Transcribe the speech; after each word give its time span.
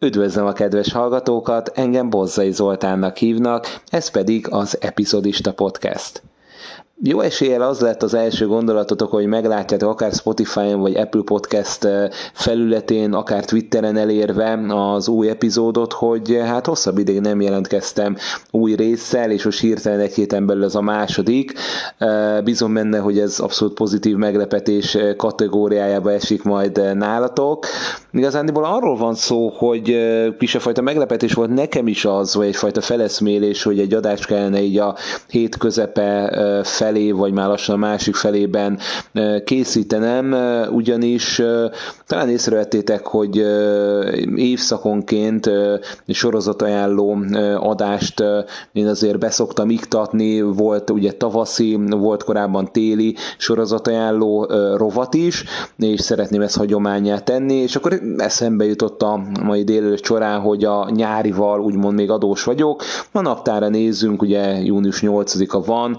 Üdvözlöm 0.00 0.46
a 0.46 0.52
kedves 0.52 0.92
hallgatókat, 0.92 1.68
engem 1.68 2.10
Bozzai 2.10 2.52
Zoltánnak 2.52 3.16
hívnak, 3.16 3.80
ez 3.88 4.10
pedig 4.10 4.46
az 4.50 4.80
Epizodista 4.80 5.52
Podcast. 5.52 6.22
Jó 7.02 7.20
eséllyel 7.20 7.62
az 7.62 7.80
lett 7.80 8.02
az 8.02 8.14
első 8.14 8.46
gondolatotok, 8.46 9.10
hogy 9.10 9.26
meglátjátok 9.26 9.88
akár 9.88 10.12
Spotify-on 10.12 10.80
vagy 10.80 10.96
Apple 10.96 11.22
Podcast 11.24 11.84
eh, 11.84 12.08
felületén, 12.32 13.12
akár 13.12 13.44
Twitteren 13.44 13.96
elérve 13.96 14.60
az 14.68 15.08
új 15.08 15.28
epizódot, 15.28 15.92
hogy 15.92 16.32
eh, 16.32 16.46
hát 16.46 16.66
hosszabb 16.66 16.98
ideig 16.98 17.20
nem 17.20 17.40
jelentkeztem 17.40 18.16
új 18.50 18.74
résszel, 18.74 19.30
és 19.30 19.44
most 19.44 19.60
hirtelen 19.60 20.00
egy 20.00 20.14
héten 20.14 20.46
belül 20.46 20.64
ez 20.64 20.74
a 20.74 20.80
második. 20.80 21.52
Eh, 21.98 22.40
bízom 22.44 22.74
benne, 22.74 22.98
hogy 22.98 23.18
ez 23.18 23.38
abszolút 23.38 23.74
pozitív 23.74 24.16
meglepetés 24.16 24.98
kategóriájába 25.16 26.12
esik 26.12 26.42
majd 26.42 26.96
nálatok. 26.96 27.66
Igazándiból 28.12 28.64
arról 28.64 28.96
van 28.96 29.14
szó, 29.14 29.48
hogy 29.48 29.96
kis 30.38 30.56
fajta 30.58 30.82
meglepetés 30.82 31.32
volt 31.32 31.54
nekem 31.54 31.86
is 31.86 32.04
az, 32.04 32.34
vagy 32.34 32.46
egyfajta 32.46 32.80
feleszmélés, 32.80 33.62
hogy 33.62 33.78
egy 33.78 33.94
adást 33.94 34.26
kellene 34.26 34.60
így 34.60 34.78
a 34.78 34.96
hét 35.28 35.56
közepe 35.56 36.30
fel 36.64 36.87
felé, 36.88 37.10
vagy 37.10 37.32
már 37.32 37.48
lassan 37.48 37.74
a 37.74 37.78
másik 37.78 38.14
felében 38.14 38.78
készítenem, 39.44 40.34
ugyanis 40.72 41.42
talán 42.06 42.28
észrevettétek, 42.28 43.06
hogy 43.06 43.44
évszakonként 44.34 45.50
sorozatajánló 46.06 47.16
adást 47.60 48.22
én 48.72 48.86
azért 48.86 49.18
beszoktam 49.18 49.70
iktatni, 49.70 50.40
volt 50.40 50.90
ugye 50.90 51.12
tavaszi, 51.12 51.78
volt 51.90 52.24
korábban 52.24 52.72
téli 52.72 53.16
sorozatajánló 53.38 54.44
rovat 54.76 55.14
is, 55.14 55.44
és 55.78 56.00
szeretném 56.00 56.40
ezt 56.40 56.56
hagyományát 56.56 57.24
tenni, 57.24 57.54
és 57.54 57.76
akkor 57.76 58.00
eszembe 58.16 58.64
jutott 58.64 59.02
a 59.02 59.20
mai 59.42 59.64
délelőtt 59.64 60.04
során, 60.04 60.40
hogy 60.40 60.64
a 60.64 60.90
nyárival 60.90 61.60
úgymond 61.60 61.94
még 61.94 62.10
adós 62.10 62.44
vagyok. 62.44 62.82
A 63.12 63.20
naptára 63.20 63.68
nézzünk, 63.68 64.22
ugye 64.22 64.62
június 64.62 65.02
8-a 65.02 65.64
van, 65.64 65.96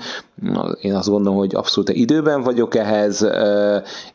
én 0.81 0.95
azt 0.95 1.09
gondolom, 1.09 1.37
hogy 1.37 1.55
abszolút 1.55 1.89
időben 1.89 2.41
vagyok 2.41 2.75
ehhez, 2.75 3.27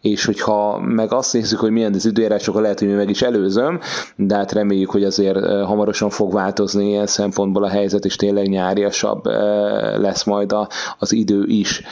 és 0.00 0.24
hogyha 0.24 0.78
meg 0.80 1.12
azt 1.12 1.32
nézzük, 1.32 1.58
hogy 1.58 1.70
milyen 1.70 1.94
az 1.94 2.06
időjárás, 2.06 2.48
akkor 2.48 2.62
lehet, 2.62 2.78
hogy 2.78 2.94
meg 2.94 3.10
is 3.10 3.22
előzöm, 3.22 3.80
de 4.16 4.34
hát 4.34 4.52
reméljük, 4.52 4.90
hogy 4.90 5.04
azért 5.04 5.38
hamarosan 5.64 6.10
fog 6.10 6.32
változni 6.32 6.88
ilyen 6.88 7.06
szempontból 7.06 7.64
a 7.64 7.68
helyzet, 7.68 8.04
és 8.04 8.16
tényleg 8.16 8.48
nyáriasabb 8.48 9.24
lesz 9.96 10.24
majd 10.24 10.54
az 10.98 11.12
idő 11.12 11.44
is. 11.46 11.82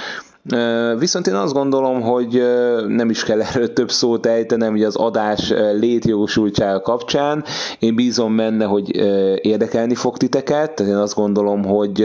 Viszont 0.98 1.26
én 1.26 1.34
azt 1.34 1.52
gondolom, 1.52 2.00
hogy 2.00 2.42
nem 2.88 3.10
is 3.10 3.24
kell 3.24 3.40
erről 3.42 3.72
több 3.72 3.90
szót 3.90 4.26
ejtenem, 4.26 4.70
hogy 4.70 4.82
az 4.82 4.96
adás 4.96 5.52
létjogosultsága 5.78 6.80
kapcsán. 6.80 7.44
Én 7.78 7.94
bízom 7.94 8.36
benne, 8.36 8.64
hogy 8.64 8.96
érdekelni 9.46 9.94
fog 9.94 10.16
titeket, 10.16 10.74
tehát 10.74 10.92
én 10.92 10.98
azt 10.98 11.14
gondolom, 11.14 11.64
hogy 11.64 12.02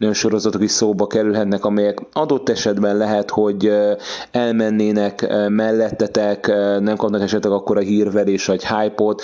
olyan 0.00 0.12
sorozatok 0.12 0.62
is 0.62 0.70
szóba 0.70 1.06
kerülhetnek, 1.06 1.64
amelyek 1.64 1.98
adott 2.12 2.48
esetben 2.48 2.96
lehet, 2.96 3.30
hogy 3.30 3.72
elmennének 4.30 5.26
mellettetek, 5.48 6.46
nem 6.80 6.96
kapnak 6.96 7.22
esetleg 7.22 7.52
akkor 7.52 7.76
a 7.76 7.80
hírverés 7.80 8.46
vagy 8.46 8.66
hype 8.66 9.14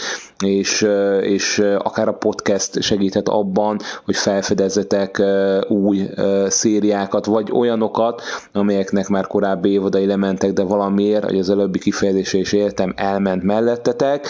és, 0.44 0.86
és 1.20 1.58
akár 1.78 2.08
a 2.08 2.12
podcast 2.12 2.82
segíthet 2.82 3.28
abban, 3.28 3.78
hogy 4.04 4.16
felfedezzetek 4.16 5.22
új 5.68 6.08
szériákat, 6.48 7.26
vagy 7.26 7.50
olyanokat, 7.52 8.22
amelyeknek 8.52 9.08
már 9.08 9.26
korábbi 9.26 9.70
évadai 9.70 10.06
lementek, 10.06 10.52
de 10.52 10.62
valamiért, 10.62 11.24
hogy 11.24 11.38
az 11.38 11.50
előbbi 11.50 11.78
kifejezése 11.78 12.38
is 12.38 12.52
értem, 12.52 12.92
elment 12.96 13.42
mellettetek. 13.42 14.28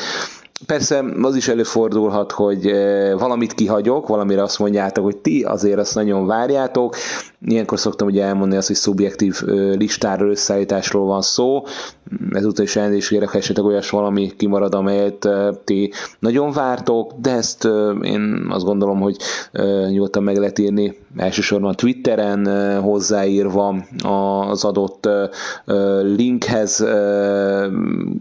Persze 0.67 1.05
az 1.23 1.37
is 1.37 1.49
előfordulhat, 1.49 2.33
hogy 2.33 2.71
valamit 3.19 3.55
kihagyok, 3.55 4.09
valamire 4.09 4.43
azt 4.43 4.59
mondjátok, 4.59 5.05
hogy 5.05 5.17
ti 5.17 5.43
azért 5.43 5.79
azt 5.79 5.95
nagyon 5.95 6.27
várjátok. 6.27 6.97
Ilyenkor 7.47 7.79
szoktam 7.79 8.07
ugye 8.09 8.25
elmondani 8.25 8.57
azt, 8.57 8.67
hogy 8.67 8.77
szubjektív 8.77 9.43
listáról, 9.75 10.31
összeállításról 10.31 11.07
van 11.07 11.23
szó. 11.23 11.63
Ezúttal 12.33 12.65
is 12.65 12.77
elnézést 12.77 13.09
kérek, 13.09 13.29
ha 13.29 13.39
esetleg 13.39 13.65
olyas 13.67 13.91
valami 13.91 14.33
kimarad, 14.37 14.75
amelyet 14.75 15.29
ti 15.65 15.93
nagyon 16.19 16.53
vártok, 16.53 17.13
de 17.21 17.31
ezt 17.31 17.69
én 18.03 18.47
azt 18.51 18.65
gondolom, 18.65 19.01
hogy 19.01 19.17
nyugodtan 19.91 20.23
meg 20.23 20.37
lehet 20.37 20.59
írni 20.59 20.97
elsősorban 21.17 21.75
Twitteren 21.77 22.47
hozzáírva 22.81 23.75
az 24.49 24.65
adott 24.65 25.09
linkhez 26.03 26.85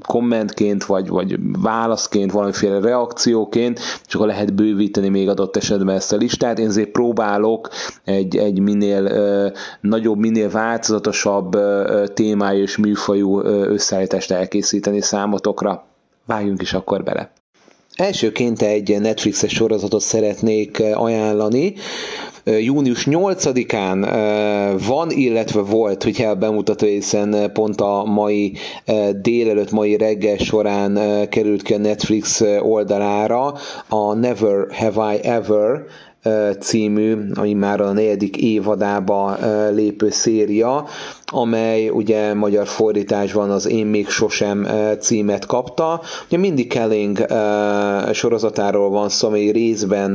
kommentként, 0.08 0.84
vagy, 0.85 1.08
vagy 1.08 1.40
válaszként, 1.62 2.31
valamiféle 2.31 2.79
reakcióként, 2.79 3.79
és 4.08 4.13
akkor 4.16 4.28
lehet 4.28 4.53
bővíteni 4.53 5.09
még 5.09 5.29
adott 5.29 5.58
esetben 5.58 5.96
ezt 5.96 6.13
a 6.13 6.18
listát. 6.18 6.59
Én 6.59 6.68
azért 6.68 6.90
próbálok 6.91 7.69
egy, 8.03 8.38
egy 8.38 8.59
minél 8.59 9.09
nagyobb, 9.81 10.18
minél 10.18 10.50
változatosabb 10.50 11.58
témájú 12.14 12.62
és 12.62 12.78
műfajú 12.78 13.42
összeállítást 13.46 14.31
elkészíteni 14.31 15.02
számotokra. 15.02 15.84
Vágjunk 16.25 16.62
is 16.62 16.74
akkor 16.74 17.03
bele. 17.03 17.31
Elsőként 17.96 18.62
egy 18.62 19.00
Netflixes 19.00 19.52
sorozatot 19.53 20.02
szeretnék 20.02 20.84
ajánlani, 20.94 21.74
június 22.44 23.08
8-án 23.09 24.78
van, 24.88 25.09
illetve 25.12 25.62
volt, 25.62 26.03
hogy 26.03 26.22
el 26.22 26.36
bemutató 26.36 26.86
hiszen 26.86 27.52
pont 27.53 27.81
a 27.81 28.03
mai 28.06 28.53
délelőtt, 29.22 29.72
mai 29.72 29.97
reggel 29.97 30.38
során 30.38 31.00
került 31.30 31.62
ki 31.62 31.74
a 31.74 31.78
Netflix 31.78 32.41
oldalára 32.62 33.53
a 33.90 34.14
Never 34.14 34.68
Have 34.72 35.14
I 35.16 35.20
Ever 35.28 35.84
című, 36.59 37.18
ami 37.34 37.53
már 37.53 37.81
a 37.81 37.91
negyedik 37.91 38.38
évadába 38.38 39.38
lépő 39.72 40.09
széria, 40.09 40.85
amely 41.25 41.90
ugye 41.90 42.34
magyar 42.34 42.68
fordításban 42.68 43.50
az 43.50 43.68
Én 43.68 43.85
még 43.85 44.07
sosem 44.07 44.68
címet 45.00 45.46
kapta. 45.46 46.02
Ugye 46.28 46.38
mindig 46.38 46.68
Kelling 46.68 47.25
sorozatáról 48.13 48.90
van 48.90 49.09
szó, 49.09 49.28
ami 49.28 49.52
részben 49.52 50.13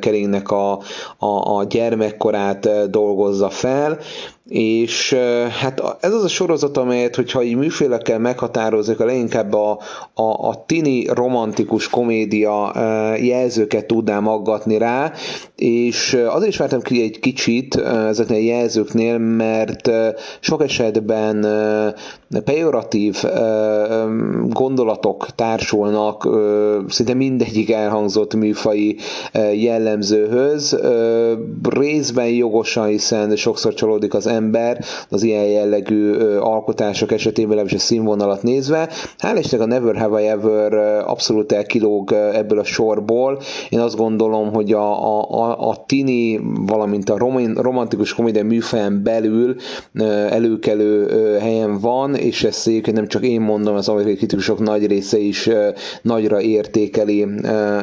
Kellingnek 0.00 0.50
a, 0.50 0.72
a, 1.18 1.56
a 1.56 1.64
gyermekkorát 1.64 2.90
dolgozza 2.90 3.48
fel, 3.48 3.98
és 4.54 5.12
hát 5.60 5.82
ez 6.00 6.12
az 6.12 6.24
a 6.24 6.28
sorozat, 6.28 6.76
amelyet, 6.76 7.14
hogyha 7.14 7.42
így 7.42 7.56
műfélekkel 7.56 8.18
meghatározzuk, 8.18 9.00
a 9.00 9.04
leginkább 9.04 9.52
a, 9.52 9.78
a, 10.14 10.48
a 10.48 10.64
tini 10.66 11.06
romantikus 11.06 11.88
komédia 11.88 12.72
jelzőket 13.16 13.86
tudnám 13.86 14.28
aggatni 14.28 14.78
rá, 14.78 15.12
és 15.56 16.18
azért 16.28 16.50
is 16.50 16.56
vártam 16.56 16.80
ki 16.80 17.02
egy 17.02 17.18
kicsit 17.18 17.74
ezeknél 18.08 18.38
a 18.38 18.42
jelzőknél, 18.42 19.18
mert 19.18 19.90
sok 20.40 20.62
esetben 20.62 21.46
pejoratív 22.44 23.24
gondolatok 24.48 25.26
társulnak 25.34 26.28
szinte 26.88 27.14
mindegyik 27.14 27.70
elhangzott 27.70 28.34
műfai 28.34 28.96
jellemzőhöz, 29.54 30.78
részben 31.62 32.28
jogosan, 32.28 32.86
hiszen 32.86 33.36
sokszor 33.36 33.74
csalódik 33.74 34.14
az 34.14 34.26
ember 34.26 34.42
az 35.08 35.22
ilyen 35.22 35.44
jellegű 35.44 36.12
alkotások 36.38 37.12
esetében, 37.12 37.48
legalábbis 37.48 37.78
a 37.78 37.78
színvonalat 37.78 38.42
nézve. 38.42 38.88
Hál' 39.18 39.36
Istennek 39.38 39.66
a 39.66 39.68
Never 39.68 39.96
Have 39.96 40.22
I 40.22 40.26
Ever 40.26 40.72
abszolút 41.06 41.52
elkilóg 41.52 42.12
ebből 42.12 42.58
a 42.58 42.64
sorból. 42.64 43.40
Én 43.68 43.80
azt 43.80 43.96
gondolom, 43.96 44.52
hogy 44.52 44.72
a, 44.72 45.20
a, 45.30 45.68
a 45.68 45.84
tini, 45.86 46.40
valamint 46.66 47.10
a 47.10 47.18
romantikus 47.54 48.14
komédia 48.14 48.44
műfajon 48.44 49.02
belül 49.02 49.56
előkelő 50.30 51.08
helyen 51.38 51.78
van, 51.80 52.14
és 52.14 52.44
ezt 52.44 52.66
egyébként 52.66 52.96
nem 52.96 53.06
csak 53.06 53.24
én 53.24 53.40
mondom, 53.40 53.74
az 53.74 53.88
amerikai 53.88 54.14
kritikusok 54.14 54.58
nagy 54.58 54.86
része 54.86 55.18
is 55.18 55.50
nagyra 56.02 56.40
értékeli 56.40 57.26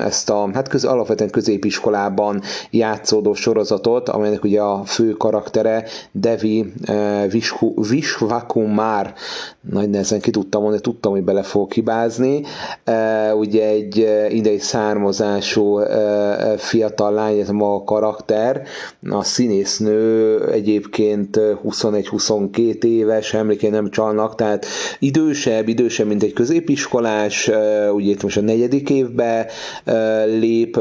ezt 0.05 0.29
a, 0.29 0.49
hát 0.53 0.67
köz, 0.67 0.85
alapvetően 0.85 1.29
középiskolában 1.29 2.41
játszódó 2.71 3.33
sorozatot, 3.33 4.09
amelynek 4.09 4.43
ugye 4.43 4.61
a 4.61 4.83
fő 4.85 5.11
karaktere 5.11 5.85
Dev 6.11 6.40
Devi 6.41 6.73
uh, 6.87 7.89
Vishvakumar, 7.89 9.13
nagy 9.71 9.89
nehezen 9.89 10.19
ki 10.19 10.31
tudtam 10.31 10.61
mondani, 10.61 10.81
tudtam, 10.81 11.11
hogy 11.11 11.23
bele 11.23 11.43
fog 11.43 11.73
hibázni. 11.73 12.43
Uh, 12.85 13.39
ugye 13.39 13.67
egy 13.67 13.99
uh, 13.99 14.33
idei 14.33 14.59
származású 14.59 15.79
fiatal 16.57 17.13
lány, 17.13 17.39
ez 17.39 17.49
maga 17.49 17.75
a 17.75 17.83
karakter. 17.83 18.61
A 19.09 19.23
színésznő 19.23 20.39
egyébként 20.51 21.39
21-22 21.39 22.83
éves, 22.83 23.33
emlékeim 23.33 23.71
nem 23.71 23.89
csalnak, 23.89 24.35
tehát 24.35 24.65
idősebb, 24.99 25.67
idősebb, 25.67 26.07
mint 26.07 26.23
egy 26.23 26.33
középiskolás, 26.33 27.51
ugye 27.93 28.11
itt 28.11 28.23
most 28.23 28.37
a 28.37 28.41
negyedik 28.41 28.89
évbe 28.89 29.47
lép 30.25 30.77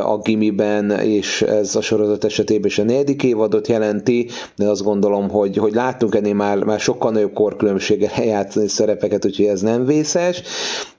a 0.00 0.20
gimiben, 0.22 0.90
és 0.90 1.42
ez 1.42 1.76
a 1.76 1.80
sorozat 1.80 2.24
esetében 2.24 2.66
is 2.66 2.78
a 2.78 2.82
negyedik 2.84 3.22
évadot 3.22 3.68
jelenti, 3.68 4.28
de 4.56 4.68
azt 4.68 4.82
gondolom, 4.82 4.93
hogy, 5.02 5.56
hogy 5.56 5.74
láttunk 5.74 6.14
ennél 6.14 6.34
már, 6.34 6.58
már 6.58 6.80
sokkal 6.80 7.10
nagyobb 7.10 7.32
korkülönbséggel 7.32 8.24
játszani 8.24 8.68
szerepeket, 8.68 9.24
úgyhogy 9.24 9.46
ez 9.46 9.60
nem 9.60 9.86
vészes. 9.86 10.42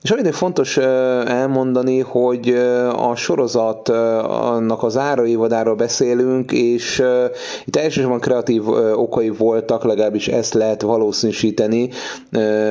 És 0.02 0.10
amit 0.10 0.34
fontos 0.34 0.76
elmondani, 1.26 2.00
hogy 2.00 2.48
a 2.96 3.16
sorozat 3.16 3.88
annak 4.28 4.82
az 4.82 4.96
ára 4.96 5.26
évadáról 5.26 5.74
beszélünk, 5.74 6.52
és 6.52 7.02
itt 7.64 7.76
elsősorban 7.76 8.20
kreatív 8.20 8.68
okai 8.94 9.28
voltak, 9.28 9.84
legalábbis 9.84 10.28
ezt 10.28 10.54
lehet 10.54 10.82
valószínűsíteni 10.82 11.88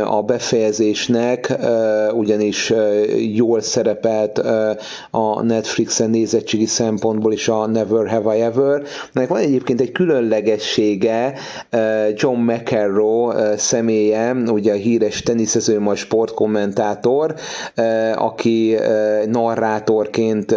a 0.06 0.22
befejezésnek, 0.22 1.58
ugyanis 2.14 2.74
jól 3.34 3.62
szerepelt 3.62 4.38
a 5.12 5.42
Netflixen 5.42 6.10
nézettségi 6.10 6.66
szempontból 6.66 7.34
is 7.34 7.48
a 7.48 7.66
Never 7.68 8.08
Have 8.08 8.38
I 8.38 8.42
Ever. 8.42 8.84
Ennek 9.14 9.30
van 9.30 9.40
egyébként 9.40 9.82
egy 9.82 9.92
különlegessége, 9.92 11.15
John 12.16 12.38
McEnroe 12.40 13.58
személye, 13.58 14.32
ugye 14.34 14.72
a 14.72 14.76
híres 14.76 15.22
teniszező, 15.24 15.80
majd 15.80 15.98
sportkommentátor, 15.98 17.34
aki 18.16 18.76
narrátorként 19.26 20.52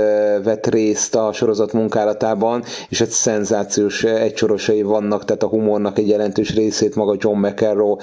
vett 0.44 0.66
részt 0.66 1.14
a 1.14 1.32
sorozat 1.32 1.72
munkálatában, 1.72 2.62
és 2.88 3.00
egy 3.00 3.08
szenzációs 3.08 4.04
egysorosai 4.04 4.82
vannak, 4.82 5.24
tehát 5.24 5.42
a 5.42 5.46
humornak 5.48 5.98
egy 5.98 6.08
jelentős 6.08 6.54
részét 6.54 6.94
maga 6.94 7.16
John 7.18 7.38
McEnroe 7.46 7.96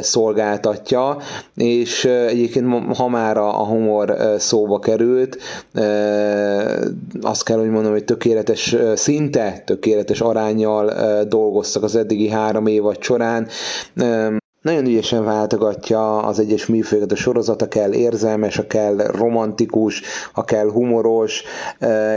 szolgáltatja, 0.00 1.16
és 1.54 2.04
egyébként 2.04 2.96
ha 2.96 3.08
már 3.08 3.36
a 3.36 3.64
humor 3.66 4.16
szóba 4.38 4.78
került, 4.78 5.36
azt 7.22 7.44
kell, 7.44 7.58
hogy 7.58 7.70
mondom, 7.70 7.92
hogy 7.92 8.04
tökéletes 8.04 8.76
szinte, 8.94 9.62
tökéletes 9.66 10.20
arányjal 10.20 10.92
dolgoztak 11.24 11.82
az 11.82 11.91
eddigi 11.96 12.28
három 12.28 12.66
évad 12.66 13.02
során. 13.02 13.48
Nagyon 14.62 14.86
ügyesen 14.86 15.24
váltogatja 15.24 16.18
az 16.18 16.38
egyes 16.38 16.66
műfőket 16.66 17.12
a 17.12 17.16
sorozat, 17.16 17.62
a 17.62 17.68
kell 17.68 17.92
érzelmes, 17.92 18.58
a 18.58 18.66
kell 18.66 18.96
romantikus, 18.96 20.02
a 20.32 20.44
kell 20.44 20.70
humoros. 20.70 21.42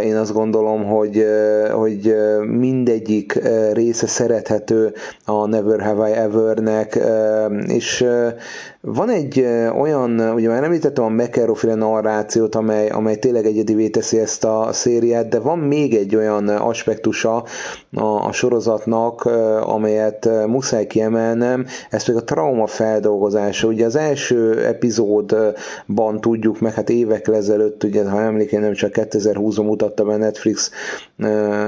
Én 0.04 0.16
azt 0.16 0.33
gondolom, 0.33 0.86
hogy, 0.86 1.25
hogy 1.72 2.16
mindegyik 2.48 3.39
része 3.74 4.07
szerethető 4.07 4.94
a 5.25 5.45
Never 5.48 5.81
Have 5.81 6.10
I 6.10 6.13
Ever-nek, 6.13 7.00
és 7.68 8.06
van 8.86 9.10
egy 9.10 9.46
olyan, 9.80 10.20
ugye 10.20 10.50
már 10.50 10.64
említettem 10.64 11.04
a 11.04 11.10
McEnroe 11.10 11.76
narrációt, 11.76 12.56
amely, 12.56 12.88
amely 12.88 13.16
tényleg 13.16 13.46
egyedivé 13.46 13.90
teszi 13.90 14.20
ezt 14.20 14.44
a 14.44 14.70
szériát, 14.72 15.28
de 15.28 15.40
van 15.40 15.60
még 15.60 15.96
egy 15.96 16.16
olyan 16.16 16.48
aspektusa 16.48 17.44
a, 17.94 18.04
a 18.04 18.32
sorozatnak, 18.32 19.26
amelyet 19.62 20.30
muszáj 20.48 20.88
kiemelnem, 20.88 21.66
ez 21.90 22.06
pedig 22.06 22.22
a 22.22 22.24
trauma 22.24 22.68
feldolgozása. 22.68 23.68
Ugye 23.68 23.86
az 23.86 23.96
első 23.96 24.66
epizódban 24.66 26.22
tudjuk 26.22 26.60
meg, 26.60 26.74
hát 26.74 26.90
évekkel 26.90 27.36
ezelőtt, 27.36 27.84
ugye, 27.84 28.10
ha 28.10 28.22
emlékeim 28.22 28.62
nem 28.62 28.74
csak 28.74 28.92
2020-ban 28.94 29.64
mutatta 29.64 30.04
be 30.04 30.18
Netflix 30.18 30.72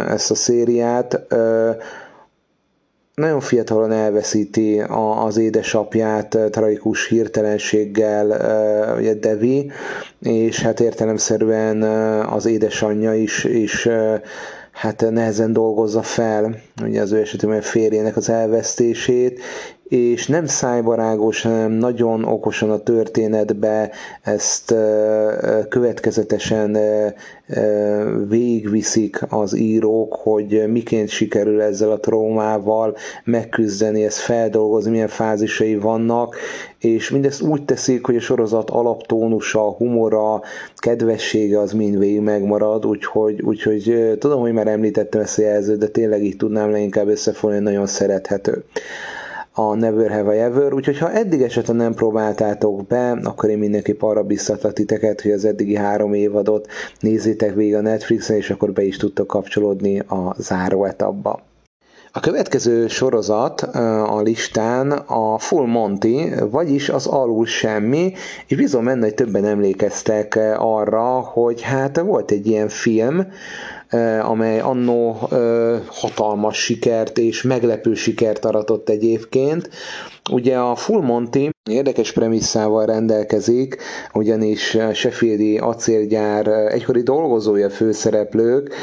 ezt 0.07 0.31
a 0.31 0.35
szériát, 0.35 1.25
nagyon 3.21 3.39
fiatalon 3.39 3.91
elveszíti 3.91 4.79
a, 4.79 5.25
az 5.25 5.37
édesapját 5.37 6.37
tragikus 6.51 7.07
hirtelenséggel 7.07 8.27
ugye 8.97 9.13
Devi, 9.13 9.71
és 10.19 10.61
hát 10.61 10.79
értelemszerűen 10.79 11.81
az 12.23 12.45
édesanyja 12.45 13.13
is, 13.13 13.43
is 13.43 13.87
hát 14.71 15.05
nehezen 15.09 15.53
dolgozza 15.53 16.01
fel. 16.01 16.55
Ugye 16.83 17.01
az 17.01 17.11
ő 17.11 17.19
esetében 17.19 17.61
férjének 17.61 18.17
az 18.17 18.29
elvesztését, 18.29 19.41
és 19.89 20.27
nem 20.27 20.45
szájbarágos, 20.45 21.41
hanem 21.41 21.71
nagyon 21.71 22.23
okosan 22.23 22.71
a 22.71 22.77
történetbe 22.77 23.91
ezt 24.21 24.75
következetesen 25.69 26.77
végigviszik 28.27 29.19
az 29.29 29.57
írók, 29.57 30.13
hogy 30.13 30.63
miként 30.71 31.09
sikerül 31.09 31.61
ezzel 31.61 31.91
a 31.91 31.99
traumával 31.99 32.95
megküzdeni, 33.23 34.03
ezt 34.03 34.17
feldolgozni, 34.17 34.91
milyen 34.91 35.07
fázisai 35.07 35.75
vannak, 35.75 36.35
és 36.79 37.09
mindezt 37.09 37.41
úgy 37.41 37.65
teszik, 37.65 38.05
hogy 38.05 38.15
a 38.15 38.19
sorozat 38.19 38.69
alaptónusa, 38.69 39.71
humora, 39.71 40.41
kedvessége 40.75 41.59
az 41.59 41.71
mind 41.71 41.99
végig 41.99 42.21
megmarad, 42.21 42.85
úgyhogy, 42.85 43.41
úgyhogy 43.41 44.15
tudom, 44.19 44.41
hogy 44.41 44.53
már 44.53 44.67
említettem 44.67 45.21
ezt 45.21 45.39
a 45.39 45.41
jelzőt, 45.41 45.79
de 45.79 45.87
tényleg 45.87 46.23
így 46.23 46.37
tudnám 46.37 46.71
leginkább 46.71 47.07
összefogni, 47.07 47.59
nagyon 47.59 47.87
szerethető 47.87 48.63
a 49.59 49.75
Never 49.75 50.11
Have 50.11 50.35
I 50.35 50.39
Ever, 50.39 50.73
úgyhogy 50.73 50.97
ha 50.97 51.11
eddig 51.11 51.41
esetleg 51.41 51.77
nem 51.77 51.93
próbáltátok 51.93 52.87
be, 52.87 53.11
akkor 53.23 53.49
én 53.49 53.57
mindenképp 53.57 54.01
arra 54.01 54.23
biztatlak 54.23 54.73
titeket, 54.73 55.21
hogy 55.21 55.31
az 55.31 55.45
eddigi 55.45 55.75
három 55.75 56.13
évadot 56.13 56.67
nézzétek 56.99 57.53
végig 57.53 57.75
a 57.75 57.81
Netflixen, 57.81 58.35
és 58.35 58.49
akkor 58.49 58.71
be 58.71 58.83
is 58.83 58.97
tudtok 58.97 59.27
kapcsolódni 59.27 59.99
a 59.99 60.35
záró 60.37 60.85
etapba. 60.85 61.41
A 62.11 62.19
következő 62.19 62.87
sorozat 62.87 63.61
a 64.07 64.21
listán 64.21 64.91
a 64.91 65.37
Full 65.37 65.65
Monty, 65.65 66.33
vagyis 66.49 66.89
az 66.89 67.07
alul 67.07 67.45
semmi, 67.45 68.13
és 68.47 68.57
bizony 68.57 68.83
benne, 68.83 69.03
hogy 69.03 69.13
többen 69.13 69.45
emlékeztek 69.45 70.39
arra, 70.57 71.19
hogy 71.19 71.61
hát 71.61 71.99
volt 71.99 72.31
egy 72.31 72.47
ilyen 72.47 72.67
film, 72.67 73.27
amely 74.21 74.59
annó 74.59 75.29
hatalmas 75.87 76.57
sikert 76.57 77.17
és 77.17 77.41
meglepő 77.41 77.93
sikert 77.93 78.45
aratott 78.45 78.89
egyébként. 78.89 79.69
Ugye 80.31 80.57
a 80.57 80.75
Full 80.75 81.01
Monty 81.01 81.49
érdekes 81.69 82.11
premisszával 82.11 82.85
rendelkezik, 82.85 83.77
ugyanis 84.13 84.77
Sheffieldi 84.93 85.57
acélgyár 85.57 86.47
egykori 86.47 87.01
dolgozója 87.01 87.69
főszereplők, 87.69 88.73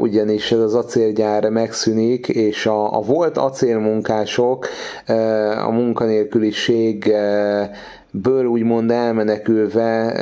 ugyanis 0.00 0.52
ez 0.52 0.58
az 0.58 0.74
acélgyár 0.74 1.48
megszűnik, 1.48 2.28
és 2.28 2.66
a, 2.66 2.96
a 2.96 3.00
volt 3.00 3.36
acélmunkások 3.36 4.68
a 5.66 5.70
munkanélküliség 5.70 7.12
ből 8.10 8.44
úgymond 8.44 8.90
elmenekülve 8.90 10.12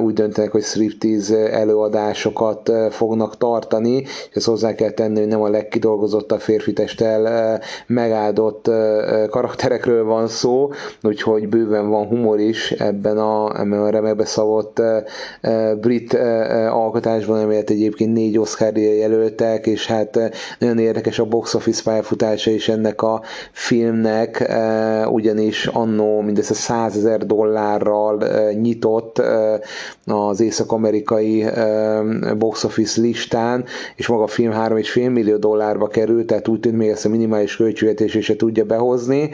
úgy 0.00 0.14
döntenek, 0.14 0.50
hogy 0.50 0.62
striptease 0.62 1.50
előadásokat 1.52 2.72
fognak 2.90 3.36
tartani, 3.36 3.96
és 3.96 4.28
ezt 4.32 4.46
hozzá 4.46 4.74
kell 4.74 4.90
tenni, 4.90 5.18
hogy 5.18 5.28
nem 5.28 5.42
a 5.42 5.48
legkidolgozottabb 5.48 6.40
férfi 6.40 6.72
testtel 6.72 7.60
megáldott 7.86 8.70
karakterekről 9.30 10.04
van 10.04 10.28
szó, 10.28 10.70
úgyhogy 11.02 11.48
bőven 11.48 11.88
van 11.88 12.06
humor 12.06 12.40
is 12.40 12.70
ebben 12.70 13.18
a, 13.18 13.60
ebben 13.60 13.80
a 13.80 13.90
remekbe 13.90 14.24
szavott 14.24 14.82
brit 15.80 16.14
alkotásban, 16.70 17.42
amelyet 17.42 17.70
egyébként 17.70 18.12
négy 18.12 18.38
Oscar 18.38 18.76
jelöltek, 18.76 19.66
és 19.66 19.86
hát 19.86 20.18
nagyon 20.58 20.78
érdekes 20.78 21.18
a 21.18 21.24
box 21.24 21.54
office 21.54 21.82
pályafutása 21.82 22.50
is 22.50 22.68
ennek 22.68 23.02
a 23.02 23.22
filmnek, 23.52 24.52
ugyanis 25.10 25.66
annó 25.66 26.20
mindössze 26.20 26.54
100 26.54 26.96
ezer 26.96 27.25
dollárral 27.26 28.22
nyitott 28.52 29.22
az 30.06 30.40
észak-amerikai 30.40 31.44
box 32.38 32.64
office 32.64 33.00
listán, 33.00 33.64
és 33.96 34.06
maga 34.06 34.22
a 34.22 34.26
film 34.26 34.52
3,5 34.52 35.12
millió 35.12 35.36
dollárba 35.36 35.86
került, 35.86 36.26
tehát 36.26 36.48
úgy 36.48 36.60
tűnt 36.60 36.76
még 36.76 36.88
ezt 36.88 37.04
a 37.04 37.08
minimális 37.08 37.56
költségvetését 37.56 38.22
se 38.22 38.36
tudja 38.36 38.64
behozni, 38.64 39.30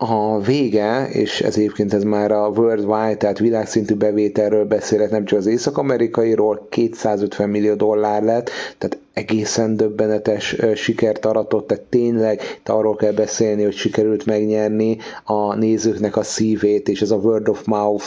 a 0.00 0.40
vége, 0.40 1.08
és 1.08 1.40
ez 1.40 1.56
egyébként 1.56 1.94
ez 1.94 2.02
már 2.02 2.30
a 2.32 2.48
worldwide, 2.48 3.16
tehát 3.16 3.38
világszintű 3.38 3.94
bevételről 3.94 4.64
beszélek, 4.64 5.10
nem 5.10 5.24
csak 5.24 5.38
az 5.38 5.46
észak-amerikairól, 5.46 6.66
250 6.70 7.48
millió 7.48 7.74
dollár 7.74 8.22
lett, 8.22 8.50
tehát 8.78 8.98
egészen 9.12 9.76
döbbenetes 9.76 10.56
sikert 10.74 11.24
aratott, 11.26 11.66
tehát 11.66 11.82
tényleg 11.84 12.40
te 12.62 12.72
arról 12.72 12.96
kell 12.96 13.12
beszélni, 13.12 13.62
hogy 13.62 13.74
sikerült 13.76 14.26
megnyerni 14.26 14.96
a 15.24 15.54
nézőknek 15.54 16.16
a 16.16 16.22
szívét, 16.22 16.88
és 16.88 17.02
ez 17.02 17.10
a 17.10 17.16
word 17.16 17.48
of 17.48 17.64
mouth, 17.64 18.04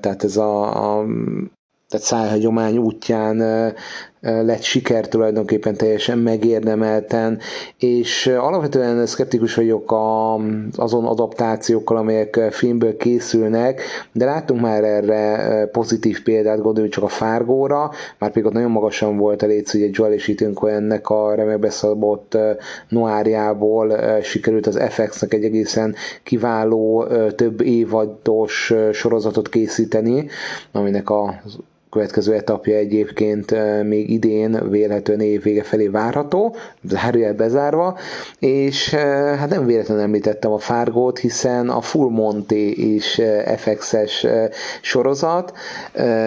tehát 0.00 0.24
ez 0.24 0.36
a, 0.36 0.62
a 0.98 1.04
tehát 1.88 2.06
szájhagyomány 2.06 2.76
útján 2.78 3.42
lett 4.24 4.62
siker 4.62 5.08
tulajdonképpen 5.08 5.74
teljesen 5.74 6.18
megérdemelten, 6.18 7.38
és 7.78 8.26
alapvetően 8.26 9.06
szkeptikus 9.06 9.54
vagyok 9.54 9.92
a, 9.92 10.34
azon 10.76 11.04
adaptációkkal, 11.04 11.96
amelyek 11.96 12.40
filmből 12.50 12.96
készülnek, 12.96 13.82
de 14.12 14.24
láttunk 14.24 14.60
már 14.60 14.84
erre 14.84 15.66
pozitív 15.66 16.22
példát, 16.22 16.62
gondoljunk 16.62 16.94
csak 16.94 17.04
a 17.04 17.08
Fárgóra, 17.08 17.90
már 18.18 18.30
pedig 18.30 18.44
ott 18.44 18.52
nagyon 18.52 18.70
magasan 18.70 19.16
volt 19.16 19.42
a 19.42 19.46
létsz, 19.46 19.74
ugye 19.74 19.88
Joel 19.90 20.12
és 20.12 20.28
Ethan 20.28 20.90
a 21.02 21.34
remekbe 21.34 21.70
szabott 21.70 22.38
noárjából 22.88 23.96
sikerült 24.22 24.66
az 24.66 24.80
FX-nek 24.88 25.34
egy 25.34 25.44
egészen 25.44 25.94
kiváló 26.22 27.06
több 27.36 27.60
évados 27.60 28.74
sorozatot 28.92 29.48
készíteni, 29.48 30.28
aminek 30.72 31.10
a 31.10 31.42
következő 31.94 32.34
etapja 32.34 32.76
egyébként 32.76 33.54
még 33.82 34.10
idén 34.10 34.70
vélhetően 34.70 35.20
év 35.20 35.42
vége 35.42 35.62
felé 35.62 35.86
várható, 35.86 36.56
zárójel 36.82 37.34
bezárva, 37.34 37.98
és 38.38 38.94
hát 39.38 39.48
nem 39.48 39.66
véletlenül 39.66 40.02
említettem 40.02 40.52
a 40.52 40.58
Fargót, 40.58 41.18
hiszen 41.18 41.68
a 41.68 41.80
Full 41.80 42.10
Monty 42.10 42.52
is 42.94 43.20
FX-es 43.56 44.26
sorozat, 44.80 45.52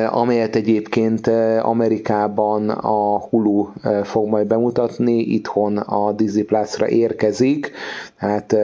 amelyet 0.10 0.56
egyébként 0.56 1.28
Amerikában 1.62 2.70
a 2.70 3.20
Hulu 3.20 3.68
fog 4.04 4.28
majd 4.28 4.48
bemutatni, 4.48 5.18
itthon 5.18 5.78
a 5.78 6.12
Disney 6.12 6.44
Plus-ra 6.44 6.88
érkezik, 6.88 7.72
hát 8.16 8.56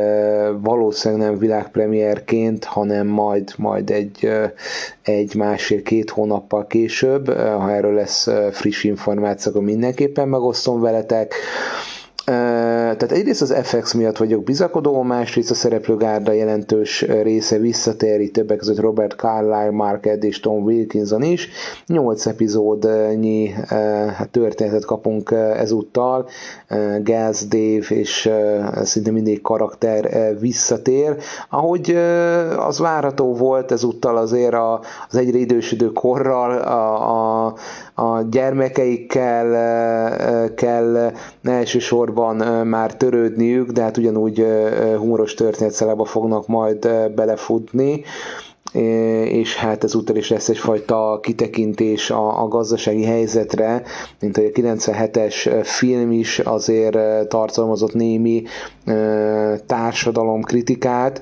valószínűleg 0.61 1.27
nem 1.29 1.37
világpremierként, 1.37 2.63
hanem 2.63 3.07
majd, 3.07 3.53
majd 3.57 3.89
egy, 3.89 4.29
egy 5.01 5.35
másfél-két 5.35 6.09
hónappal 6.09 6.67
később, 6.67 6.91
ha 7.01 7.71
erről 7.71 7.93
lesz 7.93 8.27
friss 8.51 8.83
információ, 8.83 9.51
akkor 9.51 9.63
mindenképpen 9.63 10.27
megosztom 10.27 10.81
veletek 10.81 11.33
tehát 12.25 13.11
egyrészt 13.11 13.41
az 13.41 13.55
FX 13.63 13.93
miatt 13.93 14.17
vagyok 14.17 14.43
bizakodó, 14.43 15.01
másrészt 15.01 15.51
a 15.51 15.53
szereplőgárda 15.53 16.31
jelentős 16.31 17.01
része 17.01 17.57
visszatéri 17.57 18.31
többek 18.31 18.57
között 18.57 18.79
Robert 18.79 19.15
Carlyle, 19.15 19.71
Mark 19.71 20.05
Ed 20.05 20.23
és 20.23 20.39
Tom 20.39 20.63
Wilkinson 20.63 21.23
is. 21.23 21.49
Nyolc 21.87 22.25
epizódnyi 22.25 23.53
történetet 24.31 24.85
kapunk 24.85 25.31
ezúttal, 25.31 26.29
Gaz, 27.03 27.47
Dave 27.47 27.85
és 27.89 28.29
szinte 28.83 29.11
mindig 29.11 29.41
karakter 29.41 30.35
visszatér. 30.39 31.15
Ahogy 31.49 31.95
az 32.57 32.79
várható 32.79 33.33
volt 33.35 33.71
ezúttal 33.71 34.17
azért 34.17 34.55
az 35.09 35.15
egyre 35.17 35.37
idősödő 35.37 35.91
korral, 35.91 36.57
a, 36.57 37.45
a, 37.45 37.53
a 37.95 38.21
gyermekeikkel 38.21 40.53
kell 40.55 41.11
elsősorban 41.43 42.67
már 42.67 42.95
törődniük, 42.95 43.71
de 43.71 43.81
hát 43.81 43.97
ugyanúgy 43.97 44.45
humoros 44.97 45.33
történetszelába 45.33 46.05
fognak 46.05 46.47
majd 46.47 46.89
belefutni. 47.15 48.03
És 49.23 49.55
hát 49.55 49.83
ezúttal 49.83 50.15
is 50.15 50.29
lesz 50.29 50.49
egyfajta 50.49 51.19
kitekintés 51.21 52.09
a, 52.09 52.41
a 52.43 52.47
gazdasági 52.47 53.03
helyzetre, 53.03 53.83
mint 54.19 54.35
hogy 54.37 54.51
a 54.53 54.59
97-es 54.59 55.61
film 55.63 56.11
is 56.11 56.39
azért 56.39 57.27
tartalmazott 57.27 57.93
némi 57.93 58.43
társadalomkritikát, 59.93 61.21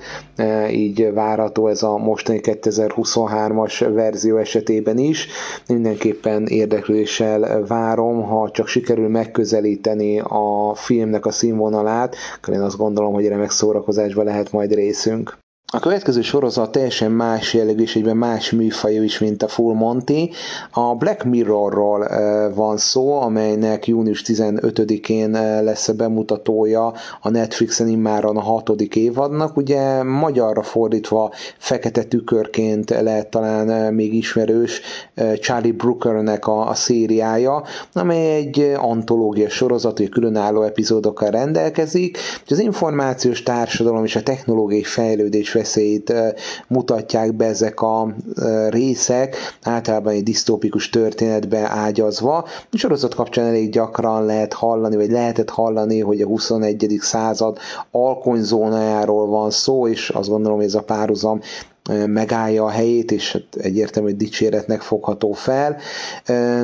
így 0.71 1.13
várható 1.13 1.67
ez 1.67 1.83
a 1.83 1.97
mostani 1.97 2.39
2023-as 2.43 3.89
verzió 3.93 4.37
esetében 4.37 4.97
is. 4.97 5.27
Mindenképpen 5.67 6.45
érdeklődéssel 6.47 7.65
várom, 7.67 8.23
ha 8.23 8.49
csak 8.51 8.67
sikerül 8.67 9.07
megközelíteni 9.07 10.19
a 10.19 10.73
filmnek 10.75 11.25
a 11.25 11.31
színvonalát, 11.31 12.15
akkor 12.37 12.53
én 12.53 12.61
azt 12.61 12.77
gondolom, 12.77 13.13
hogy 13.13 13.27
remek 13.27 13.51
szórakozásban 13.51 14.25
lehet 14.25 14.51
majd 14.51 14.73
részünk. 14.73 15.37
A 15.73 15.79
következő 15.79 16.21
sorozat 16.21 16.71
teljesen 16.71 17.11
más 17.11 17.53
jellegű 17.53 17.81
és 17.81 17.95
egyben 17.95 18.17
más 18.17 18.51
műfajú 18.51 19.03
is, 19.03 19.19
mint 19.19 19.43
a 19.43 19.47
Full 19.47 19.73
Monty. 19.73 20.29
A 20.71 20.95
Black 20.95 21.23
Mirrorról 21.23 22.07
van 22.55 22.77
szó, 22.77 23.21
amelynek 23.21 23.87
június 23.87 24.23
15-én 24.25 25.31
lesz 25.63 25.87
a 25.87 25.93
bemutatója 25.93 26.93
a 27.21 27.29
Netflixen 27.29 27.87
immáron 27.87 28.37
a 28.37 28.41
hatodik 28.41 28.95
évadnak. 28.95 29.57
Ugye 29.57 30.03
magyarra 30.03 30.63
fordítva 30.63 31.31
fekete 31.57 32.03
tükörként 32.03 32.89
lehet 32.89 33.29
talán 33.29 33.93
még 33.93 34.13
ismerős 34.13 34.81
Charlie 35.39 35.71
Brookernek 35.71 36.47
a, 36.47 36.69
a 36.69 36.73
szériája, 36.73 37.63
amely 37.93 38.35
egy 38.35 38.73
antológia 38.77 39.49
sorozat, 39.49 39.97
hogy 39.97 40.09
különálló 40.09 40.61
epizódokkal 40.61 41.29
rendelkezik. 41.29 42.17
Az 42.49 42.59
információs 42.59 43.43
társadalom 43.43 44.03
és 44.03 44.15
a 44.15 44.23
technológiai 44.23 44.83
fejlődés 44.83 45.59
veszélyt 45.61 46.13
mutatják 46.67 47.33
be 47.33 47.45
ezek 47.45 47.81
a 47.81 48.15
részek, 48.69 49.35
általában 49.63 50.13
egy 50.13 50.23
disztópikus 50.23 50.89
történetbe 50.89 51.69
ágyazva. 51.69 52.37
A 52.71 52.77
sorozat 52.77 53.15
kapcsán 53.15 53.45
elég 53.45 53.69
gyakran 53.71 54.25
lehet 54.25 54.53
hallani, 54.53 54.95
vagy 54.95 55.11
lehetett 55.11 55.49
hallani, 55.49 55.99
hogy 55.99 56.21
a 56.21 56.27
21. 56.27 56.97
század 56.99 57.57
alkonyzónájáról 57.91 59.27
van 59.27 59.49
szó, 59.51 59.87
és 59.87 60.09
azt 60.09 60.29
gondolom, 60.29 60.57
hogy 60.57 60.67
ez 60.67 60.75
a 60.75 60.83
párhuzam 60.83 61.39
megállja 62.05 62.63
a 62.63 62.69
helyét, 62.69 63.11
és 63.11 63.31
hát 63.31 63.63
egyértelmű, 63.65 64.11
dicséretnek 64.11 64.81
fogható 64.81 65.31
fel. 65.31 65.77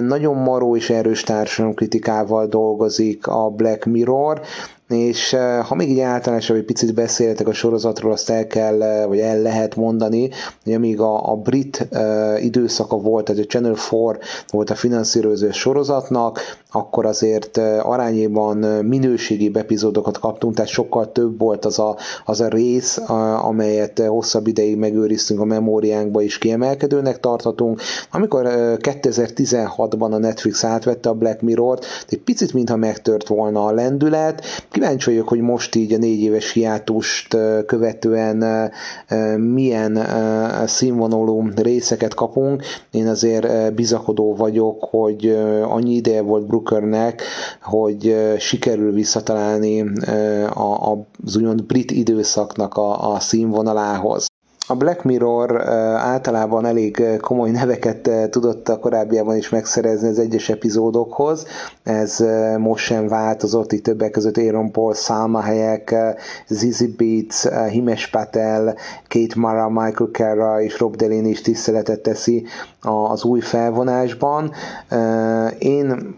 Nagyon 0.01 0.36
maró 0.36 0.75
és 0.75 0.89
erős 0.89 1.24
társadalomkritikával 1.24 2.48
dolgozik 2.48 3.27
a 3.27 3.50
Black 3.50 3.86
Mirror, 3.86 4.42
és 4.88 5.36
ha 5.67 5.75
még 5.75 5.89
így 5.89 6.00
általánosan 6.00 6.56
egy 6.56 6.63
picit 6.63 6.94
beszéltek 6.94 7.48
a 7.48 7.53
sorozatról, 7.53 8.12
azt 8.12 8.29
el 8.29 8.48
kell, 8.48 9.06
vagy 9.08 9.20
el 9.20 9.41
lehet 9.41 9.75
mondani, 9.75 10.29
hogy 10.63 10.74
amíg 10.74 11.00
a, 11.00 11.32
a 11.32 11.36
brit 11.36 11.88
uh, 11.91 12.44
időszaka 12.44 12.98
volt, 12.98 13.25
tehát 13.25 13.44
a 13.44 13.46
Channel 13.46 13.75
4 13.91 14.17
volt 14.50 14.70
a 14.70 14.75
finanszírozó 14.75 15.51
sorozatnak, 15.51 16.39
akkor 16.72 17.06
azért 17.06 17.58
arányéban 17.82 18.58
minőségi 18.86 19.51
epizódokat 19.53 20.20
kaptunk, 20.20 20.56
tehát 20.56 20.72
sokkal 20.72 21.12
több 21.12 21.39
volt 21.39 21.65
az 21.65 21.79
a, 21.79 21.98
az 22.25 22.41
a 22.41 22.48
rész, 22.48 22.98
amelyet 23.41 24.00
hosszabb 24.00 24.48
ideig 24.48 24.77
megőriztünk 24.77 25.39
a 25.39 25.46
memóriánkba 25.46 26.22
is 26.22 26.38
kiemelkedőnek 26.38 27.20
tarthatunk. 27.20 27.82
Amikor 28.12 28.46
2016-ban 28.82 30.12
a 30.12 30.17
Netflix 30.17 30.63
átvette 30.63 31.10
a 31.10 31.13
Black 31.13 31.41
Mirror-t, 31.41 31.86
egy 32.10 32.22
picit 32.22 32.53
mintha 32.53 32.75
megtört 32.75 33.27
volna 33.27 33.65
a 33.65 33.72
lendület. 33.72 34.41
Kíváncsi 34.77 35.10
vagyok, 35.10 35.27
hogy 35.27 35.39
most 35.39 35.75
így 35.75 35.93
a 35.93 35.98
négy 35.98 36.22
éves 36.22 36.51
hiátust 36.51 37.38
követően 37.65 38.72
milyen 39.38 40.00
színvonalú 40.67 41.50
részeket 41.55 42.13
kapunk. 42.13 42.63
Én 42.91 43.07
azért 43.07 43.74
bizakodó 43.74 44.36
vagyok, 44.36 44.84
hogy 44.89 45.38
annyi 45.63 45.93
ideje 45.93 46.22
volt 46.22 46.46
Brook 46.48 46.63
Bookernek, 46.63 47.22
hogy 47.62 48.15
sikerül 48.39 48.91
visszatalálni 48.91 49.84
az 51.24 51.36
úgymond 51.38 51.63
brit 51.63 51.91
időszaknak 51.91 52.74
a, 52.77 53.13
a 53.13 53.19
színvonalához. 53.19 54.27
A 54.69 54.75
Black 54.75 55.03
Mirror 55.03 55.67
általában 55.97 56.65
elég 56.65 57.03
komoly 57.21 57.51
neveket 57.51 58.09
tudott 58.29 58.69
a 58.69 58.79
korábbiában 58.79 59.36
is 59.36 59.50
megszerezni 59.50 60.07
az 60.07 60.19
egyes 60.19 60.50
epizódokhoz. 60.50 61.45
Ez 61.83 62.24
most 62.57 62.86
sem 62.86 63.07
változott, 63.07 63.71
itt 63.71 63.83
többek 63.83 64.12
között 64.12 64.38
Aaron 64.38 64.71
Paul, 64.71 64.93
Salma 64.93 65.41
Hayek, 65.41 65.95
Zizi 66.47 66.95
Beats, 66.97 67.69
Himesh 67.69 68.12
Patel, 68.12 68.75
Kate 69.07 69.36
Mara, 69.36 69.69
Michael 69.69 70.09
Kerra 70.12 70.62
és 70.62 70.79
Rob 70.79 70.95
Delaney 70.95 71.29
is 71.29 71.41
tiszteletet 71.41 72.01
teszi 72.01 72.45
az 72.81 73.24
új 73.24 73.39
felvonásban. 73.39 74.51
Én 75.59 76.15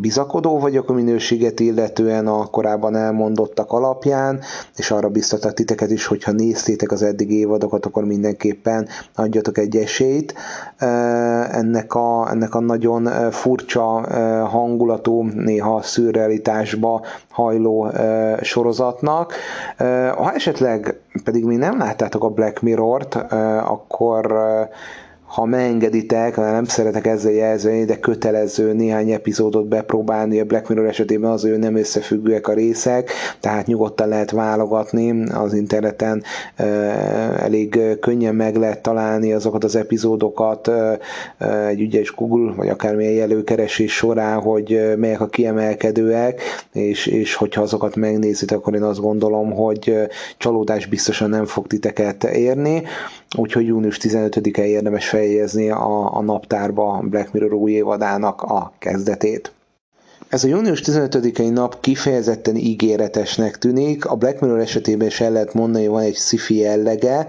bizakodó 0.00 0.58
vagyok 0.58 0.90
a 0.90 0.92
minőséget 0.92 1.60
illetően 1.60 2.26
a 2.26 2.46
korábban 2.46 2.96
elmondottak 2.96 3.72
alapján, 3.72 4.40
és 4.76 4.90
arra 4.90 5.08
biztatok 5.08 5.52
titeket 5.52 5.90
is, 5.90 6.06
hogyha 6.06 6.32
néztétek 6.32 6.92
az 6.92 7.02
eddig 7.02 7.30
évadokat, 7.30 7.86
akkor 7.86 8.04
mindenképpen 8.04 8.88
adjatok 9.14 9.58
egy 9.58 9.76
esélyt 9.76 10.34
ennek 11.50 11.94
a, 11.94 12.30
ennek 12.30 12.54
a 12.54 12.60
nagyon 12.60 13.30
furcsa 13.30 13.82
hangulatú, 14.46 15.22
néha 15.22 15.82
szürrealitásba 15.82 17.04
hajló 17.30 17.90
sorozatnak. 18.40 19.32
Ha 20.16 20.32
esetleg 20.32 21.00
pedig 21.24 21.44
még 21.44 21.58
nem 21.58 21.78
láttátok 21.78 22.24
a 22.24 22.28
Black 22.28 22.60
Mirror-t, 22.60 23.14
akkor 23.64 24.34
ha 25.26 25.44
megengeditek, 25.44 26.36
nem 26.36 26.64
szeretek 26.64 27.06
ezzel 27.06 27.32
jelzni, 27.32 27.84
de 27.84 27.98
kötelező 27.98 28.72
néhány 28.72 29.10
epizódot 29.10 29.68
bepróbálni. 29.68 30.40
A 30.40 30.44
Black 30.44 30.68
Mirror 30.68 30.86
esetében 30.86 31.30
az, 31.30 31.42
hogy 31.42 31.58
nem 31.58 31.76
összefüggőek 31.76 32.48
a 32.48 32.52
részek, 32.52 33.10
tehát 33.40 33.66
nyugodtan 33.66 34.08
lehet 34.08 34.30
válogatni 34.30 35.24
az 35.32 35.54
interneten, 35.54 36.22
elég 37.36 37.80
könnyen 38.00 38.34
meg 38.34 38.56
lehet 38.56 38.82
találni 38.82 39.32
azokat 39.32 39.64
az 39.64 39.76
epizódokat 39.76 40.70
egy 41.68 41.80
ügyes 41.80 42.14
Google, 42.14 42.54
vagy 42.56 42.68
akármilyen 42.68 43.12
jelőkeresés 43.12 43.92
során, 43.92 44.40
hogy 44.40 44.94
melyek 44.96 45.20
a 45.20 45.26
kiemelkedőek, 45.26 46.40
és, 46.72 47.06
és 47.06 47.34
hogyha 47.34 47.62
azokat 47.62 47.96
megnézitek, 47.96 48.58
akkor 48.58 48.74
én 48.74 48.82
azt 48.82 49.00
gondolom, 49.00 49.52
hogy 49.52 49.94
csalódás 50.38 50.86
biztosan 50.86 51.30
nem 51.30 51.44
fog 51.44 51.66
titeket 51.66 52.24
érni, 52.24 52.82
úgyhogy 53.36 53.66
június 53.66 53.98
15-e 54.02 54.66
érdemes 54.66 55.08
fejezni 55.08 55.70
a, 55.70 56.16
a 56.16 56.22
naptárba 56.22 57.00
Black 57.04 57.32
Mirror 57.32 57.52
új 57.52 57.72
évadának 57.72 58.42
a 58.42 58.72
kezdetét. 58.78 59.55
Ez 60.28 60.44
a 60.44 60.48
június 60.48 60.82
15-i 60.84 61.52
nap 61.52 61.80
kifejezetten 61.80 62.56
ígéretesnek 62.56 63.58
tűnik. 63.58 64.06
A 64.06 64.14
Black 64.14 64.40
Mirror 64.40 64.60
esetében 64.60 65.06
is 65.06 65.20
el 65.20 65.32
lehet 65.32 65.54
mondani, 65.54 65.84
hogy 65.84 65.92
van 65.92 66.02
egy 66.02 66.16
sci-fi 66.16 66.56
jellege, 66.56 67.26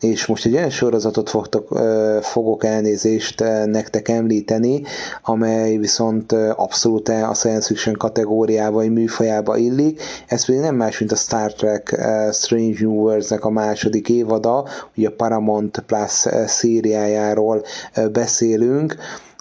és 0.00 0.26
most 0.26 0.46
egy 0.46 0.54
olyan 0.54 0.70
sorozatot 0.70 1.30
fogtok, 1.30 1.78
fogok 2.22 2.64
elnézést 2.64 3.40
nektek 3.64 4.08
említeni, 4.08 4.82
amely 5.22 5.76
viszont 5.76 6.32
abszolút 6.56 7.08
a 7.08 7.34
science 7.34 7.66
fiction 7.66 7.94
kategóriába, 7.94 8.76
vagy 8.76 8.92
műfajába 8.92 9.56
illik. 9.56 10.02
Ez 10.26 10.44
pedig 10.44 10.60
nem 10.60 10.74
más, 10.74 10.98
mint 10.98 11.12
a 11.12 11.16
Star 11.16 11.52
Trek 11.52 12.00
Strange 12.32 12.76
New 12.80 12.92
Worlds-nek 12.92 13.44
a 13.44 13.50
második 13.50 14.08
évada, 14.08 14.66
ugye 14.96 15.08
a 15.08 15.14
Paramount 15.16 15.82
Plus 15.86 16.26
szériájáról 16.46 17.64
beszélünk, 18.12 18.96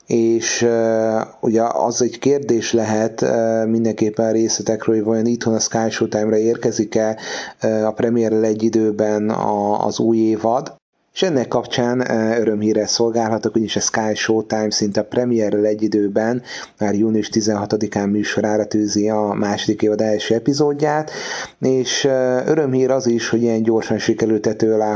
és 0.09 0.61
uh, 0.61 1.21
ugye 1.39 1.61
az 1.63 2.01
egy 2.01 2.19
kérdés 2.19 2.73
lehet 2.73 3.21
uh, 3.21 3.65
mindenképpen 3.65 4.31
részletekről, 4.31 4.95
hogy 4.95 5.05
vajon 5.05 5.25
itthon 5.25 5.53
a 5.53 5.59
Sky 5.59 5.89
Showtime-ra 5.89 6.37
érkezik-e 6.37 7.17
uh, 7.63 7.87
a 7.87 7.91
premierrel 7.91 8.43
egy 8.43 8.63
időben 8.63 9.29
a, 9.29 9.85
az 9.85 9.99
új 9.99 10.17
évad, 10.17 10.78
és 11.19 11.25
ennek 11.25 11.47
kapcsán 11.47 12.11
örömhíre 12.39 12.87
szolgálhatok, 12.87 13.55
úgyis 13.55 13.75
a 13.75 13.79
Sky 13.79 14.15
Showtime 14.15 14.71
szinte 14.71 14.99
a 14.99 15.03
premierrel 15.03 15.65
egy 15.65 15.81
időben, 15.81 16.41
már 16.77 16.93
június 16.93 17.29
16-án 17.33 18.11
műsorára 18.11 18.65
tűzi 18.65 19.09
a 19.09 19.33
második 19.33 19.81
évad 19.81 20.01
első 20.01 20.35
epizódját, 20.35 21.11
és 21.59 22.03
örömhír 22.45 22.91
az 22.91 23.07
is, 23.07 23.29
hogy 23.29 23.41
ilyen 23.41 23.63
gyorsan 23.63 23.97
sikerült 23.97 24.41
tető 24.41 24.73
alá 24.73 24.95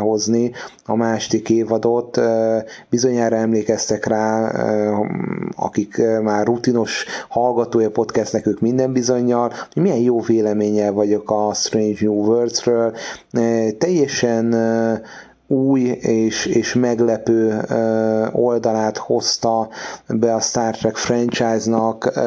a 0.85 0.95
második 0.95 1.49
évadot. 1.49 2.21
Bizonyára 2.89 3.35
emlékeztek 3.35 4.05
rá, 4.05 4.51
akik 5.55 6.01
már 6.21 6.45
rutinos 6.45 7.05
hallgatója 7.29 7.89
podcastnek, 7.89 8.47
ők 8.47 8.59
minden 8.59 8.93
bizonyal, 8.93 9.51
hogy 9.73 9.81
milyen 9.81 10.01
jó 10.01 10.21
véleménnyel 10.21 10.91
vagyok 10.91 11.31
a 11.31 11.53
Strange 11.53 11.97
New 11.99 12.25
Worlds-ről. 12.25 12.95
Teljesen 13.77 14.55
új 15.47 15.81
és, 16.01 16.45
és 16.45 16.73
meglepő 16.73 17.61
oldalát 18.31 18.97
hozta 18.97 19.69
be 20.07 20.33
a 20.33 20.39
Star 20.39 20.77
Trek 20.77 20.95
franchise-nak. 20.95 22.19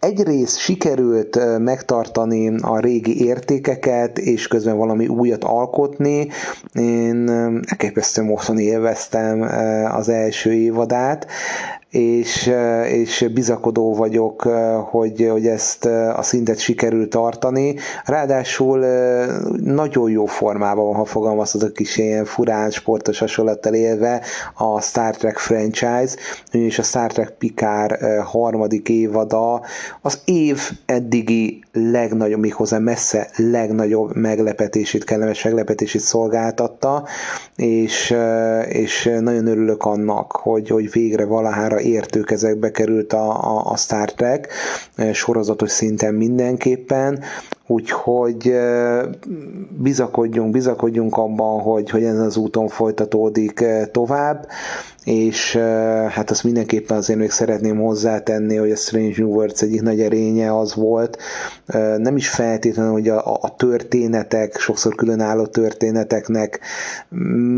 Egyrészt 0.00 0.58
sikerült 0.58 1.58
megtartani 1.58 2.54
a 2.60 2.78
régi 2.80 3.24
értékeket, 3.24 4.18
és 4.18 4.46
közben 4.48 4.76
valami 4.76 5.06
újat 5.06 5.44
alkotni. 5.44 6.28
Én 6.72 7.28
elképesztően 7.66 8.26
mostani 8.26 8.62
élveztem 8.62 9.40
az 9.96 10.08
első 10.08 10.52
évadát 10.52 11.26
és, 11.90 12.52
és 12.88 13.28
bizakodó 13.34 13.94
vagyok, 13.94 14.42
hogy, 14.90 15.28
hogy 15.30 15.46
ezt 15.46 15.84
a 16.14 16.22
szintet 16.22 16.58
sikerül 16.58 17.08
tartani. 17.08 17.74
Ráadásul 18.04 18.78
nagyon 19.62 20.10
jó 20.10 20.26
formában 20.26 20.84
van, 20.84 20.94
ha 20.94 21.04
fogalmazhatok 21.04 21.80
is 21.80 21.96
ilyen 21.96 22.24
furán 22.24 22.70
sportos 22.70 23.18
hasonlattal 23.18 23.74
élve 23.74 24.22
a 24.54 24.80
Star 24.80 25.16
Trek 25.16 25.38
franchise, 25.38 26.16
és 26.52 26.78
a 26.78 26.82
Star 26.82 27.12
Trek 27.12 27.30
Picard 27.30 27.96
harmadik 28.24 28.88
évada 28.88 29.62
az 30.02 30.18
év 30.24 30.70
eddigi 30.86 31.62
legnagyobb, 31.72 32.40
méghozzá 32.40 32.78
messze 32.78 33.28
legnagyobb 33.36 34.16
meglepetését, 34.16 35.04
kellemes 35.04 35.44
meglepetését 35.44 36.00
szolgáltatta, 36.00 37.04
és, 37.56 38.14
és 38.68 39.10
nagyon 39.20 39.46
örülök 39.46 39.84
annak, 39.84 40.32
hogy, 40.32 40.68
hogy 40.68 40.90
végre 40.90 41.24
valahára 41.24 41.77
értő 41.80 42.20
kezekbe 42.20 42.70
került 42.70 43.12
a, 43.12 43.56
a, 43.56 43.70
a 43.70 43.76
Star 43.76 44.12
Trek, 44.12 44.48
sorozatos 45.12 45.70
szinten 45.70 46.14
mindenképpen, 46.14 47.22
úgyhogy 47.70 48.54
bizakodjunk, 49.70 50.50
bizakodjunk 50.50 51.16
abban, 51.16 51.60
hogy, 51.60 51.90
hogy 51.90 52.04
ezen 52.04 52.24
az 52.24 52.36
úton 52.36 52.68
folytatódik 52.68 53.64
tovább, 53.92 54.46
és 55.04 55.56
hát 56.08 56.30
azt 56.30 56.44
mindenképpen 56.44 56.96
azért 56.96 57.18
még 57.18 57.30
szeretném 57.30 57.78
hozzátenni, 57.78 58.56
hogy 58.56 58.70
a 58.70 58.76
Strange 58.76 59.14
New 59.16 59.28
Worlds 59.28 59.62
egyik 59.62 59.82
nagy 59.82 60.00
erénye 60.00 60.58
az 60.58 60.74
volt, 60.74 61.18
nem 61.96 62.16
is 62.16 62.28
feltétlenül, 62.28 62.92
hogy 62.92 63.08
a, 63.08 63.38
a 63.40 63.54
történetek, 63.56 64.58
sokszor 64.58 64.94
különálló 64.94 65.46
történeteknek 65.46 66.60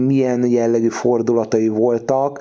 milyen 0.06 0.46
jellegű 0.46 0.88
fordulatai 0.88 1.68
voltak, 1.68 2.40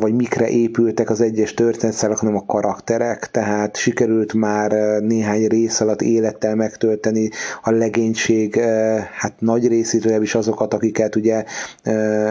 vagy 0.00 0.14
mikre 0.14 0.48
épültek 0.48 1.10
az 1.10 1.20
egyes 1.20 1.54
történetszálak, 1.54 2.18
hanem 2.18 2.36
a 2.36 2.46
karakterek, 2.46 3.30
tehát 3.30 3.76
sikerült 3.76 4.32
már 4.34 4.70
néhány 5.02 5.46
rész 5.46 5.80
alatt 5.80 6.02
élettel 6.44 6.54
megtölteni 6.54 7.30
a 7.62 7.70
legénység 7.70 8.60
hát 9.12 9.34
nagy 9.38 9.68
részét, 9.68 10.04
is 10.22 10.34
azokat, 10.34 10.74
akiket 10.74 11.16
ugye 11.16 11.44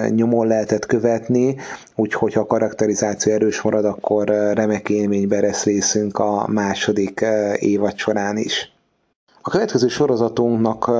nyomon 0.09 0.47
lehetett 0.47 0.85
követni, 0.85 1.55
úgyhogy 1.95 2.33
ha 2.33 2.39
a 2.41 2.45
karakterizáció 2.45 3.33
erős 3.33 3.61
marad, 3.61 3.85
akkor 3.85 4.27
remek 4.53 4.89
élménybe 4.89 5.39
lesz 5.39 5.63
részünk 5.63 6.19
a 6.19 6.47
második 6.47 7.25
évad 7.59 7.97
során 7.97 8.37
is. 8.37 8.72
A 9.45 9.49
következő 9.49 9.87
sorozatunknak 9.87 10.91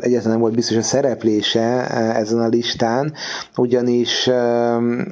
egyetlen 0.00 0.30
nem 0.32 0.40
volt 0.40 0.54
biztos 0.54 0.76
a 0.76 0.82
szereplése 0.82 1.86
ezen 2.14 2.38
a 2.38 2.46
listán, 2.48 3.12
ugyanis 3.56 4.28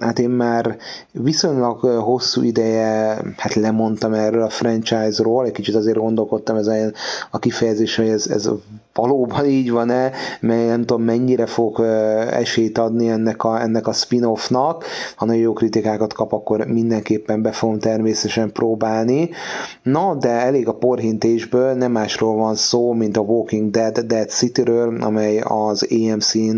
hát 0.01 0.19
én 0.19 0.31
már 0.31 0.77
viszonylag 1.11 1.79
hosszú 1.81 2.43
ideje 2.43 3.23
hát 3.37 3.55
lemondtam 3.55 4.13
erről 4.13 4.43
a 4.43 4.49
franchise-ról, 4.49 5.45
egy 5.45 5.53
kicsit 5.53 5.75
azért 5.75 5.97
gondolkodtam 5.99 6.57
ezen 6.57 6.95
a 7.31 7.39
kifejezés, 7.39 7.97
hogy 7.97 8.09
ez, 8.09 8.27
ez 8.27 8.47
valóban 9.01 9.47
így 9.47 9.71
van-e, 9.71 10.11
mert 10.41 10.67
nem 10.67 10.81
tudom 10.81 11.03
mennyire 11.03 11.47
fog 11.47 11.81
esélyt 12.31 12.79
adni 12.79 13.09
ennek 13.09 13.45
a, 13.45 13.61
ennek 13.61 13.87
a 13.87 13.93
spin-offnak, 13.93 14.85
ha 15.17 15.25
nagyon 15.25 15.43
jó 15.43 15.53
kritikákat 15.53 16.13
kap, 16.13 16.33
akkor 16.33 16.67
mindenképpen 16.67 17.43
be 17.43 17.53
fogom 17.53 17.79
természetesen 17.79 18.53
próbálni. 18.53 19.31
Na, 19.83 20.15
de 20.15 20.29
elég 20.29 20.69
a 20.69 20.75
porhintésből, 20.75 21.73
nem 21.73 21.93
másról 21.93 22.37
van 22.37 22.55
szó, 22.55 22.93
mint 22.93 23.17
a 23.17 23.21
Walking 23.21 23.71
Dead 23.71 23.99
Dead 23.99 24.29
City-ről, 24.29 25.03
amely 25.03 25.39
az 25.45 25.87
AMC-n 25.91 26.57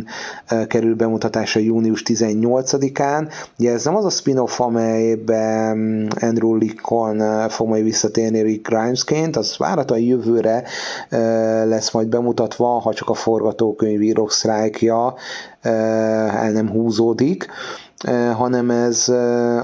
kerül 0.67 0.95
bemutatásra 0.95 1.61
június 1.61 2.03
18-án. 2.07 3.33
Ugye 3.59 3.73
ez 3.73 3.85
nem 3.85 3.97
az 3.97 4.05
a 4.05 4.11
spin-off, 4.11 4.61
amelyben 4.61 6.09
Andrew 6.21 6.57
Lincoln 6.57 7.49
fog 7.49 7.69
majd 7.69 7.85
visszatérni 7.85 8.41
Rick 8.43 8.69
Grimesként, 8.69 9.37
az 9.37 9.57
várhatóan 9.59 10.01
jövőre 10.01 10.63
lesz 11.65 11.93
majd 11.93 12.09
bemutatásra, 12.09 12.32
bemutatva, 12.35 12.67
ha 12.81 12.95
csak 12.95 13.09
a 13.09 13.15
forgatókönyvírók 13.15 14.33
sztrájkja 14.33 15.15
el 15.63 16.51
nem 16.53 16.71
húzódik, 16.71 17.47
hanem 18.35 18.71
ez 18.71 19.09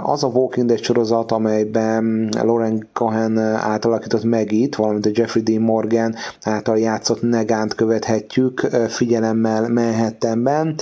az 0.03 0.25
a 0.25 0.31
Walking 0.33 0.67
Dead 0.69 0.81
sorozat, 0.81 1.33
amelyben 1.33 2.29
Lauren 2.43 2.89
Cohen 2.93 3.39
átalakított 3.39 4.25
Megit, 4.25 4.77
valamint 4.77 5.07
a 5.07 5.11
Jeffrey 5.13 5.43
Dean 5.43 5.63
Morgan 5.63 6.15
által 6.43 6.79
játszott 6.79 7.23
Negánt 7.23 7.75
követhetjük 7.75 8.61
figyelemmel 8.89 9.69
Manhattanben. 9.69 10.75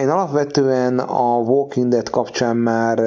Én 0.00 0.08
alapvetően 0.08 0.98
a 0.98 1.36
Walking 1.36 1.88
Dead 1.88 2.10
kapcsán 2.10 2.56
már 2.56 2.98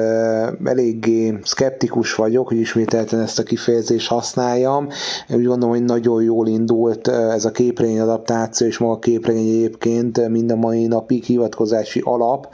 eléggé 0.64 1.38
szkeptikus 1.42 2.14
vagyok, 2.14 2.48
hogy 2.48 2.56
ismételten 2.56 3.20
ezt 3.20 3.38
a 3.38 3.42
kifejezést 3.42 4.08
használjam. 4.08 4.88
Úgy 5.28 5.44
gondolom, 5.44 5.70
hogy 5.74 5.84
nagyon 5.84 6.22
jól 6.22 6.46
indult 6.48 7.08
ez 7.08 7.44
a 7.44 7.50
képregény 7.50 8.00
adaptáció, 8.00 8.66
és 8.66 8.78
maga 8.78 8.92
a 8.92 8.98
képregény 8.98 9.48
egyébként 9.48 10.28
mind 10.28 10.50
a 10.50 10.56
mai 10.56 10.86
napig 10.86 11.24
hivatkozási 11.24 12.00
alap 12.04 12.48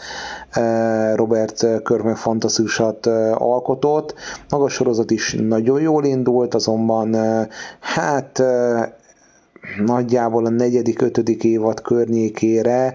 Robert 1.14 1.82
Körmek 1.82 2.16
fantaszusat 2.16 3.06
alkotott. 3.34 4.14
Maga 4.48 4.64
a 4.64 4.68
sorozat 4.68 5.10
is 5.10 5.36
nagyon 5.48 5.80
jól 5.80 6.04
indult, 6.04 6.54
azonban 6.54 7.16
hát 7.80 8.42
nagyjából 9.84 10.46
a 10.46 10.50
negyedik, 10.50 11.02
ötödik 11.02 11.44
évad 11.44 11.82
környékére 11.82 12.94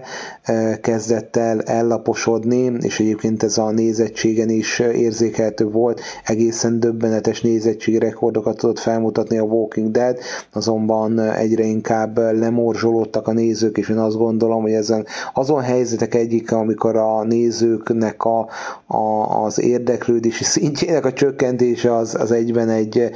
kezdett 0.80 1.36
el 1.36 1.60
ellaposodni, 1.62 2.72
és 2.80 3.00
egyébként 3.00 3.42
ez 3.42 3.58
a 3.58 3.70
nézettségen 3.70 4.48
is 4.48 4.78
érzékelhető 4.78 5.64
volt, 5.64 6.00
egészen 6.24 6.80
döbbenetes 6.80 7.40
nézettségi 7.40 7.98
rekordokat 7.98 8.56
tudott 8.56 8.78
felmutatni 8.78 9.38
a 9.38 9.42
Walking 9.42 9.90
Dead, 9.90 10.18
azonban 10.52 11.20
egyre 11.20 11.64
inkább 11.64 12.16
lemorzsolódtak 12.16 13.28
a 13.28 13.32
nézők, 13.32 13.76
és 13.76 13.88
én 13.88 13.98
azt 13.98 14.16
gondolom, 14.16 14.62
hogy 14.62 14.72
ezen 14.72 15.06
azon 15.34 15.60
helyzetek 15.60 16.14
egyik, 16.14 16.52
amikor 16.52 16.96
a 16.96 17.24
nézőknek 17.24 18.24
a, 18.24 18.48
a, 18.94 19.44
az 19.44 19.60
érdeklődési 19.60 20.44
szintjének 20.44 21.04
a 21.04 21.12
csökkentése 21.12 21.96
az, 21.96 22.14
az 22.14 22.30
egyben 22.32 22.68
egy 22.68 23.10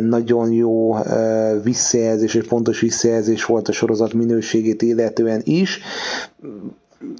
nagyon 0.00 0.52
jó 0.52 0.96
visszajelzés, 1.62 2.34
és 2.34 2.46
pontos 2.46 2.80
visszajelzés 2.80 3.44
volt 3.44 3.68
a 3.68 3.72
sorozat 3.72 4.12
minőségét 4.12 4.82
illetően 4.82 5.40
is 5.44 5.80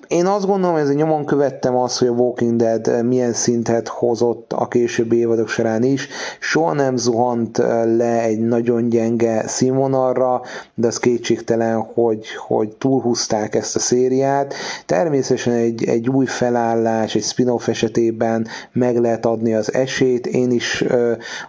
én 0.08 0.26
azt 0.26 0.46
gondolom, 0.46 0.86
hogy 0.86 0.94
nyomon 0.96 1.24
követtem 1.24 1.76
azt, 1.76 1.98
hogy 1.98 2.08
a 2.08 2.12
Walking 2.12 2.56
Dead 2.56 3.04
milyen 3.04 3.32
szintet 3.32 3.88
hozott 3.88 4.52
a 4.52 4.68
későbbi 4.68 5.16
évadok 5.16 5.48
során 5.48 5.82
is. 5.82 6.08
Soha 6.40 6.72
nem 6.72 6.96
zuhant 6.96 7.58
le 7.96 8.22
egy 8.22 8.40
nagyon 8.40 8.88
gyenge 8.88 9.46
színvonalra, 9.46 10.42
de 10.74 10.86
az 10.86 10.98
kétségtelen, 10.98 11.80
hogy, 11.94 12.26
hogy 12.46 12.68
túlhúzták 12.68 13.54
ezt 13.54 13.76
a 13.76 13.78
szériát. 13.78 14.54
Természetesen 14.86 15.52
egy, 15.52 15.84
egy 15.84 16.08
új 16.08 16.26
felállás, 16.26 17.14
egy 17.14 17.22
spin-off 17.22 17.68
esetében 17.68 18.46
meg 18.72 18.96
lehet 18.96 19.26
adni 19.26 19.54
az 19.54 19.74
esélyt. 19.74 20.26
Én 20.26 20.50
is, 20.50 20.84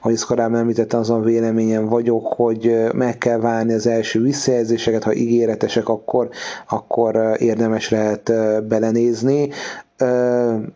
ahogy 0.01 0.13
ezt 0.13 0.25
korábban 0.25 0.59
említettem, 0.59 0.99
azon 0.99 1.23
véleményem 1.23 1.85
vagyok, 1.87 2.27
hogy 2.27 2.87
meg 2.93 3.17
kell 3.17 3.39
várni 3.39 3.73
az 3.73 3.87
első 3.87 4.21
visszajelzéseket, 4.21 5.03
ha 5.03 5.13
ígéretesek, 5.13 5.89
akkor, 5.89 6.29
akkor 6.67 7.35
érdemes 7.37 7.89
lehet 7.89 8.18
lehet 8.27 8.63
belenézni. 8.67 9.49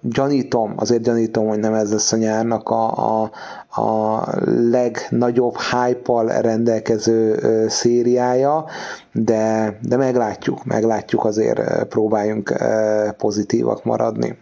Gyanítom, 0.02 0.74
azért 0.76 1.02
gyanítom, 1.02 1.48
hogy 1.48 1.60
nem 1.60 1.74
ez 1.74 1.92
lesz 1.92 2.12
a 2.12 2.18
nyárnak 2.18 2.70
a, 2.70 3.22
a, 3.22 3.32
a 3.82 4.24
legnagyobb 4.70 5.56
hype 5.58 6.42
rendelkező 6.42 7.40
szériája, 7.70 8.66
de, 9.12 9.78
de 9.82 9.98
meglátjuk, 9.98 10.64
meglátjuk, 10.66 11.26
azért 11.26 11.84
próbáljunk 11.84 12.54
pozitívak 13.18 13.84
maradni. 13.84 14.38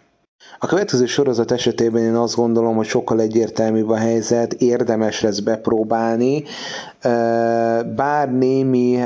A 0.60 0.68
következő 0.68 1.06
sorozat 1.06 1.52
esetében 1.52 2.02
én 2.02 2.16
azt 2.16 2.36
gondolom, 2.36 2.76
hogy 2.76 2.86
sokkal 2.86 3.20
egyértelműbb 3.20 3.90
a 3.90 3.96
helyzet, 3.96 4.54
érdemes 4.54 5.22
lesz 5.22 5.40
bepróbálni, 5.40 6.44
bár 7.96 8.32
némi 8.32 9.00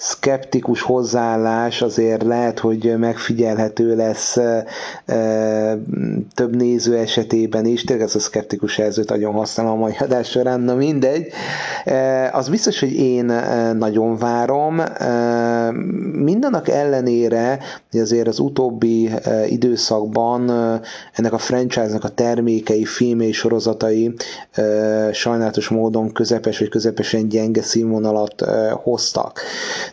szkeptikus 0.00 0.82
hozzáállás 0.82 1.82
azért 1.82 2.22
lehet, 2.22 2.58
hogy 2.58 2.94
megfigyelhető 2.98 3.96
lesz 3.96 4.36
e, 4.36 4.64
több 6.34 6.56
néző 6.56 6.96
esetében 6.96 7.64
is, 7.66 7.84
tényleg 7.84 8.06
ez 8.06 8.14
a 8.14 8.18
szkeptikus 8.18 8.78
jelzőt 8.78 9.08
nagyon 9.08 9.32
használom 9.32 9.72
a 9.72 9.76
mai 9.76 9.94
adás 10.00 10.28
során, 10.30 10.60
na 10.60 10.74
mindegy. 10.74 11.26
E, 11.84 12.30
az 12.32 12.48
biztos, 12.48 12.80
hogy 12.80 12.92
én 12.92 13.24
nagyon 13.78 14.16
várom. 14.16 14.80
E, 14.80 15.70
mindannak 16.12 16.68
ellenére, 16.68 17.58
hogy 17.90 18.00
azért 18.00 18.28
az 18.28 18.38
utóbbi 18.38 19.10
e, 19.22 19.46
időszakban 19.46 20.50
e, 20.50 20.80
ennek 21.14 21.32
a 21.32 21.38
franchise-nak 21.38 22.04
a 22.04 22.08
termékei, 22.08 22.84
filmei, 22.84 23.32
sorozatai 23.32 24.14
e, 24.52 24.62
sajnálatos 25.12 25.68
módon 25.68 26.12
közepes 26.12 26.58
vagy 26.58 26.68
közepesen 26.68 27.28
gyenge 27.28 27.62
színvonalat 27.62 28.42
e, 28.42 28.70
hoztak. 28.70 29.40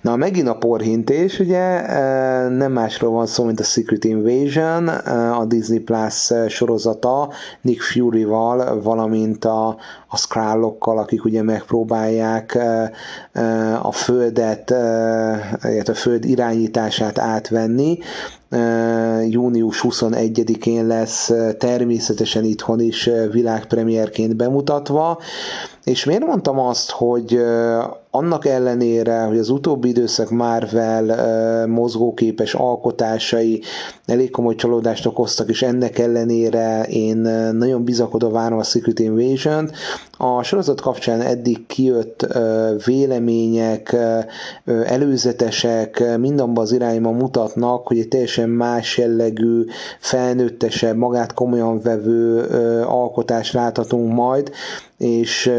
Na, 0.02 0.16
megint 0.16 0.48
a 0.48 0.58
porhintés, 0.58 1.40
ugye, 1.40 1.86
e, 1.88 2.48
nem 2.48 2.72
másról 2.72 3.12
van 3.12 3.26
szó, 3.26 3.44
mint 3.44 3.60
a 3.60 3.64
Secret 3.64 4.04
Invasion, 4.04 4.90
e, 4.90 5.34
a 5.36 5.46
Disney 5.46 5.80
Plus 5.80 6.32
sorozata 6.48 7.30
Nick 7.62 7.82
Fury-val, 7.82 8.82
valamint 8.82 9.46
a, 9.46 9.68
a 10.08 10.18
Skrullokkal, 10.18 10.98
akik 10.98 11.26
ugye 11.26 11.44
megpróbálják 11.44 12.56
e, 12.56 12.92
a 13.82 13.92
földet, 13.92 14.70
illetve 15.64 15.94
a 15.94 15.96
föld 15.96 16.26
irányítását 16.26 17.20
átvenni, 17.20 18.00
június 19.30 19.82
21-én 19.84 20.88
lesz 20.88 21.32
természetesen 21.58 22.44
itthon 22.44 22.80
is 22.80 23.10
világpremierként 23.32 24.36
bemutatva, 24.36 25.20
és 25.84 26.06
miért 26.06 26.26
mondtam 26.26 26.60
azt, 26.60 26.92
hogy 26.92 27.40
annak 28.16 28.46
ellenére, 28.46 29.22
hogy 29.24 29.38
az 29.38 29.50
utóbbi 29.50 29.88
időszak 29.90 30.30
Marvel 30.30 31.68
mozgóképes 31.68 32.54
alkotásai 32.54 33.62
elég 34.06 34.32
komoly 34.32 34.56
csalódást 34.56 35.06
okoztak, 35.06 35.50
és 35.50 35.62
ennek 35.62 36.00
ellenére 36.00 36.84
én 36.84 37.18
nagyon 37.54 37.84
bizakodva 37.84 38.30
várom 38.30 38.60
a 38.60 38.64
Secret 38.64 39.00
Invasion-t. 39.00 39.72
A 40.18 40.44
sorozat 40.44 40.82
kapcsán 40.82 41.22
eddig 41.22 41.66
kijött 41.66 42.28
vélemények, 42.86 43.96
előzetesek 44.66 46.18
mindenben 46.18 46.64
az 46.64 46.72
irányba 46.72 47.12
mutatnak, 47.12 47.88
hogy 47.88 48.00
egy 48.00 48.08
teljesen 48.08 48.50
más 48.50 48.98
jellegű, 48.98 49.66
felnőttesebb, 50.00 50.98
magát 50.98 51.34
komolyan 51.34 51.82
vevő 51.82 52.42
alkotást 52.84 53.54
láthatunk 53.54 54.14
majd, 54.14 54.52
és 54.98 55.52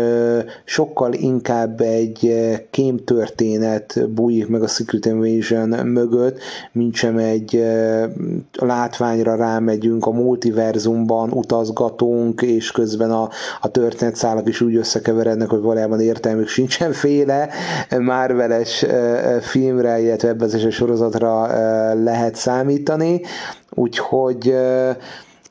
sokkal 0.64 1.12
inkább 1.12 1.81
egy 1.81 2.33
kémtörténet 2.71 4.09
bújik 4.11 4.49
meg 4.49 4.62
a 4.62 4.66
Secret 4.66 5.07
Invasion 5.07 5.69
mögött, 5.87 6.38
mint 6.73 6.95
sem 6.95 7.16
egy 7.16 7.64
látványra 8.53 9.37
rámegyünk 9.37 10.07
a 10.07 10.11
multiverzumban, 10.11 11.31
utazgatunk, 11.31 12.42
és 12.42 12.71
közben 12.71 13.11
a, 13.11 13.29
a 13.61 13.69
történetszálak 13.71 14.46
is 14.49 14.61
úgy 14.61 14.77
összekeverednek, 14.77 15.49
hogy 15.49 15.61
valójában 15.61 16.01
értelmük 16.01 16.49
sincsen 16.49 16.93
féle 16.93 17.49
Marveles 17.99 18.85
filmre, 19.41 20.01
illetve 20.01 20.29
ebben 20.29 20.49
az 20.53 20.73
sorozatra 20.73 21.47
lehet 22.03 22.35
számítani, 22.35 23.21
úgyhogy 23.71 24.55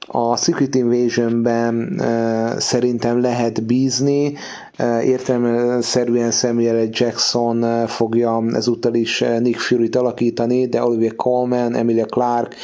a 0.07 0.35
Secret 0.37 0.75
Invasion-ben 0.75 1.95
uh, 1.99 2.57
szerintem 2.59 3.21
lehet 3.21 3.63
bízni, 3.63 4.33
uh, 4.79 5.05
értelemszerűen 5.07 6.31
Samuel 6.31 6.87
Jackson 6.91 7.63
uh, 7.63 7.87
fogja 7.87 8.43
ezúttal 8.53 8.93
is 8.93 9.23
Nick 9.39 9.59
Fury-t 9.59 9.95
alakítani, 9.95 10.67
de 10.67 10.83
Olivia 10.83 11.11
Colman, 11.15 11.75
Emilia 11.75 12.05
Clarke 12.05 12.55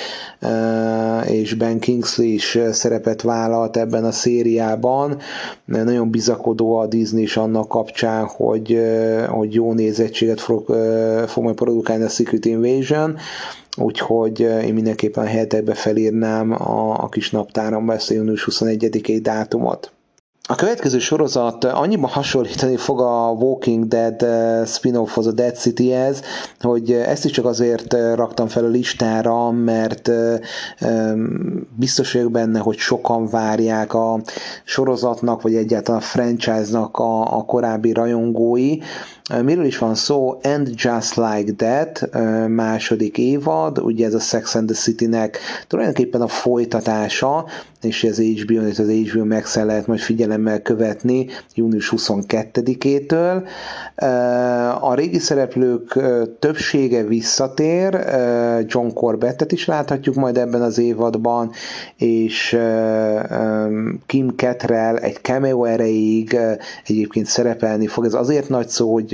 és 1.27 1.53
Ben 1.53 1.79
Kingsley 1.79 2.27
is 2.27 2.57
szerepet 2.71 3.21
vállalt 3.21 3.77
ebben 3.77 4.03
a 4.03 4.11
szériában. 4.11 5.17
Nagyon 5.65 6.09
bizakodó 6.09 6.77
a 6.77 6.87
Disney 6.87 7.21
is 7.21 7.37
annak 7.37 7.67
kapcsán, 7.67 8.25
hogy, 8.25 8.79
hogy 9.27 9.53
jó 9.53 9.73
nézettséget 9.73 10.41
fog, 10.41 10.65
fog 11.27 11.43
majd 11.43 11.55
produkálni 11.55 12.03
a 12.03 12.09
Secret 12.09 12.45
Invasion 12.45 13.17
úgyhogy 13.77 14.41
eh, 14.41 14.65
én 14.65 14.73
mindenképpen 14.73 15.23
a 15.23 15.27
helyetekbe 15.27 15.73
felírnám 15.73 16.51
a, 16.51 17.03
a 17.03 17.09
kis 17.09 17.31
naptáramba 17.31 17.93
ezt 17.93 18.11
a 18.11 18.13
június 18.13 18.47
21-i 18.51 19.19
dátumot. 19.21 19.91
A 20.47 20.55
következő 20.55 20.99
sorozat 20.99 21.63
annyiban 21.63 22.09
hasonlítani 22.09 22.77
fog 22.77 23.01
a 23.01 23.29
Walking 23.29 23.87
Dead 23.87 24.21
eh, 24.21 24.65
spin-offhoz, 24.65 25.27
a 25.27 25.31
Dead 25.31 25.55
City-hez, 25.55 26.21
hogy 26.59 26.91
ezt 26.91 27.25
is 27.25 27.31
csak 27.31 27.45
azért 27.45 27.93
eh, 27.93 28.15
raktam 28.15 28.47
fel 28.47 28.63
a 28.63 28.67
listára, 28.67 29.51
mert 29.51 30.11
biztos 31.75 32.13
vagyok 32.13 32.31
benne, 32.31 32.59
hogy 32.59 32.77
sokan 32.77 33.27
várják 33.27 33.93
a 33.93 34.21
sorozatnak, 34.63 35.41
vagy 35.41 35.55
egyáltalán 35.55 36.01
a 36.01 36.03
franchise-nak 36.03 36.97
a, 36.97 37.37
a 37.37 37.45
korábbi 37.45 37.93
rajongói, 37.93 38.77
Miről 39.43 39.65
is 39.65 39.77
van 39.77 39.95
szó? 39.95 40.39
And 40.43 40.69
Just 40.75 41.15
Like 41.15 41.51
That 41.57 42.09
második 42.47 43.17
évad, 43.17 43.79
ugye 43.79 44.05
ez 44.05 44.13
a 44.13 44.19
Sex 44.19 44.55
and 44.55 44.67
the 44.67 44.75
City-nek 44.75 45.37
tulajdonképpen 45.67 46.21
a 46.21 46.27
folytatása, 46.27 47.45
és 47.81 48.03
az 48.03 48.19
HBO, 48.19 48.61
és 48.65 48.79
az 48.79 48.89
HBO 48.89 49.25
max 49.25 49.55
lehet 49.55 49.87
majd 49.87 49.99
figyelemmel 49.99 50.61
követni 50.61 51.27
június 51.55 51.93
22-től. 51.97 53.43
A 54.81 54.93
régi 54.93 55.19
szereplők 55.19 55.99
többsége 56.39 57.03
visszatér, 57.03 58.05
John 58.65 58.93
Corbettet 58.93 59.51
is 59.51 59.65
láthatjuk 59.65 60.15
majd 60.15 60.37
ebben 60.37 60.61
az 60.61 60.77
évadban, 60.77 61.51
és 61.97 62.57
Kim 64.05 64.29
Cattrall 64.35 64.97
egy 64.97 65.17
cameo 65.21 65.63
erejéig 65.63 66.37
egyébként 66.87 67.25
szerepelni 67.25 67.87
fog. 67.87 68.05
Ez 68.05 68.13
azért 68.13 68.49
nagy 68.49 68.67
szó, 68.67 68.93
hogy 68.93 69.10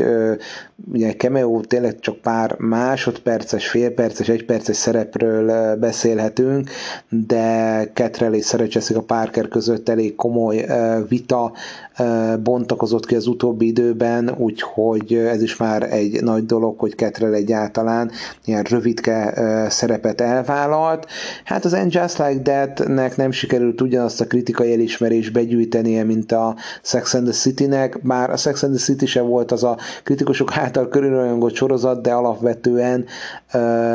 ugye 0.92 1.14
cameo 1.14 1.62
tényleg 1.62 2.00
csak 2.00 2.18
pár 2.18 2.56
másodperces, 2.58 3.68
félperces, 3.68 4.30
egyperces 4.30 4.76
szerepről 4.76 5.76
beszélhetünk, 5.76 6.70
de 7.10 7.84
Cattrall 7.94 8.34
és 8.34 8.46
Sarah 8.46 8.68
Jessica 8.72 9.02
Parker 9.02 9.48
között 9.48 9.90
elég 9.90 10.16
komoly 10.16 10.66
vita 11.08 11.52
bontakozott 12.44 13.06
ki 13.06 13.16
az 13.16 13.28
utóbbi 13.28 13.66
időben, 13.66 14.36
úgyhogy 14.38 15.14
ez 15.14 15.42
is 15.42 15.58
már 15.58 15.94
egy 15.94 16.24
nagy 16.24 16.46
dolog, 16.46 16.80
hogy 16.80 16.96
Ketrel 16.96 17.34
egyáltalán 17.34 18.12
ilyen 18.46 18.64
rövidke 18.64 19.34
szerepet 19.70 20.22
elvállalt. 20.22 21.08
Hát 21.44 21.66
az 21.66 21.74
And 21.74 21.94
Just 21.94 22.18
Like 22.18 22.42
That-nek 22.42 23.16
nem 23.16 23.32
sikerült 23.32 23.82
ugyanazt 23.82 24.22
a 24.22 24.28
kritikai 24.28 24.74
elismerést 24.74 25.34
begyűjtenie, 25.34 26.04
mint 26.04 26.32
a 26.32 26.56
Sex 26.82 27.14
and 27.14 27.24
the 27.24 27.34
City-nek, 27.34 28.00
bár 28.04 28.30
a 28.30 28.38
Sex 28.38 28.64
and 28.64 28.76
the 28.76 28.84
City 28.84 29.06
se 29.06 29.22
volt 29.22 29.52
az 29.52 29.64
a 29.64 29.78
kritikusok 30.04 30.58
által 30.58 30.88
körülrajongott 30.88 31.56
sorozat, 31.56 32.02
de 32.02 32.14
alapvetően 32.14 33.06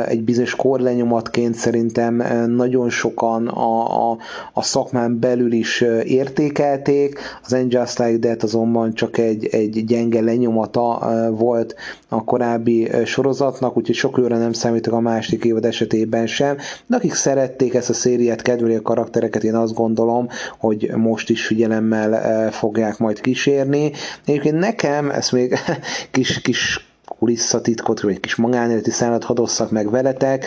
egy 0.07 0.23
bizonyos 0.23 0.55
korlenyomatként 0.55 1.55
szerintem 1.55 2.15
nagyon 2.51 2.91
sokan 2.91 3.47
a, 3.49 4.11
a, 4.11 4.17
a 4.53 4.63
szakmán 4.63 5.19
belül 5.21 5.53
is 5.53 5.81
értékelték. 6.05 7.19
Az 7.45 7.53
And 7.53 7.73
Just 7.73 7.99
Like 7.99 8.19
That 8.19 8.43
azonban 8.43 8.95
csak 8.95 9.19
egy, 9.19 9.47
egy 9.47 9.85
gyenge 9.85 10.21
lenyomata 10.21 10.99
volt 11.31 11.75
a 12.09 12.25
korábbi 12.25 12.91
sorozatnak, 13.05 13.77
úgyhogy 13.77 13.95
sok 13.95 14.19
őre 14.19 14.39
nem 14.39 14.53
számítok 14.53 14.93
a 14.93 15.01
másik 15.01 15.45
évad 15.45 15.65
esetében 15.65 16.27
sem. 16.27 16.57
De 16.87 16.97
akik 16.97 17.15
szerették 17.15 17.75
ezt 17.75 17.91
a 17.91 17.93
szériát, 17.93 18.43
kedveli 18.43 18.75
a 18.75 18.83
karaktereket, 18.83 19.45
én 19.45 19.55
azt 19.55 19.75
gondolom, 19.75 20.29
hogy 20.59 20.91
most 20.97 21.31
is 21.31 21.47
figyelemmel 21.47 22.51
fogják 22.51 22.99
majd 22.99 23.21
kísérni. 23.21 23.93
Egyébként 24.27 24.59
nekem, 24.59 25.11
ezt 25.11 25.33
még 25.33 25.59
kis, 26.11 26.41
kis 26.41 26.87
kulisszatitkot, 27.19 28.01
vagy 28.01 28.13
egy 28.13 28.21
kis 28.21 28.37
magánéleti 28.37 28.91
szállat 28.91 29.25
hadosszak 29.25 29.71
meg 29.71 29.91
veletek. 29.91 30.47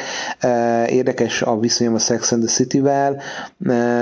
Érdekes 0.87 1.41
a 1.41 1.59
viszonyom 1.59 1.93
a 1.93 1.99
Sex 1.99 2.31
and 2.31 2.43
the 2.43 2.51
City-vel. 2.51 3.21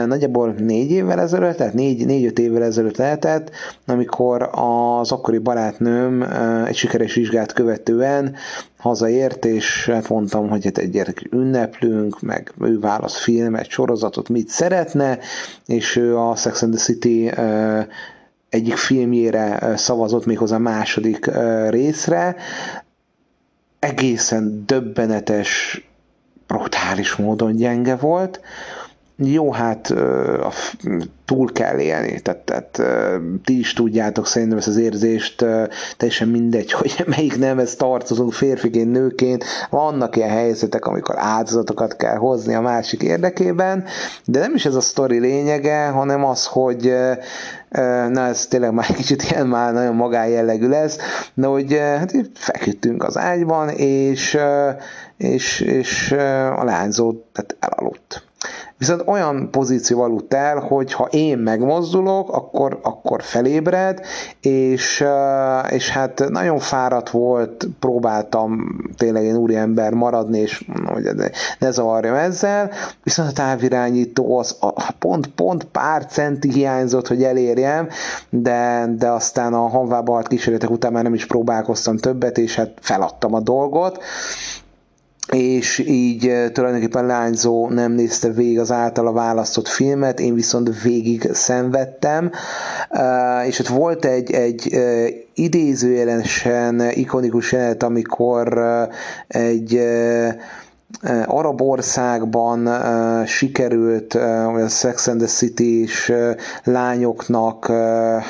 Nagyjából 0.05 0.51
négy 0.51 0.91
évvel 0.91 1.19
ezelőtt, 1.19 1.57
tehát 1.57 1.73
négy, 1.73 2.05
négy-öt 2.05 2.39
évvel 2.39 2.63
ezelőtt 2.63 2.97
lehetett, 2.97 3.51
amikor 3.85 4.49
az 4.51 5.11
akkori 5.11 5.37
barátnőm 5.37 6.21
egy 6.67 6.75
sikeres 6.75 7.13
vizsgát 7.13 7.53
követően 7.53 8.35
hazaért, 8.77 9.45
és 9.45 9.91
mondtam, 10.09 10.49
hogy 10.49 10.63
hát 10.63 10.77
egy 10.77 11.27
ünneplünk, 11.31 12.21
meg 12.21 12.53
ő 12.61 12.79
választ 12.79 13.17
filmet, 13.17 13.69
sorozatot, 13.69 14.29
mit 14.29 14.49
szeretne, 14.49 15.19
és 15.65 15.95
ő 15.95 16.17
a 16.17 16.35
Sex 16.35 16.61
and 16.61 16.73
the 16.73 16.83
City 16.83 17.31
egyik 18.53 18.75
filmjére 18.75 19.73
szavazott 19.77 20.25
méghozzá 20.25 20.55
a 20.55 20.59
második 20.59 21.29
részre. 21.69 22.35
Egészen 23.79 24.63
döbbenetes, 24.65 25.81
brutális 26.47 27.15
módon 27.15 27.55
gyenge 27.55 27.95
volt. 27.95 28.41
Jó, 29.15 29.51
hát 29.51 29.93
túl 31.25 31.51
kell 31.51 31.79
élni, 31.79 32.19
tehát, 32.19 32.39
tehát 32.39 32.81
ti 33.43 33.59
is 33.59 33.73
tudjátok 33.73 34.27
szerintem 34.27 34.57
ezt 34.57 34.67
az 34.67 34.77
érzést, 34.77 35.45
teljesen 35.97 36.27
mindegy, 36.27 36.71
hogy 36.79 37.03
melyik 37.05 37.37
nemhez 37.37 37.75
tartozunk, 37.75 38.33
férfiként, 38.33 38.91
nőként, 38.91 39.43
vannak 39.69 40.15
ilyen 40.15 40.29
helyzetek, 40.29 40.85
amikor 40.85 41.15
áldozatokat 41.17 41.95
kell 41.95 42.15
hozni 42.15 42.53
a 42.53 42.61
másik 42.61 43.01
érdekében, 43.01 43.83
de 44.25 44.39
nem 44.39 44.55
is 44.55 44.65
ez 44.65 44.75
a 44.75 44.81
sztori 44.81 45.19
lényege, 45.19 45.87
hanem 45.87 46.25
az, 46.25 46.45
hogy 46.45 46.93
na 48.09 48.27
ez 48.27 48.45
tényleg 48.45 48.73
már 48.73 48.85
kicsit 48.85 49.23
ilyen 49.23 49.47
már 49.47 49.73
nagyon 49.73 49.95
magájellegű 49.95 50.67
lesz, 50.67 50.97
de 51.33 51.47
hogy 51.47 51.73
hát 51.77 52.13
feküdtünk 52.33 53.03
az 53.03 53.17
ágyban, 53.17 53.69
és, 53.69 54.37
és, 55.17 55.59
és 55.59 56.11
a 56.57 56.63
lányzó 56.63 57.13
tehát 57.31 57.55
elaludt 57.59 58.23
Viszont 58.83 59.03
olyan 59.05 59.47
pozíció 59.51 60.01
aludt 60.01 60.33
el, 60.33 60.59
hogy 60.59 60.93
ha 60.93 61.07
én 61.11 61.37
megmozdulok, 61.37 62.29
akkor, 62.31 62.79
akkor 62.81 63.21
felébred, 63.21 64.01
és, 64.41 65.03
és 65.69 65.89
hát 65.89 66.29
nagyon 66.29 66.59
fáradt 66.59 67.09
volt, 67.09 67.67
próbáltam 67.79 68.77
tényleg 68.97 69.23
én 69.23 69.35
úriember 69.35 69.93
maradni, 69.93 70.39
és 70.39 70.65
hogy 70.85 71.09
ne 71.59 71.71
zavarjam 71.71 72.15
ezzel, 72.15 72.71
viszont 73.03 73.29
a 73.29 73.33
távirányító 73.33 74.37
az 74.37 74.57
a, 74.59 74.91
pont, 74.99 75.27
pont 75.27 75.63
pár 75.63 76.05
centi 76.05 76.51
hiányzott, 76.51 77.07
hogy 77.07 77.23
elérjem, 77.23 77.87
de, 78.29 78.85
de 78.97 79.09
aztán 79.09 79.53
a 79.53 79.67
hanvába 79.67 80.13
halt 80.13 80.27
kísérletek 80.27 80.69
után 80.69 80.91
már 80.91 81.03
nem 81.03 81.13
is 81.13 81.25
próbálkoztam 81.25 81.97
többet, 81.97 82.37
és 82.37 82.55
hát 82.55 82.71
feladtam 82.81 83.33
a 83.33 83.39
dolgot, 83.39 84.03
és 85.33 85.77
így 85.87 86.27
eh, 86.27 86.49
tulajdonképpen 86.49 87.05
lányzó 87.05 87.69
nem 87.69 87.91
nézte 87.91 88.29
végig 88.29 88.59
az 88.59 88.71
általa 88.71 89.11
választott 89.11 89.67
filmet, 89.67 90.19
én 90.19 90.33
viszont 90.33 90.81
végig 90.81 91.29
szenvedtem, 91.33 92.31
eh, 92.89 93.47
és 93.47 93.59
ott 93.59 93.67
volt 93.67 94.05
egy, 94.05 94.31
egy 94.31 94.73
eh, 94.73 95.07
idézőjelesen 95.33 96.89
ikonikus 96.89 97.51
jelenet, 97.51 97.83
amikor 97.83 98.59
egy 99.27 99.79
arab 101.25 101.61
országban 101.61 102.69
sikerült 103.25 104.13
a 104.13 104.67
Sex 104.67 105.07
and 105.07 105.19
the 105.19 105.27
city 105.27 105.87
lányoknak 106.63 107.65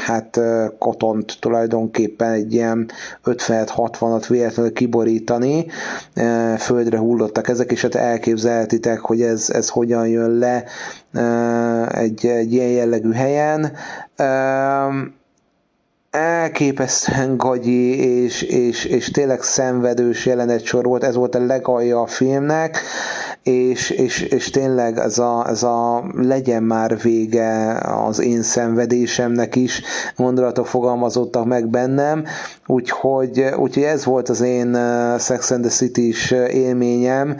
hát 0.05 0.39
kotont 0.79 1.37
tulajdonképpen 1.39 2.31
egy 2.31 2.53
ilyen 2.53 2.89
50-60-at 3.25 4.25
véletlenül 4.27 4.73
kiborítani, 4.73 5.65
földre 6.57 6.97
hullottak 6.97 7.47
ezek, 7.47 7.71
és 7.71 7.81
hát 7.81 7.95
elképzelhetitek, 7.95 8.99
hogy 8.99 9.21
ez, 9.21 9.49
ez 9.49 9.69
hogyan 9.69 10.07
jön 10.07 10.29
le 10.37 10.63
egy, 11.91 12.25
egy 12.25 12.53
ilyen 12.53 12.69
jellegű 12.69 13.11
helyen 13.11 13.71
elképesztően 16.13 17.37
gagyi 17.37 17.99
és, 18.23 18.41
és, 18.41 18.85
és 18.85 19.11
tényleg 19.11 19.41
szenvedős 19.41 20.25
jelenet 20.25 20.63
sor 20.63 20.85
volt, 20.85 21.03
ez 21.03 21.15
volt 21.15 21.35
a 21.35 21.45
legalja 21.45 22.01
a 22.01 22.07
filmnek, 22.07 22.81
és, 23.43 23.89
és, 23.89 24.21
és 24.21 24.49
tényleg 24.49 24.97
ez 24.97 25.17
a, 25.17 25.45
ez 25.49 25.63
a 25.63 26.03
legyen 26.15 26.63
már 26.63 26.97
vége 27.01 27.77
az 28.05 28.19
én 28.19 28.41
szenvedésemnek 28.41 29.55
is, 29.55 29.81
gondolatok 30.15 30.67
fogalmazottak 30.67 31.45
meg 31.45 31.67
bennem, 31.67 32.23
úgyhogy, 32.67 33.45
úgyhogy 33.57 33.83
ez 33.83 34.05
volt 34.05 34.29
az 34.29 34.41
én 34.41 34.77
Sex 35.19 35.51
and 35.51 35.61
the 35.61 35.69
City-s 35.69 36.31
élményem. 36.31 37.37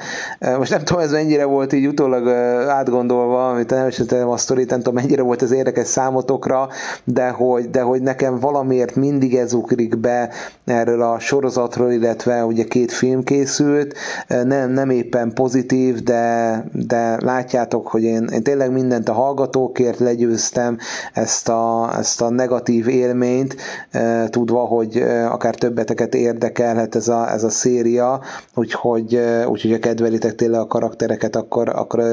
Most 0.58 0.72
nem 0.72 0.84
tudom, 0.84 1.02
ez 1.02 1.12
mennyire 1.12 1.46
volt 1.46 1.74
így 1.74 1.88
utólag 1.88 2.28
átgondolva, 2.68 3.50
amit 3.50 3.72
elmesételtem 3.72 4.30
a 4.30 4.38
sztorit, 4.38 4.70
nem 4.70 4.80
tudom, 4.80 4.94
mennyire 4.94 5.22
volt 5.22 5.42
ez 5.42 5.52
érdekes 5.52 5.88
számotokra, 5.88 6.70
de 7.04 7.30
hogy, 7.30 7.70
de 7.70 7.82
hogy 7.82 8.02
nekem 8.02 8.40
valamiért 8.40 8.96
mindig 8.96 9.36
ez 9.36 9.54
ugrik 9.54 9.98
be 9.98 10.30
erről 10.66 11.02
a 11.02 11.20
sorozatról, 11.20 11.92
illetve 11.92 12.46
ugye 12.46 12.64
két 12.64 12.92
film 12.92 13.24
készült, 13.24 13.98
nem, 14.28 14.72
nem 14.72 14.90
éppen 14.90 15.34
pozitív, 15.34 15.93
pozitív, 15.94 16.04
de, 16.04 16.64
de 16.72 17.18
látjátok, 17.24 17.88
hogy 17.88 18.04
én, 18.04 18.28
én 18.34 18.44
tényleg 18.44 18.72
mindent 18.72 19.10
a 19.10 19.14
hallgatókért 19.14 20.00
legyőztem 20.00 20.78
ezt 21.14 21.50
a, 21.50 21.94
ezt 21.98 22.22
a 22.22 22.30
negatív 22.30 22.88
élményt, 22.88 23.56
e, 23.92 24.30
tudva, 24.30 24.60
hogy 24.60 24.98
akár 25.30 25.56
többeteket 25.56 26.16
érdekelhet 26.16 26.96
ez 26.96 27.08
a, 27.08 27.32
ez 27.32 27.44
a 27.44 27.50
széria, 27.50 28.22
úgyhogy, 28.56 29.20
úgyhogy 29.48 29.72
ha 29.72 29.80
kedvelitek 29.80 30.36
tényleg 30.36 30.60
a 30.60 30.68
karaktereket, 30.68 31.36
akkor, 31.36 31.70
akkor 31.70 32.04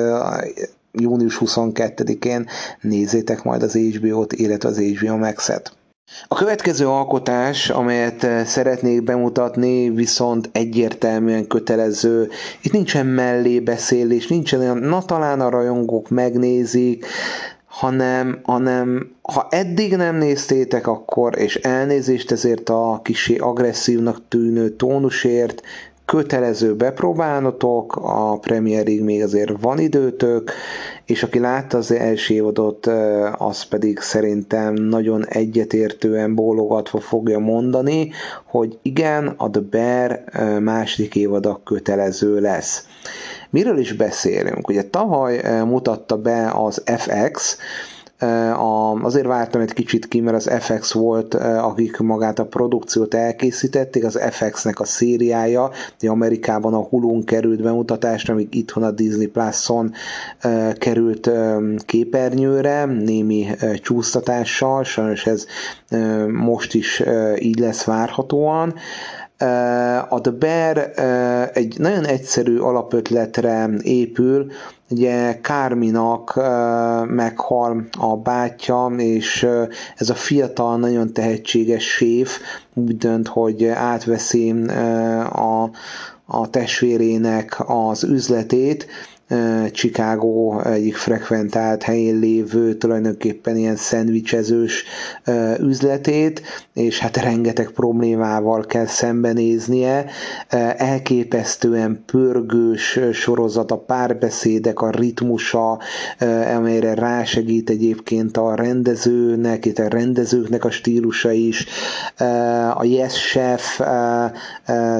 június 0.92 1.38
22-én 1.44 2.46
nézzétek 2.80 3.42
majd 3.42 3.62
az 3.62 3.74
HBO-t, 3.74 4.32
illetve 4.32 4.68
az 4.68 4.78
HBO 4.78 5.16
Max-et. 5.16 5.72
A 6.28 6.34
következő 6.34 6.88
alkotás, 6.88 7.70
amelyet 7.70 8.24
eh, 8.24 8.44
szeretnék 8.44 9.02
bemutatni, 9.02 9.90
viszont 9.90 10.48
egyértelműen 10.52 11.46
kötelező. 11.46 12.28
Itt 12.62 12.72
nincsen 12.72 13.06
mellébeszélés, 13.06 14.26
nincsen 14.26 14.60
olyan, 14.60 14.78
na 14.78 15.02
talán 15.02 15.40
a 15.40 15.48
rajongók 15.50 16.08
megnézik, 16.08 17.06
hanem, 17.66 18.40
hanem 18.42 19.10
ha 19.22 19.46
eddig 19.50 19.96
nem 19.96 20.16
néztétek, 20.16 20.86
akkor, 20.86 21.38
és 21.38 21.56
elnézést 21.56 22.30
ezért 22.30 22.68
a 22.68 23.00
kisé 23.04 23.36
agresszívnak 23.36 24.20
tűnő 24.28 24.68
tónusért, 24.70 25.62
kötelező 26.10 26.74
bepróbálnotok, 26.74 27.96
a 27.96 28.38
Premierig 28.38 29.02
még 29.02 29.22
azért 29.22 29.52
van 29.60 29.78
időtök, 29.78 30.52
és 31.04 31.22
aki 31.22 31.38
látta 31.38 31.76
az 31.78 31.90
első 31.92 32.34
évadot, 32.34 32.86
az 33.32 33.62
pedig 33.62 33.98
szerintem 33.98 34.74
nagyon 34.74 35.26
egyetértően 35.26 36.34
bólogatva 36.34 37.00
fogja 37.00 37.38
mondani, 37.38 38.10
hogy 38.44 38.78
igen, 38.82 39.34
a 39.36 39.50
The 39.50 39.60
Bear 39.70 40.24
második 40.60 41.14
évada 41.14 41.60
kötelező 41.64 42.40
lesz. 42.40 42.86
Miről 43.50 43.78
is 43.78 43.92
beszélünk? 43.92 44.68
Ugye 44.68 44.82
tavaly 44.82 45.62
mutatta 45.64 46.16
be 46.16 46.50
az 46.54 46.82
FX, 46.96 47.58
Azért 49.02 49.26
vártam 49.26 49.60
egy 49.60 49.72
kicsit 49.72 50.08
ki, 50.08 50.20
mert 50.20 50.36
az 50.36 50.50
FX 50.60 50.92
volt, 50.92 51.34
akik 51.34 51.98
magát 51.98 52.38
a 52.38 52.46
produkciót 52.46 53.14
elkészítették, 53.14 54.04
az 54.04 54.20
FX-nek 54.30 54.80
a 54.80 54.84
szériája, 54.84 55.70
Amerikában 56.06 56.74
a 56.74 56.82
Hulun 56.82 57.24
került 57.24 57.62
bemutatásra, 57.62 58.32
amíg 58.32 58.54
itthon 58.54 58.82
a 58.82 58.90
Disney 58.90 59.26
Plus-on 59.26 59.92
került 60.74 61.30
képernyőre, 61.86 62.84
némi 62.84 63.46
csúsztatással, 63.82 64.84
sajnos 64.84 65.26
ez 65.26 65.46
most 66.32 66.74
is 66.74 67.02
így 67.38 67.58
lesz 67.58 67.84
várhatóan. 67.84 68.74
A 70.08 70.20
The 70.20 70.30
Bear 70.38 70.78
egy 71.52 71.78
nagyon 71.78 72.06
egyszerű 72.06 72.58
alapötletre 72.58 73.68
épül, 73.82 74.50
ugye 74.90 75.40
Kárminak 75.40 76.34
meghal 77.06 77.84
a 77.98 78.16
bátyja, 78.16 78.86
és 78.96 79.46
ez 79.96 80.10
a 80.10 80.14
fiatal, 80.14 80.78
nagyon 80.78 81.12
tehetséges 81.12 81.84
séf 81.84 82.38
úgy 82.74 82.96
dönt, 82.96 83.28
hogy 83.28 83.64
átveszi 83.66 84.50
a, 85.32 85.70
a 86.26 86.50
testvérének 86.50 87.62
az 87.66 88.04
üzletét, 88.04 88.86
Chicago 89.72 90.60
egyik 90.60 90.96
frekventált 90.96 91.82
helyén 91.82 92.18
lévő, 92.18 92.74
tulajdonképpen 92.74 93.56
ilyen 93.56 93.76
szendvicsezős 93.76 94.84
üzletét, 95.60 96.42
és 96.74 96.98
hát 96.98 97.16
rengeteg 97.16 97.70
problémával 97.70 98.64
kell 98.66 98.86
szembenéznie. 98.86 100.04
Elképesztően 100.76 102.02
pörgős 102.06 102.98
sorozat, 103.12 103.70
a 103.70 103.76
párbeszédek, 103.78 104.80
a 104.80 104.90
ritmusa, 104.90 105.78
amelyre 106.56 106.94
rásegít 106.94 107.70
egyébként 107.70 108.36
a 108.36 108.54
rendezőnek, 108.54 109.64
itt 109.66 109.78
a 109.78 109.88
rendezőknek 109.88 110.64
a 110.64 110.70
stílusa 110.70 111.30
is. 111.30 111.66
A 112.74 112.84
Yes 112.84 113.12
Chef 113.30 113.80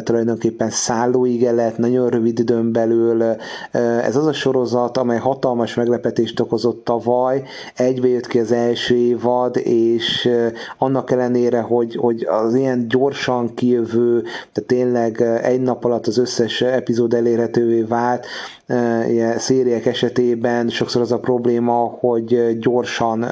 tulajdonképpen 0.02 0.70
szállóigelet, 0.70 1.78
nagyon 1.78 2.08
rövid 2.08 2.38
időn 2.38 2.72
belül. 2.72 3.22
Ez 4.04 4.16
az 4.20 4.26
a 4.26 4.33
sorozat, 4.33 4.96
amely 4.96 5.18
hatalmas 5.18 5.74
meglepetést 5.74 6.40
okozott 6.40 6.85
tavaly, 6.85 7.42
egybe 7.76 8.09
jött 8.09 8.26
ki 8.26 8.38
az 8.38 8.52
első 8.52 8.96
évad, 8.96 9.56
és 9.56 10.28
annak 10.78 11.11
ellenére, 11.11 11.61
hogy, 11.61 11.96
hogy 11.96 12.24
az 12.24 12.54
ilyen 12.54 12.88
gyorsan 12.88 13.54
kijövő, 13.54 14.22
tehát 14.22 14.68
tényleg 14.68 15.20
egy 15.42 15.61
nap 15.61 15.85
alatt 15.85 16.06
az 16.06 16.18
összes 16.18 16.61
epizód 16.61 17.14
elérhetővé 17.14 17.83
vált, 17.83 18.26
ilyen 19.09 19.38
szériek 19.38 19.87
esetében 19.87 20.68
sokszor 20.68 21.02
az 21.02 21.12
a 21.12 21.18
probléma, 21.18 21.96
hogy 22.00 22.59
gyorsan 22.59 23.26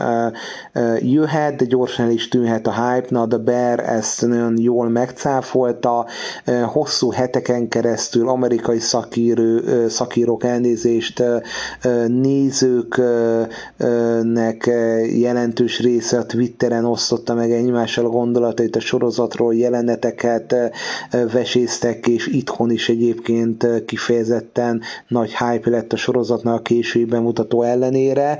jöhet, 1.00 1.56
de 1.56 1.64
gyorsan 1.64 2.04
el 2.06 2.12
is 2.12 2.28
tűnhet 2.28 2.66
a 2.66 2.72
hype. 2.72 3.06
Na, 3.08 3.26
The 3.26 3.38
Bear 3.38 3.80
ezt 3.80 4.26
nagyon 4.26 4.58
jól 4.58 4.88
megcáfolta, 4.88 6.06
hosszú 6.66 7.10
heteken 7.10 7.68
keresztül 7.68 8.28
amerikai 8.28 8.78
szakírő, 8.78 9.86
szakírók 9.88 10.44
elnézést, 10.44 10.77
nézőknek 12.06 13.06
jelentős 15.18 15.80
része 15.80 16.18
a 16.18 16.26
Twitteren 16.26 16.84
osztotta 16.84 17.34
meg 17.34 17.50
egymással 17.50 18.04
a 18.04 18.08
gondolatait 18.08 18.76
a 18.76 18.80
sorozatról, 18.80 19.54
jeleneteket 19.54 20.54
veséztek, 21.32 22.06
és 22.06 22.26
itthon 22.26 22.70
is 22.70 22.88
egyébként 22.88 23.84
kifejezetten 23.86 24.80
nagy 25.08 25.34
hype 25.36 25.70
lett 25.70 25.92
a 25.92 25.96
sorozatnak 25.96 26.54
a 26.54 26.62
késői 26.62 27.04
bemutató 27.04 27.62
ellenére. 27.62 28.38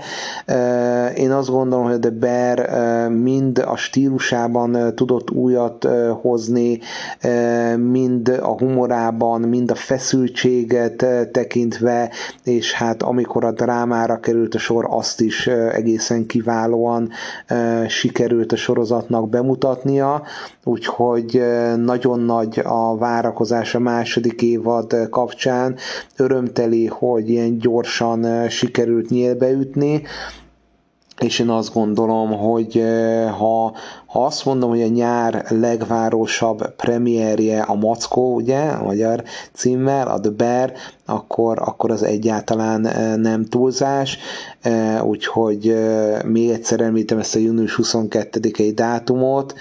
Én 1.16 1.30
azt 1.30 1.50
gondolom, 1.50 1.84
hogy 1.84 1.98
The 1.98 2.10
Bear 2.10 3.08
mind 3.10 3.58
a 3.58 3.76
stílusában 3.76 4.94
tudott 4.94 5.30
újat 5.30 5.88
hozni, 6.20 6.78
mind 7.76 8.28
a 8.28 8.56
humorában, 8.58 9.40
mind 9.40 9.70
a 9.70 9.74
feszültséget 9.74 11.06
tekintve, 11.32 12.10
és 12.44 12.72
hát 12.72 13.02
amikor 13.02 13.44
a 13.44 13.52
drámára 13.52 14.20
került 14.20 14.54
a 14.54 14.58
sor, 14.58 14.86
azt 14.88 15.20
is 15.20 15.46
egészen 15.46 16.26
kiválóan 16.26 17.10
sikerült 17.88 18.52
a 18.52 18.56
sorozatnak 18.56 19.28
bemutatnia, 19.28 20.22
úgyhogy 20.64 21.42
nagyon 21.76 22.20
nagy 22.20 22.60
a 22.64 22.96
várakozás 22.96 23.74
a 23.74 23.78
második 23.78 24.42
évad 24.42 25.08
kapcsán, 25.10 25.76
örömteli 26.16 26.86
hogy 26.86 27.28
ilyen 27.28 27.58
gyorsan 27.58 28.48
sikerült 28.48 29.08
nyílbeütni, 29.08 30.02
és 31.18 31.38
én 31.38 31.48
azt 31.48 31.72
gondolom, 31.72 32.30
hogy 32.32 32.82
ha, 33.38 33.72
ha 34.08 34.24
azt 34.24 34.44
mondom, 34.44 34.70
hogy 34.70 34.82
a 34.82 34.88
nyár 34.88 35.44
legvárosabb 35.48 36.74
premierje 36.74 37.60
a 37.60 37.74
Mackó, 37.74 38.34
ugye, 38.34 38.60
a 38.60 38.82
magyar 38.84 39.22
címmel, 39.52 40.08
a 40.08 40.20
The 40.20 40.30
Bear, 40.30 40.72
akkor, 41.04 41.58
akkor 41.60 41.90
az 41.90 42.02
egyáltalán 42.02 42.80
nem 43.20 43.44
túlzás, 43.44 44.18
úgyhogy 45.02 45.76
még 46.24 46.50
egyszer 46.50 46.80
említem 46.80 47.18
ezt 47.18 47.34
a 47.34 47.38
június 47.38 47.78
22-i 47.82 48.72
dátumot, 48.74 49.54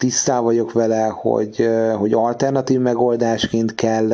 tisztá 0.00 0.40
vagyok 0.40 0.72
vele, 0.72 1.06
hogy, 1.06 1.68
hogy 1.98 2.12
alternatív 2.12 2.80
megoldásként 2.80 3.74
kell, 3.74 4.08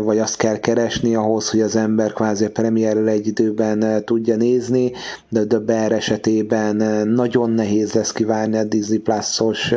vagy 0.00 0.18
azt 0.18 0.36
kell 0.36 0.58
keresni 0.58 1.14
ahhoz, 1.14 1.50
hogy 1.50 1.60
az 1.60 1.76
ember 1.76 2.12
kvázi 2.12 2.44
a 2.44 2.50
premierrel 2.50 3.08
egy 3.08 3.26
időben 3.26 4.04
tudja 4.04 4.36
nézni, 4.36 4.92
de 5.28 5.46
The 5.46 5.58
Bear 5.58 5.92
esetében 5.92 6.76
nagyon 7.08 7.50
nehéz 7.50 7.92
lesz 7.92 8.12
kivárni 8.12 8.56
a 8.56 8.64
Disney 8.64 8.98
Plus-os 8.98 9.74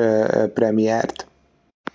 premiért. 0.54 1.29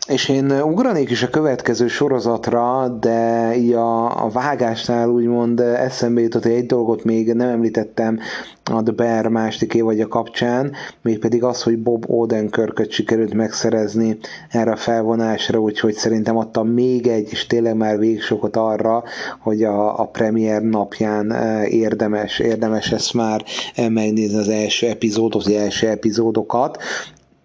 És 0.09 0.29
én 0.29 0.51
ugranék 0.51 1.11
is 1.11 1.23
a 1.23 1.29
következő 1.29 1.87
sorozatra, 1.87 2.88
de 2.88 3.55
a, 3.75 4.25
a 4.25 4.29
vágásnál 4.29 5.09
úgymond 5.09 5.61
eszembe 5.61 6.21
jutott, 6.21 6.43
hogy 6.43 6.53
egy 6.53 6.67
dolgot 6.67 7.05
még 7.05 7.33
nem 7.33 7.49
említettem 7.49 8.19
a 8.64 8.83
The 8.83 8.93
Bear 8.93 9.27
második 9.27 9.75
évadja 9.75 10.09
kapcsán, 10.09 10.73
mégpedig 11.03 11.43
az, 11.43 11.62
hogy 11.62 11.79
Bob 11.79 12.11
Odenkirköt 12.11 12.90
sikerült 12.90 13.35
megszerezni 13.35 14.19
erre 14.51 14.71
a 14.71 14.77
felvonásra, 14.77 15.59
úgyhogy 15.59 15.95
szerintem 15.95 16.37
adtam 16.37 16.69
még 16.69 17.07
egy, 17.07 17.29
és 17.31 17.47
tényleg 17.47 17.77
már 17.77 17.99
végsokot 17.99 18.57
arra, 18.57 19.05
hogy 19.40 19.62
a, 19.62 20.01
a 20.01 20.05
premier 20.07 20.62
napján 20.62 21.31
érdemes, 21.64 22.38
érdemes 22.38 22.93
ezt 22.93 23.14
már 23.14 23.45
megnézni 23.77 24.38
az 24.38 24.49
első 24.49 24.87
epizódot, 24.87 25.43
az 25.43 25.51
első 25.51 25.88
epizódokat, 25.88 26.79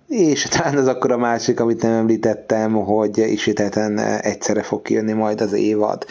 és 0.10 0.44
talán 0.44 0.78
ez 0.78 0.88
akkor 0.88 1.12
a 1.12 1.18
másik, 1.18 1.60
amit 1.60 1.82
nem 1.82 1.92
említettem, 1.92 2.74
hogy 2.74 3.18
ismételten 3.18 4.00
egyszerre 4.00 4.64
fog 4.64 4.82
kijönni 4.82 5.14
majd 5.14 5.42
az 5.42 5.54
évad 5.54 6.06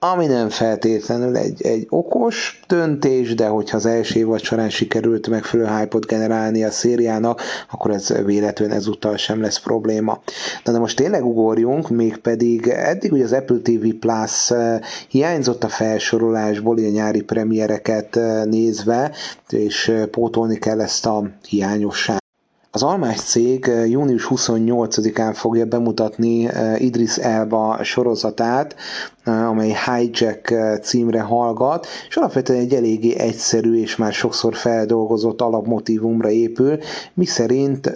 ami 0.00 0.26
nem 0.26 0.48
feltétlenül 0.48 1.36
egy, 1.36 1.62
egy 1.62 1.86
okos 1.90 2.60
döntés, 2.66 3.34
de 3.34 3.46
hogyha 3.46 3.76
az 3.76 3.86
első 3.86 4.18
évad 4.18 4.40
során 4.40 4.70
sikerült 4.70 5.28
megfelelő 5.28 5.78
hype 5.78 5.98
generálni 6.06 6.64
a 6.64 6.70
szériának, 6.70 7.40
akkor 7.70 7.90
ez 7.90 8.14
véletlenül 8.24 8.74
ezúttal 8.74 9.16
sem 9.16 9.40
lesz 9.40 9.60
probléma. 9.60 10.20
Na 10.64 10.72
de 10.72 10.78
most 10.78 10.96
tényleg 10.96 11.24
ugorjunk, 11.24 11.88
mégpedig 11.88 12.68
eddig 12.68 13.12
ugye 13.12 13.24
az 13.24 13.32
Apple 13.32 13.58
TV 13.62 13.88
Plus 14.00 14.50
eh, 14.50 14.78
hiányzott 15.08 15.64
a 15.64 15.68
felsorolásból, 15.68 16.76
a 16.78 16.90
nyári 16.90 17.22
premiereket 17.22 18.16
eh, 18.16 18.44
nézve, 18.44 19.12
és 19.48 19.88
eh, 19.88 20.06
pótolni 20.06 20.58
kell 20.58 20.80
ezt 20.80 21.06
a 21.06 21.30
hiányosságot. 21.48 22.26
Az 22.70 22.82
Almás 22.82 23.20
cég 23.20 23.68
eh, 23.68 23.90
június 23.90 24.26
28-án 24.30 25.32
fogja 25.34 25.64
bemutatni 25.64 26.48
eh, 26.48 26.80
Idris 26.80 27.16
Elba 27.16 27.78
sorozatát, 27.82 28.76
eh, 29.24 29.48
amely 29.48 29.76
Hijack 29.86 30.54
címre 30.82 31.20
hallgat, 31.20 31.86
és 32.08 32.16
alapvetően 32.16 32.60
egy 32.60 32.74
eléggé 32.74 33.18
egyszerű 33.18 33.80
és 33.80 33.96
már 33.96 34.12
sokszor 34.12 34.54
feldolgozott 34.54 35.40
alapmotívumra 35.40 36.30
épül, 36.30 36.78
miszerint 37.14 37.92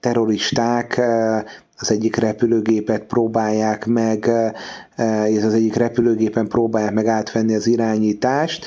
terroristák 0.00 1.00
az 1.76 1.90
egyik 1.90 2.16
repülőgépet 2.16 3.02
próbálják 3.04 3.86
meg, 3.86 4.30
ez 4.96 5.44
az 5.44 5.54
egyik 5.54 5.74
repülőgépen 5.74 6.48
próbálják 6.48 6.92
meg 6.92 7.06
átvenni 7.06 7.54
az 7.54 7.66
irányítást. 7.66 8.66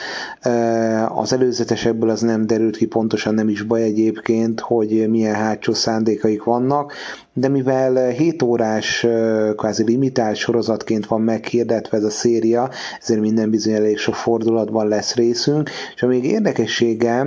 Az 1.10 1.34
előzetesebből 1.34 2.10
az 2.10 2.22
nem 2.22 2.48
derült 2.48 2.78
ki, 2.78 2.86
pontosan 2.86 3.34
nem 3.34 3.50
is 3.50 3.62
baj 3.62 3.82
egyébként, 3.84 4.60
hogy 4.60 5.10
milyen 5.10 5.36
hátsó 5.36 5.74
szándékaik 5.74 6.44
vannak, 6.44 6.94
de 7.34 7.48
mivel 7.48 8.10
7 8.10 8.42
órás 8.42 9.08
kvázi 9.56 9.84
limitált 9.84 10.36
sorozatként 10.36 11.06
van 11.06 11.22
meghirdetve 11.22 11.98
ez 11.98 12.04
a 12.04 12.10
széria, 12.10 12.70
ezért 13.02 13.20
minden 13.20 13.50
bizony 13.50 13.74
elég 13.74 13.98
sok 13.98 14.16
fordulatban 14.16 14.88
lesz 14.88 15.16
részünk, 15.16 15.70
és 15.96 16.04
a 16.04 16.08
még 16.08 16.24
érdekessége 16.26 17.20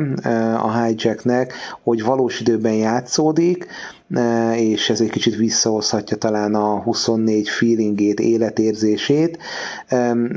a 0.62 0.84
hijacknek, 0.84 1.52
hogy 1.82 2.02
valós 2.02 2.40
időben 2.40 2.74
játszódik, 2.74 3.66
és 4.56 4.90
ez 4.90 5.00
egy 5.00 5.10
kicsit 5.10 5.36
visszahozhatja 5.36 6.16
talán 6.16 6.54
a 6.54 6.82
24 6.82 7.48
feelingét, 7.48 8.20
életérzését, 8.20 8.88
megnézését. 8.90 9.38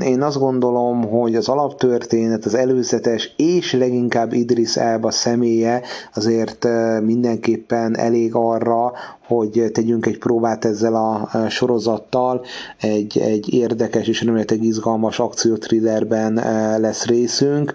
Én 0.02 0.22
azt 0.22 0.38
gondolom, 0.38 1.08
hogy 1.08 1.34
az 1.34 1.48
alaptörténet, 1.48 2.44
az 2.44 2.54
előzetes 2.54 3.34
és 3.36 3.72
leginkább 3.72 4.32
Idris 4.32 4.76
Elba 4.76 5.10
személye 5.10 5.82
azért 6.14 6.66
mindenképpen 7.02 7.98
elég 7.98 8.34
arra, 8.34 8.92
hogy 9.26 9.70
tegyünk 9.72 10.06
egy 10.06 10.18
próbát 10.18 10.64
ezzel 10.64 10.94
a 10.94 11.28
sorozattal, 11.48 12.44
egy, 12.80 13.18
egy 13.18 13.54
érdekes 13.54 14.06
és 14.08 14.22
remélhetőleg 14.22 14.64
izgalmas 14.64 15.18
akcióthrillerben 15.18 16.34
lesz 16.80 17.04
részünk. 17.04 17.72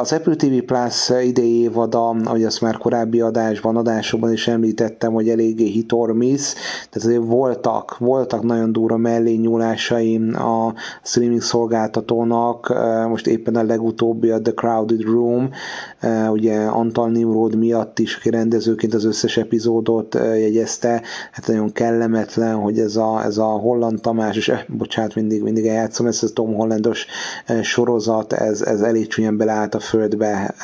Az 0.00 0.12
Apple 0.12 0.34
TV 0.34 0.58
Plus 0.66 1.10
idei 1.24 1.60
évada, 1.60 2.08
ahogy 2.08 2.44
azt 2.44 2.60
már 2.60 2.76
korábbi 2.76 3.20
adásban, 3.20 3.76
adásokban 3.76 4.32
is 4.32 4.48
említettem, 4.48 5.12
hogy 5.12 5.28
eléggé 5.28 5.66
hit 5.66 5.92
or 5.92 6.12
miss, 6.12 6.52
tehát 6.52 7.08
azért 7.08 7.24
voltak, 7.24 7.98
voltak 7.98 8.42
nagyon 8.42 8.72
durva 8.72 8.96
mellényúlásaim 8.96 10.34
a 10.36 10.74
streaming 11.02 11.42
szolgáltatónak, 11.42 12.74
most 13.08 13.26
éppen 13.26 13.56
a 13.56 13.62
legutóbbi 13.62 14.30
a 14.30 14.40
The 14.40 14.52
Crowded 14.52 15.02
Room, 15.02 15.50
ugye 16.30 16.58
Antal 16.60 17.10
Nimrod 17.10 17.54
miatt 17.56 17.98
is, 17.98 18.24
rendezőként 18.24 18.94
az 18.94 19.04
összes 19.04 19.36
epizódot 19.36 20.14
jegyezte, 20.14 21.02
hát 21.32 21.46
nagyon 21.46 21.72
kellemetlen, 21.72 22.54
hogy 22.54 22.78
ez 22.78 22.96
a, 22.96 23.24
ez 23.24 23.38
a 23.38 23.44
Holland 23.44 24.00
Tamás, 24.00 24.36
és 24.36 24.48
eh, 24.48 24.60
bocsánat, 24.68 25.14
mindig, 25.14 25.42
mindig 25.42 25.66
eljátszom, 25.66 26.06
ez 26.06 26.22
a 26.22 26.32
Tom 26.32 26.54
Hollandos 26.54 27.06
sorozat, 27.62 28.32
ez, 28.32 28.62
ez 28.62 28.80
elég 28.80 29.06
csúnyán 29.06 29.36
beleállt 29.36 29.74
a 29.74 29.80
földbe, 29.80 30.54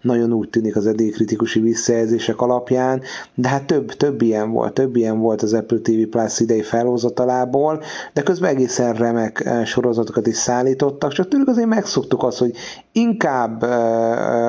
nagyon 0.00 0.32
úgy 0.32 0.48
tűnik 0.48 0.76
az 0.76 0.86
eddig 0.86 1.14
kritikusi 1.14 1.60
visszajelzések 1.60 2.40
alapján, 2.40 3.02
de 3.34 3.48
hát 3.48 3.66
több, 3.66 3.92
több 3.92 4.22
ilyen 4.22 4.50
volt, 4.50 4.72
több 4.72 4.96
ilyen 4.96 5.18
volt 5.18 5.42
az 5.42 5.52
Apple 5.52 5.78
TV 5.78 6.02
Plus 6.10 6.40
idei 6.40 6.62
felhozatalából, 6.62 7.82
de 8.12 8.22
közben 8.22 8.50
egészen 8.50 8.94
remek 8.94 9.48
sorozatokat 9.64 10.26
is 10.26 10.36
szállítottak, 10.36 11.12
csak 11.12 11.28
tőlük 11.28 11.48
azért 11.48 11.68
megszoktuk 11.68 12.22
azt, 12.22 12.38
hogy 12.38 12.52
inkább 12.92 13.64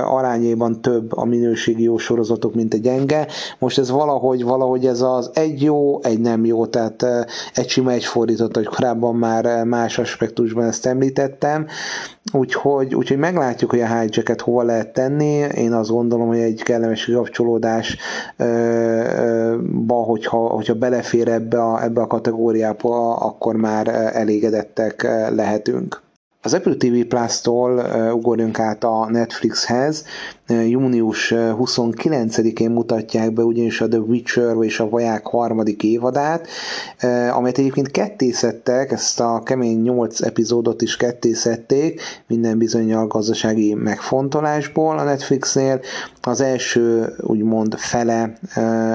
arányében 0.07 0.81
több 0.81 1.17
a 1.17 1.25
minőségi 1.25 1.83
jó 1.83 1.97
sorozatok, 1.97 2.53
mint 2.53 2.73
a 2.73 2.77
gyenge. 2.77 3.27
Most 3.59 3.77
ez 3.77 3.91
valahogy, 3.91 4.43
valahogy 4.43 4.85
ez 4.85 5.01
az 5.01 5.29
egy 5.33 5.61
jó, 5.61 6.03
egy 6.03 6.19
nem 6.19 6.45
jó, 6.45 6.65
tehát 6.65 7.05
egy 7.53 7.69
sima, 7.69 7.91
egy 7.91 8.05
fordított, 8.05 8.55
hogy 8.55 8.65
korábban 8.65 9.15
már 9.15 9.63
más 9.63 9.97
aspektusban 9.97 10.65
ezt 10.65 10.85
említettem. 10.85 11.65
Úgyhogy, 12.33 12.95
úgyhogy 12.95 13.17
meglátjuk, 13.17 13.69
hogy 13.69 13.81
a 13.81 13.85
hijacket 13.85 14.41
hova 14.41 14.63
lehet 14.63 14.93
tenni. 14.93 15.33
Én 15.55 15.73
azt 15.73 15.89
gondolom, 15.89 16.27
hogy 16.27 16.39
egy 16.39 16.63
kellemes 16.63 17.05
kapcsolódásba, 17.13 18.03
hogyha, 19.95 20.37
hogyha 20.37 20.73
belefér 20.73 21.27
ebbe 21.27 21.63
a, 21.63 21.83
ebbe 21.83 22.01
a 22.01 22.07
kategóriába, 22.07 23.15
akkor 23.15 23.55
már 23.55 23.87
elégedettek 24.13 25.03
lehetünk. 25.35 26.05
Az 26.47 26.53
Apple 26.53 26.75
TV 26.75 27.07
Plus-tól 27.07 27.85
ugorjunk 28.13 28.59
át 28.59 28.83
a 28.83 29.07
Netflixhez, 29.09 30.05
június 30.47 31.33
29-én 31.35 32.71
mutatják 32.71 33.33
be 33.33 33.43
ugyanis 33.43 33.81
a 33.81 33.87
The 33.87 33.99
Witcher 33.99 34.55
és 34.61 34.79
a 34.79 34.89
Vaják 34.89 35.25
harmadik 35.27 35.83
évadát, 35.83 36.47
amelyet 37.33 37.57
egyébként 37.57 37.91
kettészettek, 37.91 38.91
ezt 38.91 39.19
a 39.19 39.41
kemény 39.43 39.81
8 39.81 40.21
epizódot 40.21 40.81
is 40.81 40.97
kettészették, 40.97 42.01
minden 42.27 42.57
bizonyal 42.57 43.07
gazdasági 43.07 43.73
megfontolásból 43.73 44.97
a 44.97 45.03
Netflixnél. 45.03 45.79
Az 46.21 46.41
első 46.41 47.13
úgymond 47.21 47.75
fele 47.77 48.37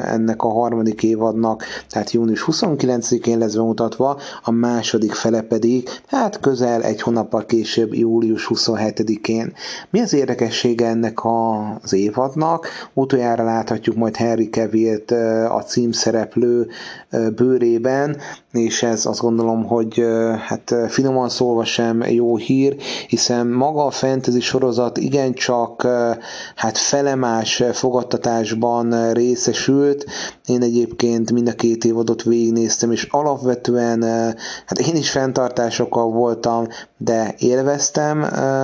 ennek 0.05 0.43
a 0.43 0.49
harmadik 0.49 1.03
évadnak, 1.03 1.65
tehát 1.89 2.11
június 2.11 2.45
29-én 2.47 3.39
lesz 3.39 3.55
bemutatva, 3.55 4.19
a 4.43 4.51
második 4.51 5.13
fele 5.13 5.43
pedig, 5.43 5.89
hát 6.07 6.41
közel 6.41 6.83
egy 6.83 7.03
hónappal 7.03 7.47
később, 7.47 7.95
július 7.95 8.51
27-én. 8.55 9.53
Mi 9.91 10.01
az 10.01 10.13
érdekessége 10.13 10.87
ennek 10.87 11.25
a 11.25 11.42
az 11.83 11.93
évadnak. 11.93 12.67
Utoljára 12.95 13.45
láthatjuk 13.45 13.97
majd 13.97 14.17
Harry 14.17 14.49
Cavill-t 14.51 15.11
a 15.49 15.63
címszereplő 15.67 16.69
bőrében, 17.35 18.17
és 18.53 18.83
ez 18.83 19.07
azt 19.07 19.21
gondolom, 19.21 19.65
hogy 19.65 20.05
hát 20.47 20.75
finoman 20.89 21.29
szólva 21.29 21.65
sem 21.65 22.03
jó 22.03 22.37
hír, 22.37 22.77
hiszen 23.09 23.47
maga 23.47 23.85
a 23.85 23.91
fantasy 23.91 24.41
sorozat 24.41 24.99
igencsak 24.99 25.87
hát 26.55 26.79
felemás 26.79 27.63
fogadtatásban 27.73 29.13
részesült. 29.13 30.05
Én 30.47 30.63
egyébként 30.63 31.33
mind 31.33 31.49
a 31.49 31.53
két 31.53 31.85
évadot 31.85 32.23
végignéztem, 32.23 32.93
és 32.93 33.09
alapvetően 33.11 34.03
hát 34.67 34.79
én 34.79 34.97
is 34.97 35.11
fenntartásokkal 35.11 36.11
voltam, 36.11 36.67
de 36.97 37.35
élveztem 37.39 38.23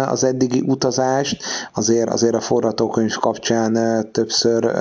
az 0.09 0.24
eddigi 0.24 0.62
utazást, 0.66 1.43
azért, 1.74 2.11
azért 2.11 2.35
a 2.35 2.41
forgatókönyv 2.69 3.14
kapcsán 3.14 3.79
többször 4.12 4.73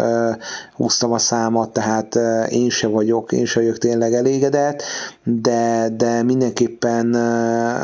húztam 0.75 1.11
a 1.11 1.17
számat, 1.17 1.69
tehát 1.73 2.15
én 2.49 2.69
se 2.69 2.87
vagyok, 2.87 3.31
én 3.31 3.45
se 3.45 3.59
vagyok 3.59 3.77
tényleg 3.77 4.13
elégedett, 4.13 4.83
de, 5.23 5.89
de 5.97 6.23
mindenképpen 6.23 7.13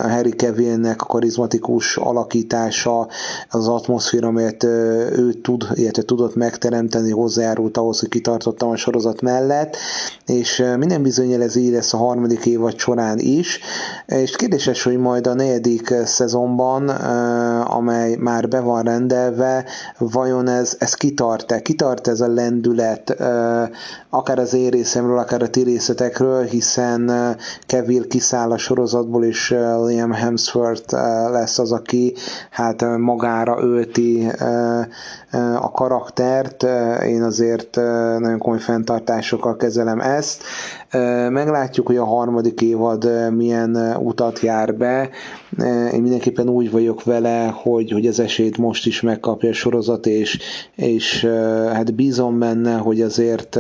Harry 0.10 0.32
Kevillnek 0.36 1.02
a 1.02 1.06
karizmatikus 1.06 1.98
alakítása, 1.98 3.08
az 3.50 3.68
atmoszféra, 3.68 4.28
amelyet 4.28 4.64
ő 4.64 5.34
tud, 5.42 5.68
illetve 5.74 6.02
tudott 6.04 6.36
megteremteni, 6.36 7.12
hozzájárult 7.12 7.78
ahhoz, 7.78 8.00
hogy 8.00 8.10
kitartottam 8.10 8.70
a 8.70 8.76
sorozat 8.76 9.22
mellett, 9.22 9.78
és 10.26 10.64
minden 10.78 11.02
bizonyal 11.02 11.42
ez 11.42 11.56
így 11.56 11.72
lesz 11.72 11.94
a 11.94 11.98
harmadik 11.98 12.46
évad 12.46 12.78
során 12.78 13.20
is, 13.20 13.60
és 14.06 14.36
kérdéses, 14.36 14.84
hogy 14.84 14.98
majd 14.98 15.28
a 15.28 15.34
negyedik 15.34 15.94
szezonban, 16.06 16.90
amely 17.64 18.16
már 18.16 18.48
be 18.48 18.60
van 18.60 18.84
rendelve, 18.84 19.66
vajon 20.12 20.48
ez, 20.48 20.76
ez 20.80 20.94
kitart-e? 20.94 21.62
Kitart 21.62 22.08
ez 22.08 22.22
a 22.22 22.28
lendület, 22.28 23.16
akár 24.10 24.40
az 24.40 24.54
én 24.54 24.70
részemről, 24.70 25.18
akár 25.18 25.42
a 25.42 25.50
ti 25.50 25.64
részletekről, 25.64 26.44
hiszen 26.44 27.12
Kevin 27.66 28.08
kiszáll 28.10 28.52
a 28.52 28.58
sorozatból, 28.58 29.26
és 29.26 29.56
Liam 29.86 30.12
Hemsworth 30.12 30.94
lesz 31.32 31.60
az, 31.60 31.72
aki 31.72 32.14
hát 32.50 32.98
magára 32.98 33.58
ölti 33.62 34.32
a 35.60 35.72
karaktert. 35.72 36.64
Én 37.06 37.24
azért 37.24 37.76
nagyon 38.20 38.38
komoly 38.38 38.60
fenntartásokkal 38.60 39.56
kezelem 39.56 40.00
ezt. 40.00 40.44
Meglátjuk, 41.30 41.88
hogy 41.88 41.98
a 41.98 42.06
harmadik 42.06 42.62
évad 42.62 43.32
milyen 43.36 43.98
utat 44.00 44.40
jár 44.40 44.76
be. 44.76 45.10
Én 45.94 46.02
mindenképpen 46.02 46.50
úgy 46.50 46.72
vagyok 46.72 47.04
vele, 47.04 47.48
hogy, 47.48 47.92
hogy 47.92 48.08
az 48.08 48.20
esélyt 48.20 48.58
most 48.58 48.86
is 48.86 49.02
megkapja 49.02 49.50
a 49.50 49.54
sorozat, 49.54 50.06
és, 50.06 50.40
és 50.76 51.26
hát 51.74 51.96
bízom 51.96 52.40
benne, 52.40 52.74
hogy 52.78 53.02
azért, 53.02 53.60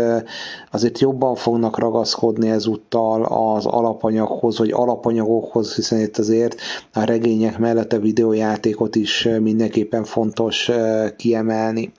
azért 0.74 1.00
jobban 1.00 1.36
fognak 1.36 1.78
ragaszkodni 1.78 2.50
ezúttal 2.50 3.24
az 3.24 3.66
alapanyaghoz, 3.66 4.58
vagy 4.58 4.72
alapanyagokhoz, 4.72 5.76
hiszen 5.76 6.00
itt 6.00 6.18
azért 6.18 6.62
a 6.94 7.04
regények 7.04 7.58
mellett 7.58 7.94
a 7.94 8.00
videójátékot 8.00 8.96
is 8.96 9.28
mindenképpen 9.42 10.04
fontos 10.04 10.72
kiemelni. 11.18 11.92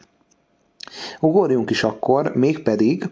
Ugorjunk 1.20 1.70
is 1.70 1.84
akkor, 1.84 2.34
mégpedig 2.34 3.10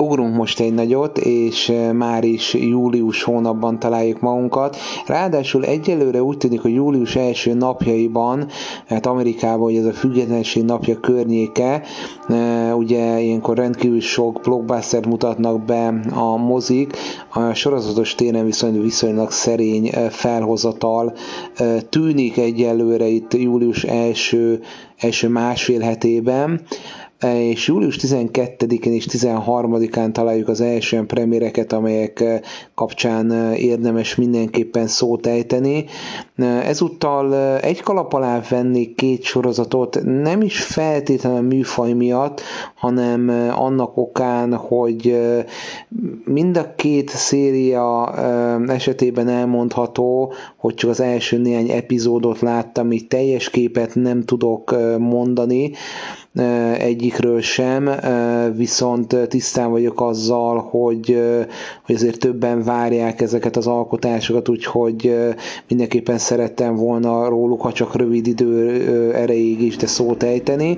ugrunk 0.00 0.34
most 0.34 0.60
egy 0.60 0.74
nagyot, 0.74 1.18
és 1.18 1.68
eh, 1.68 1.92
már 1.92 2.24
is 2.24 2.54
július 2.54 3.22
hónapban 3.22 3.78
találjuk 3.78 4.20
magunkat. 4.20 4.76
Ráadásul 5.06 5.64
egyelőre 5.64 6.22
úgy 6.22 6.36
tűnik, 6.36 6.60
hogy 6.60 6.74
július 6.74 7.16
első 7.16 7.54
napjaiban, 7.54 8.46
hát 8.86 9.06
Amerikában 9.06 9.58
hogy 9.60 9.76
ez 9.76 9.84
a 9.84 9.92
függetlenség 9.92 10.64
napja 10.64 11.00
környéke, 11.00 11.82
eh, 12.28 12.76
ugye 12.76 13.20
ilyenkor 13.20 13.56
rendkívül 13.56 14.00
sok 14.00 14.40
blockbuster 14.42 15.06
mutatnak 15.06 15.64
be 15.64 16.00
a 16.14 16.36
mozik, 16.36 16.96
a 17.28 17.52
sorozatos 17.54 18.14
téren 18.14 18.44
viszont 18.44 18.82
viszonylag 18.82 19.30
szerény 19.30 19.88
eh, 19.92 20.10
felhozatal 20.10 21.12
tűnik 21.88 22.36
egyelőre 22.36 23.06
itt 23.06 23.34
július 23.34 23.84
első, 23.84 24.60
első 24.96 25.28
másfél 25.28 25.80
hetében 25.80 26.60
és 27.28 27.66
július 27.68 27.98
12-én 28.02 28.92
és 28.92 29.06
13-án 29.10 30.12
találjuk 30.12 30.48
az 30.48 30.60
első 30.60 31.04
premiereket, 31.06 31.72
amelyek 31.72 32.20
eh, 32.20 32.40
kapcsán 32.74 33.32
eh, 33.32 33.62
érdemes 33.62 34.14
mindenképpen 34.14 34.86
szót 34.86 35.26
ejteni. 35.26 35.84
Eh, 36.36 36.68
ezúttal 36.68 37.34
egy 37.58 37.80
kalap 37.80 38.12
alá 38.12 38.40
vennék 38.48 38.94
két 38.94 39.22
sorozatot, 39.22 40.00
nem 40.04 40.40
is 40.42 40.62
feltétlenül 40.62 41.40
műfaj 41.40 41.92
miatt, 41.92 42.40
hanem 42.74 43.28
annak 43.56 43.96
okán, 43.96 44.54
hogy 44.54 45.18
mind 46.24 46.56
a 46.56 46.74
két 46.76 47.10
széria 47.10 48.14
esetében 48.66 49.28
elmondható, 49.28 50.32
hogy 50.56 50.74
csak 50.74 50.90
az 50.90 51.00
első 51.00 51.38
néhány 51.38 51.70
epizódot 51.70 52.40
láttam, 52.40 52.92
így 52.92 53.06
teljes 53.06 53.50
képet 53.50 53.94
nem 53.94 54.22
tudok 54.24 54.76
mondani, 54.98 55.70
egyikről 56.78 57.40
sem, 57.40 57.90
viszont 58.56 59.16
tisztán 59.28 59.70
vagyok 59.70 60.00
azzal, 60.00 60.58
hogy, 60.70 61.20
hogy 61.86 61.94
azért 61.94 62.18
többen 62.18 62.62
várják 62.62 63.20
ezeket 63.20 63.56
az 63.56 63.66
alkotásokat, 63.66 64.48
úgyhogy 64.48 65.16
mindenképpen 65.68 66.18
szerettem 66.18 66.74
volna 66.74 67.28
róluk, 67.28 67.60
ha 67.60 67.72
csak 67.72 67.96
rövid 67.96 68.26
idő 68.26 68.70
erejéig 69.14 69.60
is, 69.62 69.76
de 69.76 69.86
szót 69.86 70.22
ejteni. 70.22 70.76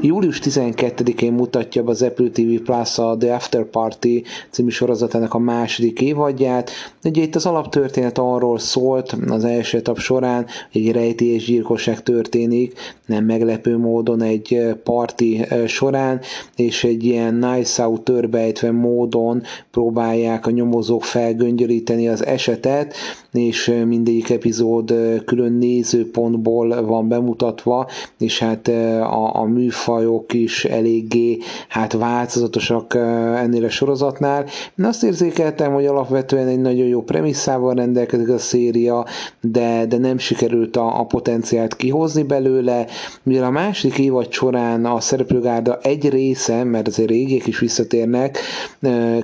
Július 0.00 0.40
12-én 0.44 1.32
mutatja 1.32 1.82
be 1.82 1.90
az 1.90 2.02
Apple 2.02 2.28
TV 2.28 2.62
Plus 2.64 2.98
a 2.98 3.16
The 3.16 3.34
After 3.34 3.64
Party 3.64 4.22
című 4.50 4.68
sorozatának 4.68 5.34
a 5.34 5.38
második 5.38 6.00
évadját. 6.00 6.70
Ugye 7.04 7.22
itt 7.22 7.34
az 7.34 7.46
alaptörténet 7.46 8.18
arról 8.18 8.58
szólt 8.58 9.16
az 9.28 9.44
első 9.44 9.78
etap 9.78 9.98
során, 9.98 10.46
hogy 10.72 10.86
egy 10.86 10.92
rejtélyes 10.92 11.44
gyilkosság 11.44 12.02
történik, 12.02 12.72
nem 13.06 13.24
meglepő 13.24 13.76
módon 13.78 14.22
egy 14.22 14.60
parti 14.94 15.46
során, 15.66 16.20
és 16.56 16.84
egy 16.84 17.04
ilyen 17.04 17.34
nice 17.34 17.86
out 17.86 18.00
törbejtve 18.00 18.70
módon 18.70 19.42
próbálják 19.70 20.46
a 20.46 20.50
nyomozók 20.50 21.04
felgöngyöríteni 21.04 22.08
az 22.08 22.26
esetet, 22.26 22.94
és 23.32 23.74
mindegyik 23.86 24.30
epizód 24.30 24.94
külön 25.24 25.52
nézőpontból 25.52 26.84
van 26.84 27.08
bemutatva, 27.08 27.88
és 28.18 28.38
hát 28.38 28.68
a, 28.68 29.36
a 29.36 29.44
műfajok 29.44 30.32
is 30.32 30.64
eléggé 30.64 31.38
hát 31.68 31.92
változatosak 31.92 32.94
ennél 33.36 33.64
a 33.64 33.70
sorozatnál. 33.70 34.44
Én 34.78 34.84
azt 34.84 35.04
érzékeltem, 35.04 35.72
hogy 35.72 35.86
alapvetően 35.86 36.46
egy 36.48 36.60
nagyon 36.60 36.86
jó 36.86 37.02
premisszával 37.02 37.74
rendelkezik 37.74 38.28
a 38.28 38.38
széria, 38.38 39.06
de, 39.40 39.86
de 39.86 39.98
nem 39.98 40.18
sikerült 40.18 40.76
a, 40.76 41.00
a 41.00 41.04
potenciált 41.04 41.76
kihozni 41.76 42.22
belőle, 42.22 42.86
mivel 43.22 43.44
a 43.44 43.50
másik 43.50 43.98
évad 43.98 44.32
során 44.32 44.83
a 44.84 45.00
szereplőgárda 45.00 45.78
egy 45.82 46.08
része, 46.08 46.64
mert 46.64 46.88
azért 46.88 47.08
régiek 47.08 47.46
is 47.46 47.58
visszatérnek, 47.58 48.38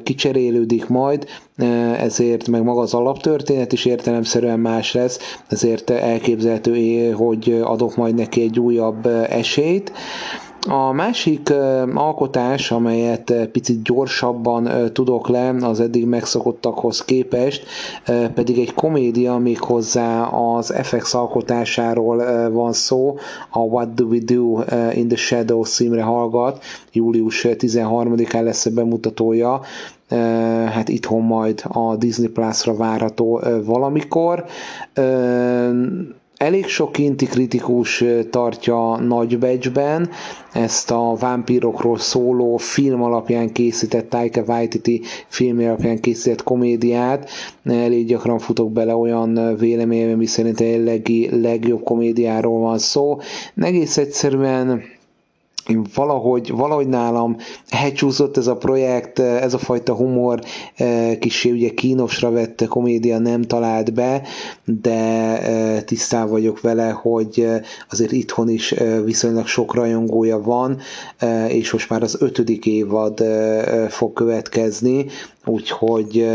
kicserélődik 0.02 0.88
majd, 0.88 1.26
ezért 1.98 2.48
meg 2.48 2.62
maga 2.62 2.80
az 2.80 2.94
alaptörténet 2.94 3.72
is 3.72 3.84
értelemszerűen 3.84 4.60
más 4.60 4.92
lesz, 4.92 5.18
ezért 5.48 5.90
elképzelhető, 5.90 7.10
hogy 7.10 7.60
adok 7.64 7.96
majd 7.96 8.14
neki 8.14 8.42
egy 8.42 8.58
újabb 8.58 9.06
esélyt. 9.28 9.92
A 10.68 10.92
másik 10.92 11.52
alkotás, 11.94 12.70
amelyet 12.70 13.32
picit 13.52 13.82
gyorsabban 13.82 14.92
tudok 14.92 15.28
le 15.28 15.54
az 15.60 15.80
eddig 15.80 16.06
megszokottakhoz 16.06 17.04
képest, 17.04 17.66
pedig 18.34 18.58
egy 18.58 18.74
komédia, 18.74 19.36
méghozzá 19.36 20.22
az 20.22 20.74
FX 20.82 21.14
alkotásáról 21.14 22.50
van 22.50 22.72
szó, 22.72 23.16
a 23.50 23.58
What 23.58 23.94
Do 23.94 24.04
We 24.04 24.18
Do 24.24 24.58
in 24.92 25.08
the 25.08 25.16
Shadows 25.16 25.68
címre 25.68 26.02
hallgat, 26.02 26.64
július 26.92 27.46
13-án 27.48 28.42
lesz 28.42 28.66
a 28.66 28.70
bemutatója, 28.70 29.60
hát 30.66 30.88
itthon 30.88 31.22
majd 31.22 31.62
a 31.68 31.96
Disney 31.96 32.28
Plus-ra 32.28 32.74
várható 32.76 33.40
valamikor. 33.64 34.44
Elég 36.44 36.66
sok 36.66 36.98
inti 36.98 37.26
kritikus 37.26 38.04
tartja 38.30 38.96
nagybecsben 38.96 40.08
ezt 40.52 40.90
a 40.90 41.14
vámpírokról 41.18 41.98
szóló 41.98 42.56
film 42.56 43.02
alapján 43.02 43.52
készített, 43.52 44.08
Taika 44.10 44.42
Waititi 44.46 45.00
film 45.28 45.58
alapján 45.58 46.00
készített 46.00 46.42
komédiát. 46.42 47.30
Elég 47.64 48.06
gyakran 48.06 48.38
futok 48.38 48.72
bele 48.72 48.94
olyan 48.96 49.56
véleményben, 49.56 50.16
mi 50.16 50.26
szerint 50.26 50.60
a 50.60 50.64
legjobb 51.40 51.82
komédiáról 51.82 52.60
van 52.60 52.78
szó. 52.78 53.18
Egész 53.56 53.96
egyszerűen 53.96 54.82
én 55.70 55.86
valahogy, 55.94 56.50
valahogy 56.50 56.88
nálam 56.88 57.36
elcsúszott 57.68 58.36
ez 58.36 58.46
a 58.46 58.56
projekt, 58.56 59.18
ez 59.18 59.54
a 59.54 59.58
fajta 59.58 59.94
humor 59.94 60.40
eh, 60.76 61.16
kicsi 61.20 61.50
ugye 61.50 61.70
kínosra 61.70 62.30
vette 62.30 62.66
komédia 62.66 63.18
nem 63.18 63.42
talált 63.42 63.92
be, 63.94 64.22
de 64.64 64.90
eh, 65.42 65.80
tisztán 65.82 66.28
vagyok 66.28 66.60
vele, 66.60 66.90
hogy 66.90 67.40
eh, 67.40 67.60
azért 67.90 68.12
itthon 68.12 68.48
is 68.48 68.74
viszonylag 69.04 69.46
sok 69.46 69.74
rajongója 69.74 70.40
van, 70.42 70.78
és 71.48 71.72
most 71.72 71.90
már 71.90 72.02
az 72.02 72.16
ötödik 72.20 72.66
évad 72.66 73.24
fog 73.88 74.12
következni, 74.12 75.06
úgyhogy 75.44 76.26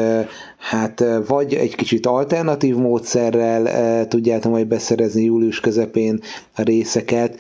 hát 0.58 1.04
vagy 1.28 1.54
egy 1.54 1.76
kicsit 1.76 2.06
alternatív 2.06 2.76
módszerrel 2.76 4.08
tudjátok 4.08 4.52
majd 4.52 4.68
beszerezni 4.68 5.24
július 5.24 5.60
közepén 5.60 6.22
a 6.56 6.62
részeket, 6.62 7.40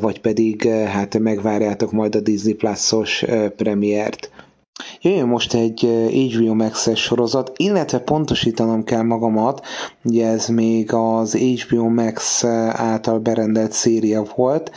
vagy 0.00 0.20
pedig 0.20 0.68
hát 0.68 1.18
megvárjátok 1.18 1.92
majd 1.92 2.14
a 2.14 2.20
Disney 2.20 2.54
Plus-os 2.54 3.24
premiért. 3.56 4.30
Jöjjön 5.00 5.26
most 5.28 5.54
egy 5.54 5.80
HBO 6.12 6.54
Max-es 6.54 7.00
sorozat, 7.00 7.52
illetve 7.56 7.98
pontosítanom 7.98 8.84
kell 8.84 9.02
magamat, 9.02 9.66
ugye 10.04 10.26
ez 10.26 10.46
még 10.46 10.92
az 10.92 11.34
HBO 11.34 11.88
Max 11.88 12.44
által 12.70 13.18
berendelt 13.18 13.72
széria 13.72 14.24
volt, 14.36 14.70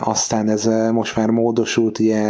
aztán 0.00 0.48
ez 0.48 0.64
most 0.92 1.16
már 1.16 1.30
módosult, 1.30 1.98
ugye 1.98 2.20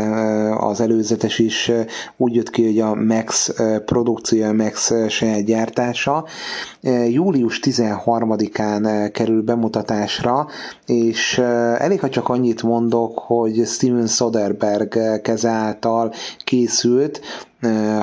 az 0.59 0.81
előzetes 0.81 1.39
is 1.39 1.71
úgy 2.17 2.35
jött 2.35 2.51
ki, 2.51 2.65
hogy 2.65 2.79
a 2.81 2.95
Max 2.95 3.55
produkció, 3.85 4.45
a 4.45 4.53
Max 4.53 4.93
saját 5.09 5.45
gyártása. 5.45 6.25
Július 7.09 7.61
13-án 7.63 9.11
kerül 9.13 9.43
bemutatásra, 9.43 10.47
és 10.87 11.39
elég, 11.79 12.01
ha 12.01 12.09
csak 12.09 12.29
annyit 12.29 12.63
mondok, 12.63 13.19
hogy 13.19 13.63
Steven 13.67 14.07
Soderbergh 14.07 15.21
keze 15.23 15.49
által 15.49 16.13
készült, 16.49 17.21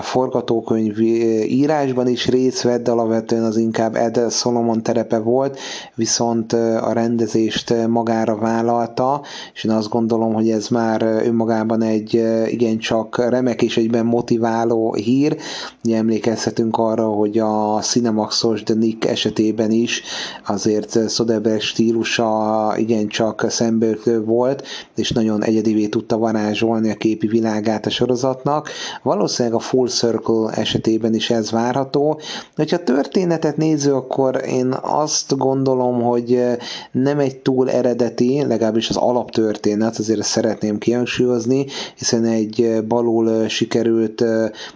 forgatókönyv 0.02 1.00
írásban 1.48 2.08
is 2.08 2.28
részt 2.28 2.62
vett, 2.62 2.84
de 2.84 2.92
alapvetően 2.92 3.44
az 3.44 3.58
inkább 3.58 3.96
Ed 3.96 4.32
Solomon 4.32 4.84
terepe 4.84 5.18
volt, 5.20 5.60
viszont 5.96 6.54
a 6.54 6.94
rendezést 6.94 7.88
magára 7.88 8.36
vállalta, 8.38 9.22
és 9.54 9.64
én 9.64 9.72
azt 9.72 9.90
gondolom, 9.90 10.34
hogy 10.34 10.50
ez 10.50 10.68
már 10.68 11.02
önmagában 11.02 11.82
egy 11.82 12.24
igencsak 12.46 13.30
remek 13.30 13.62
és 13.62 13.78
egyben 13.78 14.06
motiváló 14.06 14.94
hír. 14.94 15.38
Ugye 15.84 15.98
emlékezhetünk 15.98 16.78
arra, 16.78 17.08
hogy 17.08 17.38
a 17.38 17.80
Cinemaxos 17.82 18.64
The 18.64 18.76
Nick 18.76 19.06
esetében 19.06 19.72
is 19.72 20.02
azért 20.48 21.10
Soderbergh 21.10 21.64
stílusa 21.64 22.74
igencsak 22.78 23.46
szembeötlő 23.50 24.24
volt, 24.24 24.64
és 24.96 25.12
nagyon 25.12 25.44
egyedivé 25.44 25.88
tudta 25.88 26.18
varázsolni 26.18 26.90
a 26.90 26.96
képi 26.96 27.28
világát 27.28 27.86
a 27.86 27.90
sorozatnak. 27.90 28.70
Valószínűleg 29.04 29.44
valószínűleg 29.50 29.54
a 29.54 29.60
Full 29.60 29.88
Circle 29.88 30.62
esetében 30.62 31.14
is 31.14 31.30
ez 31.30 31.52
várható. 31.52 32.20
De 32.56 32.66
ha 32.70 32.78
történetet 32.84 33.58
néző, 33.58 33.94
akkor 33.94 34.42
én 34.48 34.76
azt 34.82 35.38
gondolom, 35.38 36.02
hogy 36.02 36.34
eh, 36.34 36.58
nem 36.92 37.20
egy 37.20 37.38
túl 37.38 37.70
eredeti, 37.70 38.44
legalábbis 38.48 38.90
az 38.90 38.96
alaptörténet, 38.98 39.98
azért 39.98 40.24
szeretném 40.24 40.78
kihangsúlyozni, 40.78 41.66
hiszen 41.98 42.24
egy 42.26 42.62
eh, 42.62 42.82
balul 42.82 43.32
eh, 43.32 43.50
sikerült 43.50 44.24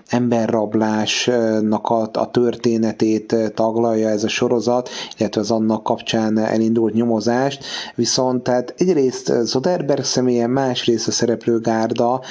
emberrablásnak 0.07 1.87
a, 1.87 2.09
a 2.13 2.31
történetét 2.31 3.35
taglalja 3.55 4.09
ez 4.09 4.23
a 4.23 4.27
sorozat, 4.27 4.89
illetve 5.17 5.41
az 5.41 5.51
annak 5.51 5.83
kapcsán 5.83 6.37
elindult 6.37 6.93
nyomozást, 6.93 7.63
viszont 7.95 8.43
tehát 8.43 8.73
egyrészt 8.77 9.33
Zoderberg 9.43 10.03
személye, 10.03 10.47
másrészt 10.47 11.07
a 11.07 11.11
szereplőgárda 11.11 12.21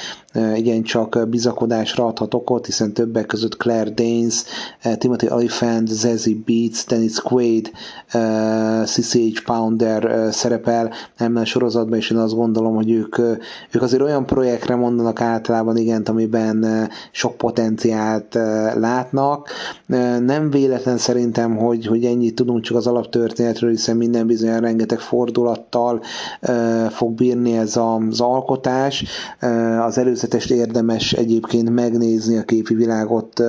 igencsak 0.55 1.19
bizakodásra 1.29 2.05
adhat 2.05 2.28
adhat 2.29 2.33
okot, 2.33 2.65
hiszen 2.65 2.93
többek 2.93 3.25
között 3.25 3.57
Claire 3.57 3.89
Danes, 3.89 4.43
eh, 4.81 4.95
Timothy 4.95 5.27
Olyphant, 5.31 5.87
Zazie 5.87 6.35
Beats, 6.45 6.85
Dennis 6.87 7.19
Quaid, 7.19 7.71
eh, 8.11 8.83
CCH 8.85 9.43
Pounder 9.45 10.05
eh, 10.05 10.31
szerepel 10.31 10.91
ebben 11.17 11.41
a 11.41 11.45
sorozatban, 11.45 11.97
és 11.97 12.09
én 12.09 12.17
azt 12.17 12.35
gondolom, 12.35 12.75
hogy 12.75 12.91
ők, 12.91 13.17
ők 13.71 13.81
azért 13.81 14.01
olyan 14.01 14.25
projektre 14.25 14.75
mondanak 14.75 15.21
általában 15.21 15.77
igent, 15.77 16.09
amiben 16.09 16.89
sok 17.11 17.37
potenciált 17.37 18.33
látnak. 18.75 19.49
Nem 20.25 20.49
véletlen 20.49 20.97
szerintem, 20.97 21.55
hogy, 21.57 21.85
hogy 21.85 22.05
ennyit 22.05 22.35
tudunk 22.35 22.61
csak 22.61 22.77
az 22.77 22.87
alaptörténetről, 22.87 23.69
hiszen 23.69 23.97
minden 23.97 24.27
bizony 24.27 24.59
rengeteg 24.59 24.99
fordulattal 24.99 26.01
fog 26.89 27.11
bírni 27.13 27.57
ez 27.57 27.77
az 27.77 28.19
alkotás. 28.21 29.03
Az 29.85 29.97
előzetest 29.97 30.51
érdemes 30.51 31.13
egyébként 31.13 31.69
megnézni, 31.69 32.18
nézni 32.19 32.37
a 32.37 32.43
képi 32.43 32.73
világot 32.73 33.39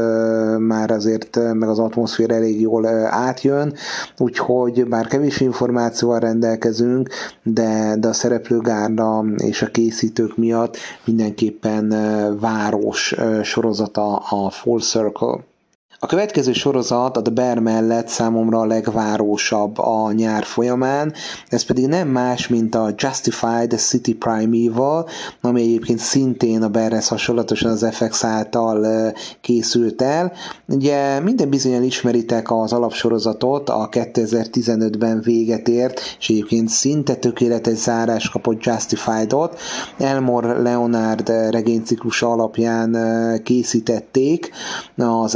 már 0.58 0.90
azért 0.90 1.38
meg 1.52 1.68
az 1.68 1.78
atmoszféra 1.78 2.34
elég 2.34 2.60
jól 2.60 2.86
átjön, 3.06 3.74
úgyhogy 4.18 4.88
bár 4.88 5.06
kevés 5.06 5.40
információval 5.40 6.18
rendelkezünk, 6.18 7.08
de, 7.42 7.96
de 7.98 8.08
a 8.08 8.12
szereplőgárda 8.12 9.24
és 9.36 9.62
a 9.62 9.66
készítők 9.70 10.36
miatt 10.36 10.76
mindenképpen 11.04 11.88
város 12.40 13.14
sorozata 13.42 14.16
a 14.16 14.50
Full 14.50 14.80
Circle. 14.80 15.49
A 16.02 16.06
következő 16.06 16.52
sorozat 16.52 17.16
a 17.16 17.22
The 17.22 17.32
Bear 17.32 17.58
mellett 17.58 18.08
számomra 18.08 18.58
a 18.58 18.64
legvárósabb 18.66 19.78
a 19.78 20.12
nyár 20.12 20.44
folyamán, 20.44 21.12
ez 21.48 21.62
pedig 21.62 21.86
nem 21.86 22.08
más, 22.08 22.48
mint 22.48 22.74
a 22.74 22.92
Justified 22.96 23.72
City 23.78 24.14
Primeval, 24.14 25.08
ami 25.40 25.60
egyébként 25.62 25.98
szintén 25.98 26.62
a 26.62 26.68
Bearhez 26.68 27.08
hasonlatosan 27.08 27.70
az 27.70 27.86
FX 27.90 28.24
által 28.24 29.12
készült 29.40 30.02
el. 30.02 30.32
Ugye 30.68 31.20
minden 31.20 31.48
bizonyal 31.48 31.82
ismeritek 31.82 32.50
az 32.50 32.72
alapsorozatot, 32.72 33.68
a 33.68 33.88
2015-ben 33.90 35.20
véget 35.20 35.68
ért, 35.68 36.00
és 36.18 36.28
egyébként 36.28 36.68
szinte 36.68 37.14
tökéletes 37.14 37.76
zárás 37.78 38.28
kapott 38.28 38.64
Justified-ot. 38.64 39.58
Elmore 39.98 40.60
Leonard 40.62 41.28
regényciklus 41.50 42.22
alapján 42.22 42.96
készítették 43.42 44.50
az 44.96 45.34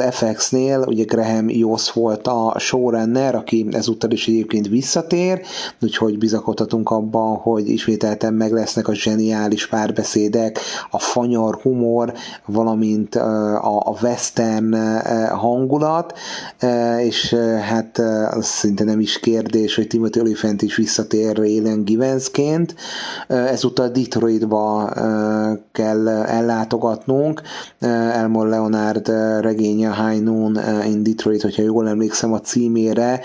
FX-nél, 0.55 0.85
ugye 0.87 1.05
Graham 1.05 1.49
Yoss 1.49 1.91
volt 1.91 2.27
a 2.27 2.55
showrunner, 2.59 3.35
aki 3.35 3.67
ezúttal 3.71 4.11
is 4.11 4.29
egyébként 4.29 4.69
visszatér, 4.69 5.41
úgyhogy 5.83 6.19
bizakodhatunk 6.19 6.91
abban, 6.91 7.37
hogy 7.37 7.69
ismételten 7.69 8.35
meg 8.35 8.53
lesznek 8.53 8.89
a 8.89 8.95
zseniális 8.95 9.67
párbeszédek, 9.67 10.59
a 10.91 10.99
fanyar 10.99 11.55
humor, 11.63 12.13
valamint 12.47 13.15
a 13.15 13.95
western 14.03 14.75
hangulat, 15.29 16.19
és 16.99 17.35
hát 17.69 17.99
az 18.31 18.47
szinte 18.47 18.85
nem 18.85 19.01
is 19.01 19.21
kérdés, 19.21 19.75
hogy 19.75 19.87
Timothy 19.87 20.21
Olyphant 20.21 20.63
is 20.63 20.77
visszatér 20.77 21.37
Raylan 21.37 21.85
Givensként. 21.85 22.75
Ezúttal 23.29 23.89
Detroitba 23.89 24.93
kell 25.73 26.09
ellátogatnunk. 26.09 27.43
Elmore 27.81 28.49
Leonard 28.49 29.09
regénye 29.41 29.95
High 29.95 30.23
Noon 30.23 30.44
in 30.87 31.03
Detroit, 31.03 31.43
hogyha 31.43 31.63
jól 31.63 31.89
emlékszem 31.89 32.33
a 32.33 32.41
címére, 32.41 33.21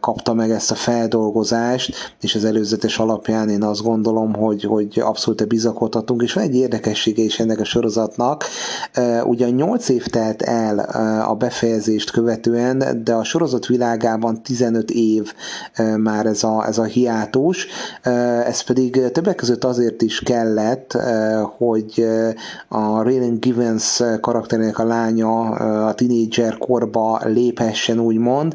kapta 0.00 0.34
meg 0.34 0.50
ezt 0.50 0.70
a 0.70 0.74
feldolgozást, 0.74 2.14
és 2.20 2.34
az 2.34 2.44
előzetes 2.44 2.98
alapján 2.98 3.48
én 3.48 3.62
azt 3.62 3.82
gondolom, 3.82 4.34
hogy, 4.34 4.62
hogy 4.62 5.00
abszolút 5.00 5.48
bizakodhatunk, 5.48 6.22
és 6.22 6.32
van 6.32 6.44
egy 6.44 6.54
érdekessége 6.54 7.22
is 7.22 7.40
ennek 7.40 7.60
a 7.60 7.64
sorozatnak. 7.64 8.44
Ugyan 9.24 9.50
8 9.50 9.88
év 9.88 10.06
telt 10.06 10.42
el 10.42 10.78
a 11.28 11.34
befejezést 11.34 12.10
követően, 12.10 13.00
de 13.04 13.14
a 13.14 13.24
sorozat 13.24 13.66
világában 13.66 14.42
15 14.42 14.90
év 14.90 15.32
már 15.96 16.26
ez 16.26 16.44
a, 16.44 16.66
ez 16.66 16.78
a 16.78 16.84
hiátus, 16.84 17.66
ez 18.46 18.60
pedig 18.62 19.10
többek 19.12 19.34
között 19.34 19.64
azért 19.64 20.02
is 20.02 20.20
kellett, 20.20 20.98
hogy 21.56 22.06
a 22.68 23.02
Raylan 23.02 23.38
Givens 23.40 24.02
karakterének 24.20 24.78
a 24.78 24.84
lánya 24.84 25.40
a 25.86 25.94
tinédzser 26.12 26.58
korba 26.58 27.20
léphessen, 27.24 27.98
úgymond, 27.98 28.54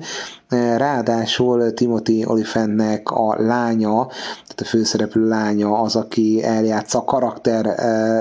Ráadásul 0.49 1.73
Timothy 1.73 2.25
Olyphantnek 2.25 3.09
a 3.09 3.35
lánya, 3.41 4.07
tehát 4.07 4.61
a 4.61 4.65
főszereplő 4.65 5.27
lánya 5.27 5.81
az, 5.81 5.95
aki 5.95 6.43
eljátsza 6.43 6.99
a 6.99 7.03
karakter 7.03 7.75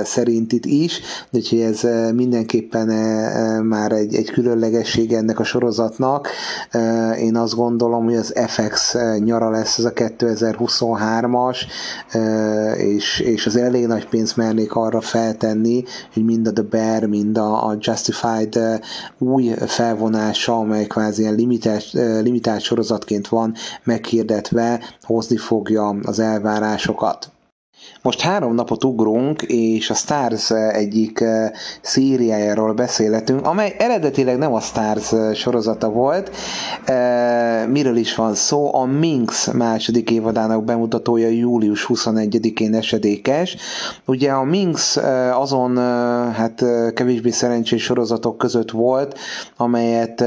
szerint 0.05 0.53
itt 0.53 0.65
is, 0.65 1.01
úgyhogy 1.31 1.61
ez 1.61 1.81
mindenképpen 2.15 2.89
már 3.63 3.93
egy, 3.93 4.15
egy 4.15 4.31
különlegesség 4.31 5.13
ennek 5.13 5.39
a 5.39 5.45
sorozatnak. 5.45 6.29
Én 7.19 7.37
azt 7.37 7.55
gondolom, 7.55 8.05
hogy 8.05 8.17
az 8.17 8.35
FX 8.47 8.97
nyara 9.19 9.51
lesz 9.51 9.79
ez 9.79 9.85
a 9.85 9.93
2023-as, 9.93 11.57
és, 12.77 13.21
és 13.21 13.47
az 13.47 13.57
elég 13.57 13.87
nagy 13.87 14.09
pénzt 14.09 14.37
mernék 14.37 14.75
arra 14.75 15.01
feltenni, 15.01 15.85
hogy 16.13 16.25
mind 16.25 16.47
a 16.47 16.53
The 16.53 16.63
Bear, 16.63 17.05
mind 17.05 17.39
a, 17.39 17.67
a 17.67 17.77
Justified 17.79 18.59
új 19.19 19.55
felvonása, 19.67 20.57
amely 20.57 20.87
kvázi 20.87 21.23
ilyen 21.23 21.35
limites 21.35 21.95
limitált 22.23 22.61
sorozatként 22.61 23.29
van 23.29 23.55
meghirdetve, 23.85 24.81
hozni 25.01 25.37
fogja 25.37 25.89
az 25.89 26.19
elvárásokat. 26.19 27.31
Most 28.07 28.21
három 28.21 28.55
napot 28.55 28.85
ugrunk, 28.85 29.43
és 29.43 29.91
a 29.91 29.95
Stars 29.95 30.51
egyik 30.51 31.21
eh, 31.21 31.51
szériájáról 31.81 32.73
beszélhetünk, 32.73 33.47
amely 33.47 33.75
eredetileg 33.79 34.39
nem 34.39 34.55
a 34.55 34.61
Stars 34.61 35.13
eh, 35.13 35.35
sorozata 35.35 35.89
volt. 35.89 36.31
Eh, 36.85 37.67
miről 37.67 37.97
is 37.97 38.15
van 38.15 38.35
szó? 38.35 38.75
A 38.75 38.85
Minx 38.85 39.53
második 39.53 40.11
évadának 40.11 40.65
bemutatója 40.65 41.29
július 41.29 41.87
21-én 41.89 42.75
esedékes. 42.75 43.57
Ugye 44.05 44.31
a 44.31 44.45
Minx 44.45 44.97
azon 45.33 45.77
hát 46.33 46.65
kevésbé 46.95 47.31
szerencsés 47.31 47.83
sorozatok 47.83 48.39
között 48.39 48.71
volt, 48.71 49.19
amelyet 49.57 50.21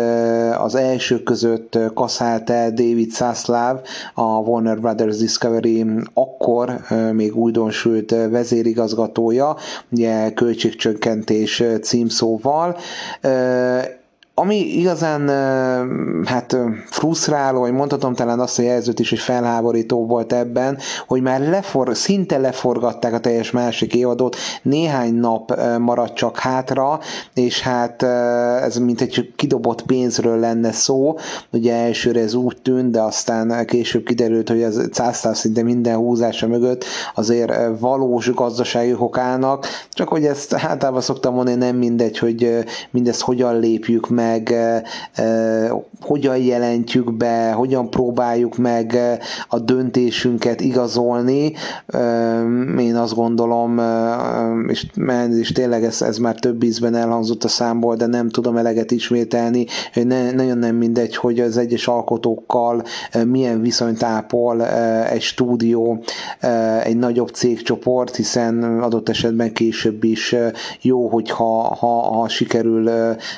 az 0.59 0.75
első 0.75 1.23
között 1.23 1.77
kaszált 1.93 2.49
el 2.49 2.69
David 2.71 3.11
Zaslav, 3.11 3.77
a 4.13 4.21
Warner 4.21 4.79
Brothers 4.79 5.17
Discovery 5.17 5.85
akkor 6.13 6.79
még 7.13 7.35
újdon 7.35 7.68
újdonsült 7.69 8.11
vezérigazgatója, 8.31 9.55
ugye 9.91 10.31
költségcsökkentés 10.33 11.63
címszóval, 11.81 12.77
ami 14.39 14.55
igazán 14.55 15.27
hát 16.25 16.57
frusztráló, 16.85 17.59
vagy 17.59 17.71
mondhatom 17.71 18.13
talán 18.13 18.39
azt 18.39 18.59
a 18.59 18.61
jelzőt 18.61 18.99
is, 18.99 19.09
hogy 19.09 19.19
felháborító 19.19 20.05
volt 20.05 20.33
ebben, 20.33 20.77
hogy 21.07 21.21
már 21.21 21.41
lefor, 21.41 21.95
szinte 21.97 22.37
leforgatták 22.37 23.13
a 23.13 23.19
teljes 23.19 23.51
másik 23.51 23.93
évadot, 23.95 24.35
néhány 24.61 25.13
nap 25.13 25.55
maradt 25.79 26.15
csak 26.15 26.37
hátra, 26.37 26.99
és 27.33 27.61
hát 27.61 28.03
ez 28.63 28.77
mint 28.77 29.01
egy 29.01 29.33
kidobott 29.35 29.81
pénzről 29.81 30.39
lenne 30.39 30.71
szó, 30.71 31.15
ugye 31.51 31.75
elsőre 31.75 32.19
ez 32.21 32.33
úgy 32.33 32.57
tűnt, 32.61 32.91
de 32.91 33.01
aztán 33.01 33.65
később 33.65 34.03
kiderült, 34.03 34.49
hogy 34.49 34.61
ez 34.61 34.79
cáztál 34.91 35.33
szinte 35.33 35.63
minden 35.63 35.95
húzása 35.95 36.47
mögött 36.47 36.85
azért 37.15 37.53
valós 37.79 38.33
gazdasági 38.33 38.93
okának, 38.97 39.65
csak 39.91 40.07
hogy 40.07 40.25
ezt 40.25 40.53
általában 40.53 41.01
szoktam 41.01 41.33
mondani, 41.33 41.57
nem 41.57 41.75
mindegy, 41.75 42.17
hogy 42.17 42.63
mindezt 42.91 43.21
hogyan 43.21 43.59
lépjük 43.59 44.09
meg, 44.09 44.27
meg 44.29 44.53
hogyan 46.01 46.37
jelentjük 46.37 47.13
be, 47.13 47.51
hogyan 47.51 47.89
próbáljuk 47.89 48.57
meg 48.57 48.97
a 49.47 49.59
döntésünket 49.59 50.61
igazolni. 50.61 51.53
Én 52.79 52.95
azt 52.95 53.15
gondolom, 53.15 53.81
és, 54.67 54.85
és 55.39 55.51
tényleg 55.51 55.83
ez, 55.83 56.01
ez 56.01 56.17
már 56.17 56.35
több 56.35 56.63
ízben 56.63 56.95
elhangzott 56.95 57.43
a 57.43 57.47
számból, 57.47 57.95
de 57.95 58.05
nem 58.05 58.29
tudom 58.29 58.57
eleget 58.57 58.91
ismételni, 58.91 59.65
hogy 59.93 60.07
ne, 60.07 60.31
nagyon 60.31 60.57
nem 60.57 60.75
mindegy, 60.75 61.15
hogy 61.15 61.39
az 61.39 61.57
egyes 61.57 61.87
alkotókkal 61.87 62.83
milyen 63.25 63.61
viszonyt 63.61 64.03
ápol 64.03 64.65
egy 65.05 65.21
stúdió, 65.21 66.03
egy 66.83 66.97
nagyobb 66.97 67.29
cégcsoport, 67.29 68.15
hiszen 68.15 68.63
adott 68.81 69.09
esetben 69.09 69.53
később 69.53 70.03
is 70.03 70.35
jó, 70.81 71.07
hogyha 71.07 71.75
ha, 71.75 72.01
ha 72.01 72.27
sikerül 72.27 72.89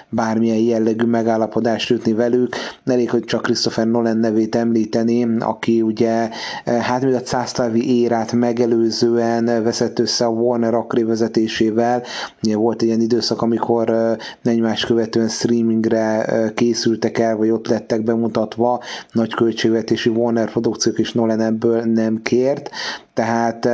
bármilyen 0.09 0.57
jellegű 0.81 1.05
megállapodást 1.05 1.89
jutni 1.89 2.13
velük. 2.13 2.55
Elég, 2.85 3.09
hogy 3.09 3.23
csak 3.23 3.41
Christopher 3.41 3.87
Nolan 3.87 4.17
nevét 4.17 4.55
említeni, 4.55 5.27
aki 5.39 5.81
ugye 5.81 6.29
hát 6.65 7.01
még 7.01 7.13
a 7.13 7.21
Cászlávi 7.21 8.01
érát 8.01 8.31
megelőzően 8.31 9.63
veszett 9.63 9.99
össze 9.99 10.25
a 10.25 10.29
Warner 10.29 10.73
Akri 10.73 11.03
vezetésével. 11.03 12.03
Ugye 12.43 12.55
volt 12.55 12.81
egy 12.81 12.87
ilyen 12.87 13.01
időszak, 13.01 13.41
amikor 13.41 14.15
egymás 14.43 14.85
követően 14.85 15.29
streamingre 15.29 16.25
készültek 16.55 17.17
el, 17.17 17.35
vagy 17.35 17.49
ott 17.49 17.67
lettek 17.67 18.03
bemutatva 18.03 18.81
nagy 19.11 19.33
költségvetési 19.33 20.09
Warner 20.09 20.51
produkciók, 20.51 20.99
és 20.99 21.13
Nolan 21.13 21.41
ebből 21.41 21.81
nem 21.81 22.21
kért. 22.21 22.69
Tehát 23.13 23.65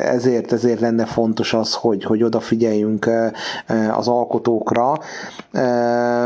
ezért, 0.00 0.52
ezért 0.52 0.80
lenne 0.80 1.04
fontos 1.04 1.54
az, 1.54 1.74
hogy, 1.74 2.04
hogy 2.04 2.22
odafigyeljünk 2.22 3.10
az 3.96 4.08
alkotókra, 4.08 4.98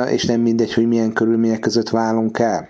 és 0.09 0.24
nem 0.24 0.40
mindegy, 0.40 0.74
hogy 0.74 0.86
milyen 0.88 1.12
körülmények 1.12 1.59
között 1.59 1.88
válunk 1.88 2.38
el. 2.38 2.68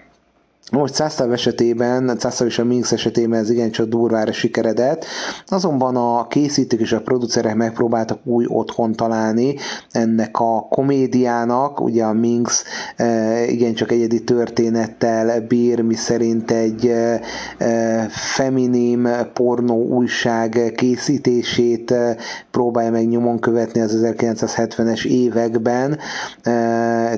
Most 0.71 0.95
Szásztav 0.95 1.33
esetében, 1.33 2.17
Szásztav 2.19 2.47
és 2.47 2.59
a 2.59 2.65
Minx 2.65 2.93
esetében 2.93 3.39
ez 3.39 3.51
igencsak 3.51 3.89
durvára 3.89 4.33
sikeredett, 4.33 5.05
azonban 5.47 5.97
a 5.97 6.27
készítők 6.27 6.81
és 6.81 6.93
a 6.93 7.01
producerek 7.01 7.55
megpróbáltak 7.55 8.19
új 8.25 8.45
otthon 8.49 8.93
találni 8.93 9.57
ennek 9.91 10.41
a 10.41 10.67
komédiának, 10.69 11.81
ugye 11.81 12.05
a 12.05 12.13
Minx 12.13 12.65
e, 12.97 13.45
igencsak 13.45 13.93
egyedi 13.93 14.25
történettel 14.25 15.41
bír, 15.41 15.81
mi 15.81 15.95
szerint 15.95 16.51
egy 16.51 16.87
e, 16.87 17.21
e, 17.59 18.07
feminim 18.09 19.09
pornó 19.33 19.83
újság 19.83 20.73
készítését 20.77 21.95
próbálja 22.51 22.91
meg 22.91 23.09
nyomon 23.09 23.39
követni 23.39 23.81
az 23.81 24.01
1970-es 24.03 25.05
években, 25.07 25.99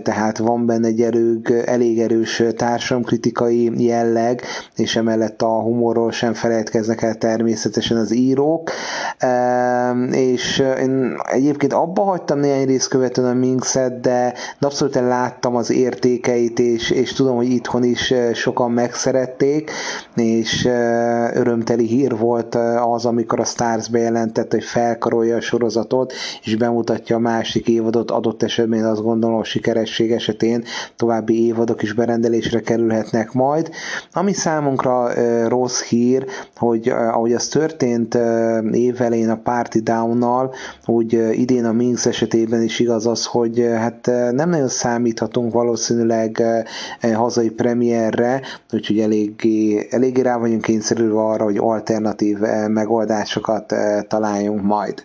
tehát 0.03 0.39
van 0.39 0.67
benne 0.67 0.87
egy 0.87 1.01
elég, 1.01 1.51
elég 1.67 2.01
erős 2.01 2.43
társadalomkritika, 2.57 3.32
politikai 3.33 3.85
jelleg, 3.87 4.43
és 4.77 4.97
emellett 4.97 5.43
a 5.43 5.61
humorról 5.61 6.13
sem 6.13 6.35
felejtkeznek 6.35 7.03
el 7.03 7.15
természetesen 7.15 7.97
az 7.97 8.15
írók, 8.15 8.71
és 10.11 10.63
én 10.81 11.17
egyébként 11.33 11.73
abba 11.73 12.03
hagytam 12.03 12.39
néhány 12.39 12.67
részt 12.67 12.89
követően 12.89 13.31
a 13.31 13.39
Minxet, 13.39 14.01
de 14.01 14.35
abszolút 14.61 14.95
láttam 14.95 15.57
az 15.57 15.71
értékeit, 15.71 16.59
és, 16.59 16.91
és 16.91 17.13
tudom, 17.13 17.37
hogy 17.37 17.51
itthon 17.51 17.85
is 17.85 18.15
sokan 18.35 18.71
megszerették, 18.71 19.71
és 20.17 20.65
örömteli 21.33 21.87
hír 21.87 22.17
volt 22.17 22.55
az, 22.95 23.05
amikor 23.07 23.41
a 23.41 23.45
Stars 23.45 23.89
bejelentette, 23.89 24.57
hogy 24.57 24.65
felkarolja 24.65 25.37
a 25.37 25.41
sorozatot, 25.41 26.13
és 26.43 26.57
bemutatja 26.57 27.17
a 27.17 27.19
másik 27.19 27.69
évadot, 27.69 28.11
adott 28.11 28.43
esetben 28.43 28.85
azt 28.85 29.03
gondolom 29.03 29.37
a 29.37 29.45
sikeresség 29.45 30.13
esetén 30.13 30.65
további 30.97 31.47
évadok 31.47 31.83
is 31.83 31.93
berendelésre 31.93 32.61
kerülhetnek 32.61 33.22
majd. 33.33 33.71
Ami 34.13 34.33
számunkra 34.33 35.13
rossz 35.49 35.83
hír, 35.83 36.27
hogy 36.57 36.89
ahogy 36.89 37.33
az 37.33 37.49
történt 37.49 38.19
évelén 38.73 39.31
a 39.31 39.41
Party 39.43 39.79
Down-nal, 39.79 40.55
úgy 40.87 41.13
idén 41.33 41.65
a 41.65 41.73
Minx 41.73 42.07
esetében 42.07 42.63
is 42.63 42.79
igaz 42.79 43.07
az, 43.07 43.27
hogy 43.27 43.59
hát 43.77 44.07
nem 44.33 44.49
nagyon 44.49 44.69
számíthatunk 44.69 45.53
valószínűleg 45.53 46.43
hazai 47.15 47.51
premierre, 47.51 48.41
úgyhogy 48.73 48.99
eléggé, 48.99 49.87
eléggé 49.91 50.21
rá 50.21 50.37
vagyunk 50.39 50.63
kényszerülve 50.63 51.21
arra, 51.21 51.45
hogy 51.45 51.57
alternatív 51.59 52.39
megoldásokat 52.69 53.75
találjunk 54.09 54.63
majd. 54.63 55.05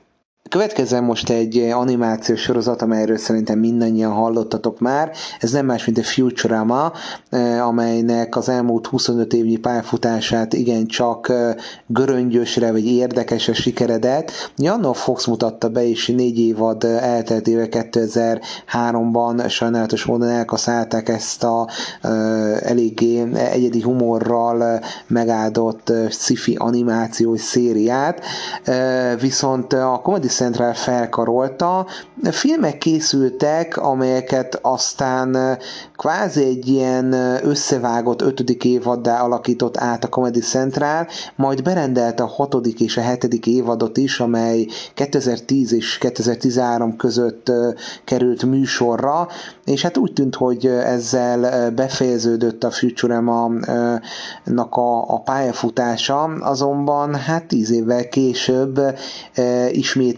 Következzen 0.50 1.04
most 1.04 1.30
egy 1.30 1.58
animációs 1.58 2.42
sorozat, 2.42 2.82
amelyről 2.82 3.18
szerintem 3.18 3.60
mindannyian 3.60 4.12
hallottatok 4.12 4.80
már. 4.80 5.12
Ez 5.40 5.52
nem 5.52 5.66
más, 5.66 5.86
mint 5.86 5.98
a 5.98 6.04
Futurama, 6.04 6.92
eh, 7.30 7.68
amelynek 7.68 8.36
az 8.36 8.50
elmúlt 8.50 8.88
25 8.88 9.34
évnyi 9.34 9.58
pályafutását 9.58 10.54
igencsak 10.54 11.30
eh, 11.30 11.56
göröngyösre 11.88 12.72
vagy 12.72 12.86
érdekesre 12.86 13.54
sikeredett. 13.54 14.32
Janno 14.58 14.94
Fox 14.94 15.26
mutatta 15.26 15.70
be, 15.70 15.88
és 15.90 16.08
négy 16.08 16.40
évad 16.40 16.84
eh, 16.84 17.14
elteltével 17.16 17.68
2003-ban 17.72 19.50
sajnálatos 19.50 20.06
módon 20.06 20.30
elkaszálták 20.30 21.10
ezt 21.10 21.44
a 21.44 21.68
eléggé 22.62 23.24
egyedi 23.34 23.82
humorral 23.82 24.82
megáldott 25.08 25.92
sci-fi 26.10 26.56
animációs 26.56 27.42
szériát. 27.42 28.22
Viszont 29.20 29.74
a 29.74 30.00
Comedy 30.04 30.28
Central 30.38 30.74
felkarolta. 30.74 31.86
Filmek 32.24 32.78
készültek, 32.78 33.78
amelyeket 33.78 34.60
aztán 34.62 35.58
kvázi 35.96 36.44
egy 36.44 36.68
ilyen 36.68 37.14
összevágott 37.44 38.22
ötödik 38.22 38.64
évaddá 38.64 39.22
alakított 39.22 39.78
át 39.78 40.04
a 40.04 40.08
Comedy 40.08 40.40
Central, 40.40 41.08
majd 41.36 41.64
berendelte 41.64 42.24
a 42.24 42.28
hatodik 42.28 42.80
és 42.80 42.98
a 42.98 43.02
hetedik 43.02 43.48
évadot 43.48 43.98
is, 43.98 44.20
amely 44.20 44.68
2010 44.94 45.74
és 45.74 45.98
2013 45.98 46.96
között 46.96 47.52
került 48.04 48.44
műsorra, 48.44 49.28
és 49.66 49.82
hát 49.82 49.98
úgy 49.98 50.14
tűnt, 50.14 50.36
hogy 50.36 50.66
ezzel 50.66 51.72
befejeződött 51.72 52.64
a 52.64 52.72
Futurama-nak 52.72 54.76
a, 54.76 55.14
a 55.14 55.20
pályafutása, 55.20 56.24
azonban 56.24 57.16
hát 57.16 57.46
tíz 57.46 57.72
évvel 57.72 58.10
később 58.10 58.82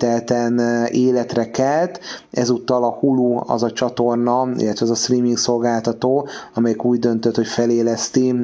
ismételten 0.09 0.85
életre 0.85 1.51
kelt, 1.51 1.99
ezúttal 2.31 2.83
a 2.83 2.97
Hulu 2.99 3.39
az 3.45 3.63
a 3.63 3.71
csatorna, 3.71 4.47
illetve 4.57 4.85
az 4.85 4.91
a 4.91 4.95
streaming 4.95 5.37
szolgáltató, 5.37 6.27
amelyik 6.53 6.83
úgy 6.83 6.99
döntött, 6.99 7.35
hogy 7.35 7.47
feléleszti 7.47 8.35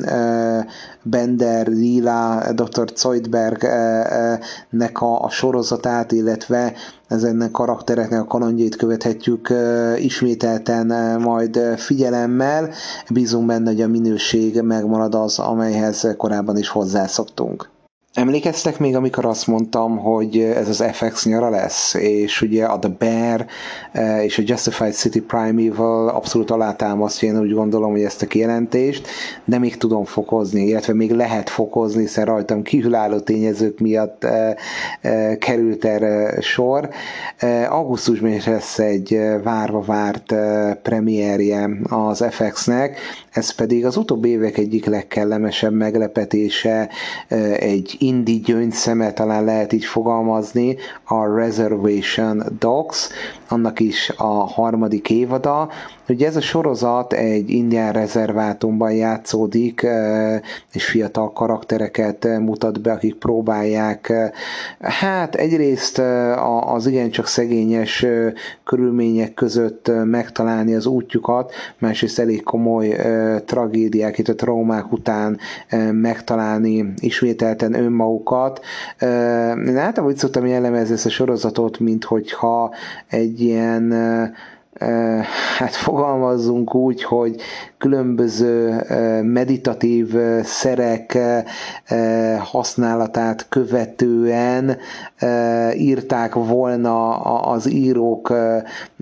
Bender, 1.03 1.67
Lila, 1.67 2.43
Dr. 2.53 2.91
Zoidberg-nek 2.95 5.01
a, 5.01 5.23
a 5.23 5.29
sorozatát, 5.29 6.11
illetve 6.11 6.73
ezennek 7.07 7.51
karaktereknek 7.51 8.21
a 8.21 8.25
kalandjait 8.25 8.75
követhetjük 8.75 9.53
ismételten 9.97 11.21
majd 11.21 11.59
figyelemmel. 11.77 12.69
Bízunk 13.09 13.45
benne, 13.45 13.69
hogy 13.69 13.81
a 13.81 13.87
minőség 13.87 14.61
megmarad 14.61 15.15
az, 15.15 15.39
amelyhez 15.39 16.13
korábban 16.17 16.57
is 16.57 16.69
hozzászoktunk. 16.69 17.73
Emlékeztek 18.15 18.79
még, 18.79 18.95
amikor 18.95 19.25
azt 19.25 19.47
mondtam, 19.47 19.97
hogy 19.97 20.39
ez 20.39 20.69
az 20.69 20.83
FX 20.91 21.25
nyara 21.25 21.49
lesz, 21.49 21.93
és 21.93 22.41
ugye 22.41 22.65
a 22.65 22.79
The 22.79 22.91
Bear 22.97 23.45
eh, 23.91 24.23
és 24.23 24.37
a 24.37 24.43
Justified 24.45 24.93
City 24.93 25.21
Primeval 25.21 26.09
abszolút 26.09 26.51
alátámasztja, 26.51 27.27
én 27.27 27.39
úgy 27.39 27.53
gondolom, 27.53 27.91
hogy 27.91 28.01
ezt 28.03 28.21
a 28.21 28.25
kijelentést, 28.27 29.07
de 29.45 29.57
még 29.59 29.77
tudom 29.77 30.05
fokozni, 30.05 30.67
illetve 30.67 30.93
még 30.93 31.11
lehet 31.11 31.49
fokozni, 31.49 32.01
hiszen 32.01 32.25
rajtam 32.25 32.61
kívülálló 32.61 33.19
tényezők 33.19 33.79
miatt 33.79 34.23
e, 34.23 34.57
e, 35.01 35.37
került 35.37 35.85
erre 35.85 36.41
sor. 36.41 36.89
E, 37.37 37.71
augusztusban 37.71 38.31
is 38.31 38.45
lesz 38.45 38.79
egy 38.79 39.19
várva 39.43 39.81
várt 39.81 40.33
premierje 40.81 41.69
az 41.89 42.25
FX-nek, 42.29 42.97
ez 43.31 43.51
pedig 43.51 43.85
az 43.85 43.97
utóbbi 43.97 44.29
évek 44.29 44.57
egyik 44.57 44.85
legkellemesebb 44.85 45.73
meglepetése, 45.73 46.89
egy 47.59 47.97
indi 48.05 48.39
gyöngyszeme, 48.39 49.13
talán 49.13 49.43
lehet 49.43 49.73
így 49.73 49.85
fogalmazni, 49.85 50.77
a 51.03 51.35
Reservation 51.35 52.43
Dogs, 52.59 53.09
annak 53.49 53.79
is 53.79 54.09
a 54.17 54.47
harmadik 54.47 55.09
évada. 55.09 55.69
Ugye 56.09 56.27
ez 56.27 56.35
a 56.35 56.41
sorozat 56.41 57.13
egy 57.13 57.49
indián 57.49 57.93
rezervátumban 57.93 58.91
játszódik, 58.91 59.87
és 60.73 60.85
fiatal 60.85 61.33
karaktereket 61.33 62.27
mutat 62.39 62.81
be, 62.81 62.91
akik 62.91 63.15
próbálják 63.15 64.13
hát 64.79 65.35
egyrészt 65.35 66.01
az 66.65 66.87
igencsak 66.87 67.27
szegényes 67.27 68.05
körülmények 68.63 69.33
között 69.33 69.91
megtalálni 70.03 70.75
az 70.75 70.85
útjukat, 70.85 71.53
másrészt 71.77 72.19
elég 72.19 72.43
komoly 72.43 72.95
tragédiák, 73.45 74.17
itt 74.17 74.27
a 74.27 74.35
traumák 74.35 74.91
után 74.91 75.37
megtalálni 75.91 76.93
ismételten 76.99 77.73
önmagukat. 77.73 78.59
Én 78.99 79.77
általában 79.77 80.05
úgy 80.05 80.17
szoktam 80.17 80.45
jellemezni 80.45 80.93
ezt 80.93 81.05
a 81.05 81.09
sorozatot, 81.09 81.79
mint 81.79 82.03
hogyha 82.03 82.73
egy 83.07 83.41
ilyen 83.41 83.93
hát 85.57 85.75
fogalmazzunk 85.75 86.75
úgy, 86.75 87.03
hogy 87.03 87.41
különböző 87.85 88.81
meditatív 89.21 90.15
szerek 90.43 91.17
használatát 92.39 93.45
követően 93.49 94.77
írták 95.77 96.33
volna 96.33 97.19
az 97.41 97.71
írók 97.71 98.29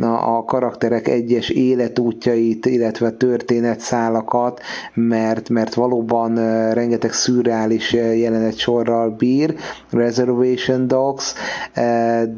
a 0.02 0.46
karakterek 0.46 1.08
egyes 1.08 1.50
életútjait, 1.50 2.66
illetve 2.66 3.12
történetszálakat, 3.12 4.62
mert, 4.94 5.50
mert 5.50 5.74
valóban 5.74 6.36
rengeteg 6.74 7.14
szürreális 7.14 7.94
jelenet 7.94 8.58
sorral 8.58 9.10
bír, 9.10 9.56
Reservation 9.92 10.88
Dogs, 10.88 11.34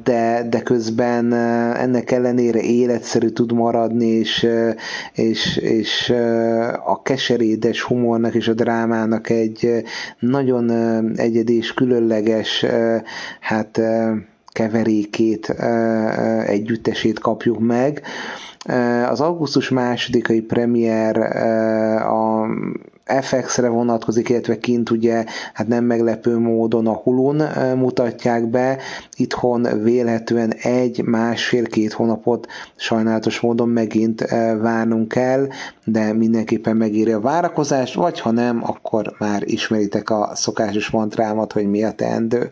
de, 0.04 0.48
de 0.50 0.62
közben 0.64 1.34
ennek 1.74 2.12
ellenére 2.12 2.60
életszerű 2.60 3.28
tud 3.28 3.52
maradni, 3.54 4.08
és, 4.08 4.48
és, 5.14 5.58
és 5.58 6.14
a 6.86 7.02
keserédes 7.02 7.82
humornak 7.82 8.36
és 8.36 8.48
a 8.48 8.54
drámának 8.54 9.30
egy 9.30 9.84
nagyon 10.20 10.70
egyedi 11.16 11.58
és 11.58 11.74
különleges 11.74 12.66
hát 13.40 13.82
keverékét, 14.48 15.50
együttesét 16.46 17.20
kapjuk 17.20 17.60
meg. 17.60 18.02
Az 19.10 19.22
augusztus 19.22 19.70
másodikai 19.70 20.42
premier 20.42 21.18
a 22.02 22.48
FX-re 23.06 23.68
vonatkozik, 23.68 24.30
illetve 24.30 24.58
kint 24.58 24.90
ugye 24.90 25.26
hát 25.54 25.68
nem 25.68 25.84
meglepő 25.84 26.38
módon 26.38 26.88
a 26.88 26.94
Hulun 26.94 27.42
mutatják 27.76 28.50
be, 28.50 28.78
itthon 29.16 29.84
vélhetően 29.84 30.54
egy, 30.54 31.04
másfél-két 31.04 31.94
hónapot 31.94 32.48
sajnálatos 32.76 33.40
módon 33.40 33.70
megint 33.70 34.22
várnunk 34.62 35.08
kell, 35.08 35.48
de 35.84 36.14
mindenképpen 36.14 36.78
megéri 36.78 37.12
a 37.12 37.20
várakozást, 37.20 37.94
vagy 37.94 38.20
ha 38.20 38.32
nem, 38.32 38.64
akkor 38.64 39.16
már 39.20 39.44
ismeritek 39.46 40.10
a 40.10 40.32
szokásos 40.34 40.90
mantrámat, 40.90 41.54
hogy 41.54 41.70
mi 41.70 41.84
a 41.84 41.92
teendő. 41.92 42.52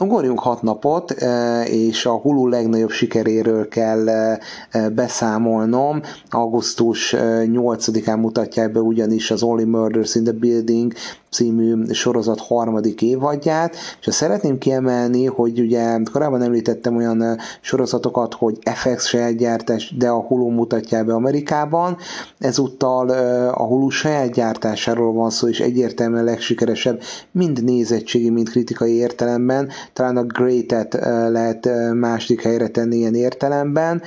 Ugorjunk 0.00 0.40
hat 0.40 0.62
napot, 0.62 1.10
e, 1.10 1.62
és 1.64 2.06
a 2.06 2.12
Hulu 2.12 2.48
legnagyobb 2.48 2.90
sikeréről 2.90 3.68
kell 3.68 4.08
e, 4.08 4.40
e, 4.70 4.88
beszámolnom. 4.88 6.02
Augusztus 6.30 7.14
8-án 7.16 8.20
mutatják 8.20 8.72
be 8.72 8.80
ugyanis 8.80 9.30
az 9.30 9.42
Only 9.42 9.64
Murders 9.64 10.14
in 10.14 10.24
the 10.24 10.32
Building 10.32 10.92
című 11.34 11.84
sorozat 11.90 12.40
harmadik 12.40 13.02
évadját, 13.02 13.76
és 14.00 14.14
szeretném 14.14 14.58
kiemelni, 14.58 15.24
hogy 15.26 15.60
ugye 15.60 15.98
korábban 16.12 16.42
említettem 16.42 16.96
olyan 16.96 17.38
sorozatokat, 17.60 18.34
hogy 18.34 18.58
FX 18.74 19.06
saját 19.06 19.36
gyártás, 19.36 19.94
de 19.98 20.08
a 20.08 20.20
Hulu 20.20 20.50
mutatja 20.50 21.04
be 21.04 21.14
Amerikában, 21.14 21.96
ezúttal 22.38 23.08
a 23.48 23.64
Hulu 23.64 23.88
saját 23.88 24.32
gyártásáról 24.32 25.12
van 25.12 25.30
szó, 25.30 25.48
és 25.48 25.60
egyértelműen 25.60 26.24
legsikeresebb, 26.24 27.00
mind 27.30 27.64
nézettségi, 27.64 28.30
mind 28.30 28.48
kritikai 28.48 28.92
értelemben, 28.92 29.68
talán 29.92 30.16
a 30.16 30.22
Great-et 30.22 30.94
lehet 31.30 31.68
második 31.94 32.42
helyre 32.42 32.68
tenni 32.68 32.96
ilyen 32.96 33.14
értelemben. 33.14 34.02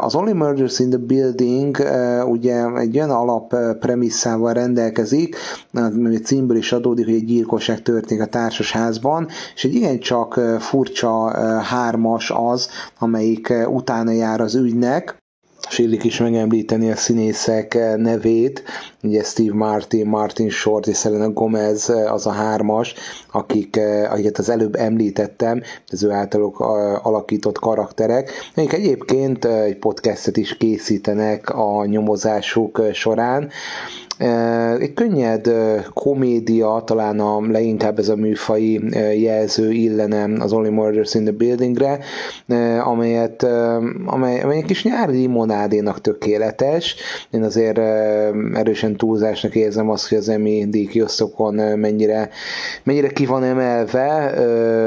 Az 0.00 0.14
Only 0.14 0.32
Murders 0.32 0.78
in 0.78 0.90
the 0.90 0.98
Building 0.98 1.76
ugye 2.28 2.64
egy 2.76 2.96
olyan 2.96 3.10
alap 3.10 3.56
premisszával 3.80 4.52
rendelkezik, 4.52 5.36
ami 6.04 6.16
címből 6.16 6.56
is 6.56 6.72
adódik, 6.72 7.04
hogy 7.04 7.14
egy 7.14 7.24
gyilkosság 7.24 7.82
történik 7.82 8.22
a 8.22 8.26
társasházban, 8.26 9.28
és 9.54 9.64
egy 9.64 9.74
igencsak 9.74 10.40
furcsa 10.58 11.30
hármas 11.60 12.32
az, 12.34 12.68
amelyik 12.98 13.52
utána 13.68 14.10
jár 14.10 14.40
az 14.40 14.54
ügynek, 14.54 15.24
és 15.68 15.78
illik 15.78 16.04
is 16.04 16.18
megemlíteni 16.18 16.90
a 16.90 16.96
színészek 16.96 17.96
nevét, 17.96 18.62
ugye 19.02 19.22
Steve 19.22 19.54
Martin, 19.54 20.06
Martin 20.06 20.50
Short 20.50 20.86
és 20.86 20.98
Selena 20.98 21.30
Gomez 21.30 21.88
az 21.88 22.26
a 22.26 22.30
hármas, 22.30 22.94
akik, 23.32 23.80
akiket 24.10 24.38
az 24.38 24.48
előbb 24.48 24.74
említettem, 24.74 25.62
az 25.88 26.02
ő 26.02 26.10
általuk 26.10 26.60
alakított 27.02 27.58
karakterek, 27.58 28.30
akik 28.54 28.72
egyébként 28.72 29.44
egy 29.44 29.78
podcastet 29.78 30.36
is 30.36 30.56
készítenek 30.56 31.50
a 31.50 31.84
nyomozásuk 31.84 32.82
során, 32.92 33.50
egy 34.78 34.94
könnyed 34.94 35.50
komédia, 35.94 36.82
talán 36.86 37.20
a 37.20 37.40
leginkább 37.40 37.98
ez 37.98 38.08
a 38.08 38.16
műfai 38.16 38.80
jelző 39.20 39.72
illene 39.72 40.42
az 40.42 40.52
Only 40.52 40.68
Murders 40.68 41.14
in 41.14 41.24
the 41.24 41.32
Buildingre, 41.32 41.98
amelyet, 42.84 43.42
amely, 44.06 44.40
amely 44.40 44.56
egy 44.56 44.64
kis 44.64 44.84
nyári 44.84 45.16
limonádénak 45.16 46.00
tökéletes. 46.00 46.96
Én 47.30 47.42
azért 47.42 47.78
erősen 48.54 48.96
túlzásnak 48.96 49.54
érzem 49.54 49.90
azt, 49.90 50.08
hogy 50.08 50.18
az 50.18 50.28
Emmy 50.28 50.66
díjkiosztokon 50.68 51.54
mennyire, 51.54 52.28
mennyire 52.82 53.08
ki 53.08 53.26
van 53.26 53.44
emelve. 53.44 54.34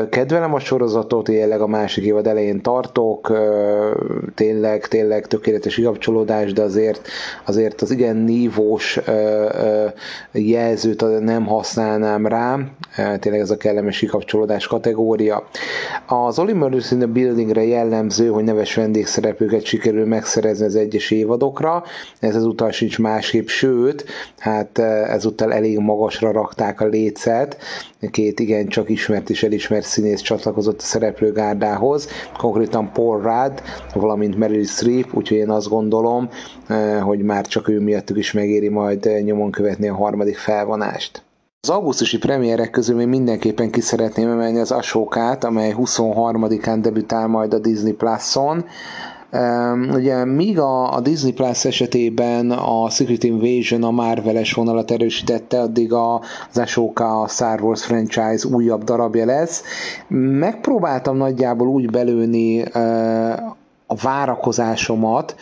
Kedvelem 0.09 0.53
a 0.53 0.59
sorozatot, 0.59 1.27
jelenleg 1.27 1.61
a 1.61 1.67
másik 1.67 2.03
évad 2.03 2.27
elején 2.27 2.61
tartok, 2.61 3.33
tényleg, 4.35 4.87
tényleg 4.87 5.27
tökéletes 5.27 5.75
kikapcsolódás, 5.75 6.53
de 6.53 6.61
azért, 6.61 7.07
azért 7.45 7.81
az 7.81 7.91
igen 7.91 8.15
nívós 8.15 8.99
jelzőt 10.31 11.19
nem 11.19 11.45
használnám 11.45 12.27
rá, 12.27 12.57
tényleg 13.19 13.41
ez 13.41 13.49
a 13.49 13.57
kellemes 13.57 13.99
kikapcsolódás 13.99 14.67
kategória. 14.67 15.47
Az 16.07 16.39
Oli 16.39 16.53
Murders 16.53 16.91
in 16.91 16.97
the 16.97 17.07
Buildingre 17.07 17.63
jellemző, 17.63 18.27
hogy 18.27 18.43
neves 18.43 18.75
vendégszereplőket 18.75 19.63
sikerül 19.63 20.05
megszerezni 20.05 20.65
az 20.65 20.75
egyes 20.75 21.11
évadokra, 21.11 21.83
ez 22.19 22.35
ezúttal 22.35 22.71
sincs 22.71 22.99
másképp, 22.99 23.47
sőt, 23.47 24.05
hát 24.37 24.79
ezúttal 25.09 25.53
elég 25.53 25.79
magasra 25.79 26.31
rakták 26.31 26.81
a 26.81 26.85
lécet, 26.85 27.57
két 28.11 28.39
igen 28.39 28.67
csak 28.67 28.89
ismert 28.89 29.29
és 29.29 29.43
elismert 29.43 29.85
színész 29.85 30.21
csatlakozott 30.21 30.79
a 30.79 30.83
szereplőgárdához, 30.83 32.07
konkrétan 32.37 32.91
Paul 32.91 33.21
Rudd, 33.21 33.59
valamint 33.93 34.37
Meryl 34.37 34.65
Streep, 34.65 35.13
úgyhogy 35.13 35.37
én 35.37 35.49
azt 35.49 35.69
gondolom, 35.69 36.29
hogy 37.01 37.19
már 37.19 37.45
csak 37.47 37.67
ő 37.69 37.79
miattuk 37.79 38.17
is 38.17 38.31
megéri 38.31 38.69
majd 38.69 39.23
nyomon 39.23 39.51
követni 39.51 39.87
a 39.87 39.95
harmadik 39.95 40.37
felvonást. 40.37 41.23
Az 41.61 41.69
augusztusi 41.69 42.17
premierek 42.17 42.69
közül 42.69 42.95
még 42.95 43.07
mindenképpen 43.07 43.71
ki 43.71 43.81
szeretném 43.81 44.29
emelni 44.29 44.59
az 44.59 44.71
Asókát, 44.71 45.43
amely 45.43 45.73
23-án 45.77 46.77
debütál 46.81 47.27
majd 47.27 47.53
a 47.53 47.59
Disney 47.59 47.93
Plus-on. 47.93 48.65
Ugye 49.93 50.25
míg 50.25 50.59
a, 50.59 50.93
a 50.93 50.99
Disney 50.99 51.31
Plus 51.33 51.65
esetében 51.65 52.51
a 52.51 52.89
Secret 52.89 53.23
Invasion 53.23 53.83
a 53.83 53.91
Marvel-es 53.91 54.53
vonalat 54.53 54.91
erősítette, 54.91 55.59
addig 55.61 55.93
a, 55.93 56.21
az 56.49 56.57
Ashoka 56.57 57.21
a 57.21 57.27
Star 57.27 57.61
Wars 57.61 57.85
franchise 57.85 58.47
újabb 58.51 58.83
darabja 58.83 59.25
lesz. 59.25 59.63
Megpróbáltam 60.39 61.17
nagyjából 61.17 61.67
úgy 61.67 61.89
belőni 61.91 62.61
uh, 62.61 63.31
a 63.91 63.95
várakozásomat, 64.01 65.35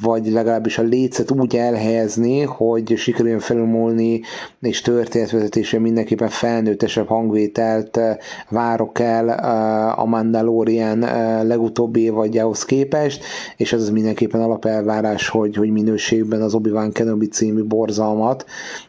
vagy 0.00 0.26
legalábbis 0.26 0.78
a 0.78 0.82
lécet 0.82 1.30
úgy 1.30 1.56
elhelyezni, 1.56 2.40
hogy 2.40 2.92
sikerüljön 2.96 3.38
felülmúlni, 3.38 4.20
és 4.60 4.80
történetvezetésre 4.80 5.78
mindenképpen 5.78 6.28
felnőttesebb 6.28 7.06
hangvételt 7.06 7.96
eh, 7.96 8.16
várok 8.48 8.98
el 8.98 9.30
eh, 9.30 9.98
a 9.98 10.04
Mandalorian 10.04 11.02
eh, 11.04 11.42
legutóbbi 11.44 12.00
évadjához 12.00 12.64
képest, 12.64 13.24
és 13.56 13.72
az 13.72 13.90
mindenképpen 13.90 14.40
alapelvárás, 14.40 15.28
hogy, 15.28 15.56
hogy 15.56 15.70
minőségben 15.70 16.42
az 16.42 16.54
Obi-Wan 16.54 16.92
Kenobi 16.92 17.26
című 17.28 17.64
borzalmat, 17.64 18.44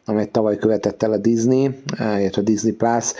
amelyet 0.05 0.31
tavaly 0.31 0.57
követett 0.57 1.03
el 1.03 1.11
a 1.11 1.17
Disney, 1.17 1.69
illetve 1.99 2.41
a 2.41 2.45
Disney 2.45 2.71
Plus, 2.71 3.11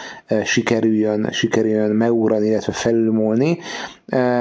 sikerüljön, 0.43 1.30
sikerüljön 1.32 1.91
megúrani, 1.95 2.47
illetve 2.47 2.71
felülmúlni. 2.74 3.57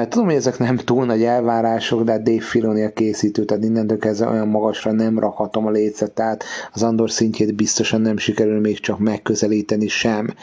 Tudom, 0.08 0.24
hogy 0.26 0.34
ezek 0.34 0.58
nem 0.58 0.76
túl 0.76 1.04
nagy 1.04 1.22
elvárások, 1.22 2.02
de 2.02 2.18
Dave 2.18 2.40
Filoni 2.40 2.82
a 2.82 2.92
készítő, 2.92 3.44
tehát 3.44 3.64
innentől 3.64 3.98
kezdve 3.98 4.28
olyan 4.28 4.48
magasra 4.48 4.92
nem 4.92 5.18
rakhatom 5.18 5.66
a 5.66 5.70
lécet, 5.70 6.10
tehát 6.10 6.44
az 6.72 6.82
Andor 6.82 7.10
szintjét 7.10 7.54
biztosan 7.54 8.00
nem 8.00 8.16
sikerül 8.16 8.60
még 8.60 8.80
csak 8.80 8.98
megközelíteni 8.98 9.88
sem. 9.88 10.34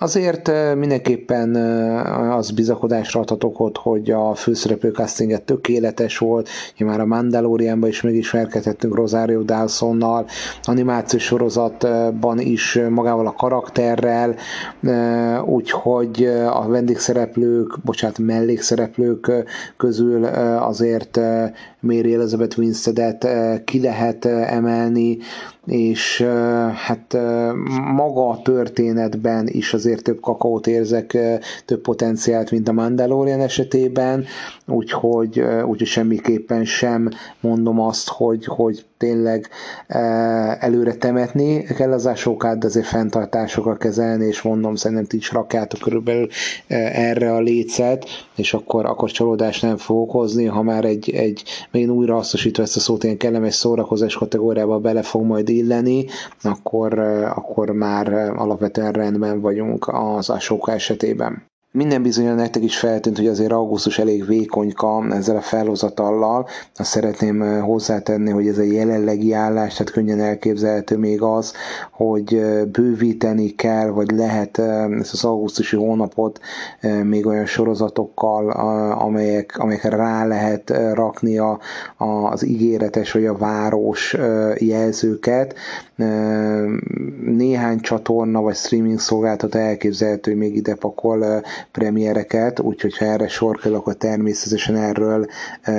Azért 0.00 0.50
mindenképpen 0.76 1.54
az 2.30 2.50
bizakodásra 2.50 3.20
adhatok 3.20 3.60
ott, 3.60 3.76
hogy 3.76 4.10
a 4.10 4.34
főszereplő 4.34 4.90
castinget 4.90 5.42
tökéletes 5.42 6.18
volt, 6.18 6.48
már 6.78 7.00
a 7.00 7.04
Mandalorianban 7.06 7.88
is 7.88 8.02
megismerkedhettünk 8.02 8.94
Rosario 8.94 9.42
Dawsonnal, 9.42 10.26
animációs 10.62 11.22
sorozatban 11.22 12.38
is 12.38 12.78
magával 12.90 13.26
a 13.26 13.32
karakterrel, 13.32 14.34
úgyhogy 15.44 16.24
a 16.50 16.68
vendégszereplők, 16.68 17.80
bocsánat, 17.84 18.18
mellékszereplők 18.18 19.32
közül 19.76 20.24
azért 20.58 21.20
Mary 21.80 22.14
Elizabeth 22.14 22.58
Winsteadet 22.58 23.26
ki 23.64 23.80
lehet 23.80 24.24
emelni, 24.24 25.18
és 25.66 26.22
hát 26.74 27.12
maga 27.94 28.28
a 28.28 28.42
történetben 28.42 29.46
is 29.48 29.74
azért 29.74 30.02
több 30.02 30.20
kakaót 30.20 30.66
érzek, 30.66 31.18
több 31.64 31.80
potenciált, 31.80 32.50
mint 32.50 32.68
a 32.68 32.72
Mandalorian 32.72 33.40
esetében, 33.40 34.24
úgyhogy, 34.66 35.40
úgyhogy 35.40 35.86
semmiképpen 35.86 36.64
sem 36.64 37.10
mondom 37.40 37.80
azt, 37.80 38.08
hogy, 38.08 38.44
hogy 38.44 38.84
tényleg 39.04 39.48
előre 40.60 40.94
temetni 40.94 41.62
kell 41.62 41.92
az 41.92 42.06
ásókát, 42.06 42.58
de 42.58 42.66
azért 42.66 42.86
fenntartásokkal 42.86 43.76
kezelni, 43.76 44.26
és 44.26 44.42
mondom, 44.42 44.74
szerintem 44.74 45.06
ti 45.06 45.16
is 45.16 45.32
rakjátok 45.32 45.80
körülbelül 45.80 46.28
erre 46.68 47.32
a 47.32 47.40
lécet, 47.40 48.04
és 48.36 48.54
akkor, 48.54 48.86
akkor 48.86 49.10
csalódást 49.10 49.62
nem 49.62 49.76
fog 49.76 49.96
okozni, 49.96 50.44
ha 50.44 50.62
már 50.62 50.84
egy, 50.84 51.10
egy 51.10 51.42
még 51.70 51.90
újra 51.90 52.14
hasznosítva 52.14 52.62
ezt 52.62 52.76
a 52.76 52.80
szót, 52.80 53.04
ilyen 53.04 53.16
kellemes 53.16 53.54
szórakozás 53.54 54.14
kategóriába 54.14 54.78
bele 54.78 55.02
fog 55.02 55.22
majd 55.22 55.48
illeni, 55.48 56.06
akkor, 56.42 56.98
akkor 57.34 57.70
már 57.70 58.12
alapvetően 58.36 58.92
rendben 58.92 59.40
vagyunk 59.40 59.88
az 59.88 60.30
Asóka 60.30 60.72
esetében. 60.72 61.52
Minden 61.76 62.02
bizony 62.02 62.34
nektek 62.34 62.62
is 62.62 62.78
feltűnt, 62.78 63.16
hogy 63.16 63.26
azért 63.26 63.52
augusztus 63.52 63.98
elég 63.98 64.26
vékonyka 64.26 65.04
ezzel 65.10 65.36
a 65.36 65.40
felhozatallal. 65.40 66.46
Azt 66.76 66.90
szeretném 66.90 67.60
hozzátenni, 67.60 68.30
hogy 68.30 68.46
ez 68.48 68.58
a 68.58 68.62
jelenlegi 68.62 69.32
állás, 69.32 69.72
tehát 69.74 69.92
könnyen 69.92 70.20
elképzelhető 70.20 70.96
még 70.96 71.22
az, 71.22 71.52
hogy 71.90 72.42
bővíteni 72.72 73.48
kell, 73.54 73.88
vagy 73.88 74.10
lehet 74.10 74.58
ezt 75.00 75.12
az 75.12 75.24
augusztusi 75.24 75.76
hónapot 75.76 76.40
még 77.02 77.26
olyan 77.26 77.46
sorozatokkal, 77.46 78.50
amelyek, 78.90 79.58
amelyekre 79.58 79.96
rá 79.96 80.26
lehet 80.26 80.72
rakni 80.92 81.38
a, 81.38 81.58
az 82.30 82.46
ígéretes 82.46 83.12
vagy 83.12 83.26
a 83.26 83.36
város 83.36 84.16
jelzőket. 84.58 85.54
Néhány 87.26 87.80
csatorna 87.80 88.40
vagy 88.40 88.54
streaming 88.56 88.98
szolgáltató 88.98 89.58
elképzelhető, 89.58 90.30
hogy 90.30 90.40
még 90.40 90.56
ide 90.56 90.74
pakol 90.74 91.42
premiereket, 91.72 92.60
úgyhogy 92.60 92.96
ha 92.96 93.04
erre 93.04 93.28
sor 93.28 93.56
kell, 93.58 93.74
akkor 93.74 93.94
természetesen 93.94 94.76
erről 94.76 95.26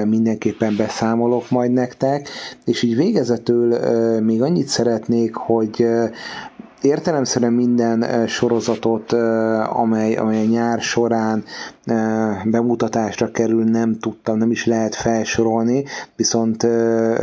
mindenképpen 0.06 0.76
beszámolok 0.76 1.50
majd 1.50 1.72
nektek. 1.72 2.30
És 2.66 2.82
így 2.84 2.96
végezetül 2.96 3.80
még 4.20 4.42
annyit 4.42 4.68
szeretnék, 4.68 5.36
hogy 5.36 5.88
értelemszerűen 6.86 7.54
minden 7.54 8.28
sorozatot, 8.28 9.12
amely, 9.70 10.16
amely 10.16 10.46
nyár 10.46 10.82
során 10.82 11.44
bemutatásra 12.46 13.32
kerül, 13.32 13.64
nem 13.64 14.00
tudtam, 14.00 14.38
nem 14.38 14.52
is 14.52 14.66
lehet 14.66 14.96
felsorolni, 14.96 15.84
viszont 16.16 16.64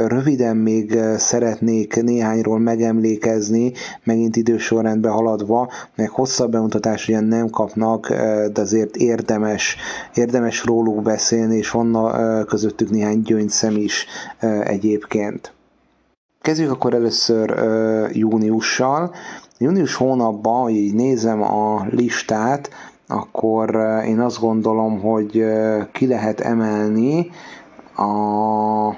röviden 0.07 0.57
még 0.57 0.99
szeretnék 1.17 2.03
néhányról 2.03 2.59
megemlékezni, 2.59 3.73
megint 4.05 4.37
idősorrendbe 4.37 5.09
haladva, 5.09 5.71
meg 5.97 6.09
hosszabb 6.09 6.51
bemutatást 6.51 7.09
ugyan 7.09 7.25
nem 7.25 7.51
kapnak, 7.51 8.09
de 8.53 8.61
azért 8.61 8.97
érdemes, 8.97 9.77
érdemes 10.15 10.65
róluk 10.65 11.03
beszélni, 11.03 11.57
és 11.57 11.71
van 11.71 11.99
közöttük 12.47 12.91
néhány 12.91 13.21
gyöngyszem 13.23 13.77
is 13.77 14.07
egyébként. 14.65 15.53
Kezdjük 16.43 16.71
akkor 16.71 16.95
először 16.95 17.55
júniussal. 18.13 19.15
Június 19.59 19.95
hónapban, 19.95 20.63
hogy 20.63 20.75
így 20.75 20.95
nézem 20.95 21.43
a 21.43 21.87
listát, 21.91 22.71
akkor 23.09 23.75
én 24.07 24.21
azt 24.21 24.41
gondolom, 24.41 25.01
hogy 25.01 25.45
ki 25.93 26.07
lehet 26.07 26.41
emelni 26.41 27.31
a, 27.97 28.89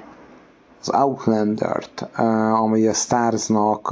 az 0.81 0.93
Outlander-t, 0.93 2.07
ami 2.61 2.87
a 2.87 2.93
Starsnak 2.93 3.91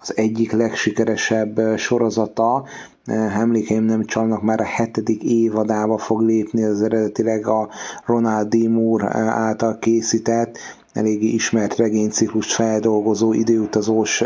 az 0.00 0.16
egyik 0.16 0.52
legsikeresebb 0.52 1.76
sorozata, 1.76 2.64
emlékeim 3.34 3.84
nem 3.84 4.04
csalnak, 4.04 4.42
már 4.42 4.60
a 4.60 4.64
hetedik 4.64 5.22
évadába 5.22 5.98
fog 5.98 6.20
lépni 6.20 6.64
az 6.64 6.82
eredetileg 6.82 7.46
a 7.46 7.68
Ronald 8.04 8.48
D. 8.48 8.68
Moore 8.70 9.08
által 9.18 9.78
készített, 9.78 10.58
eléggé 10.96 11.26
ismert 11.26 11.76
regényciklust 11.76 12.52
feldolgozó 12.52 13.32
időutazós 13.32 14.24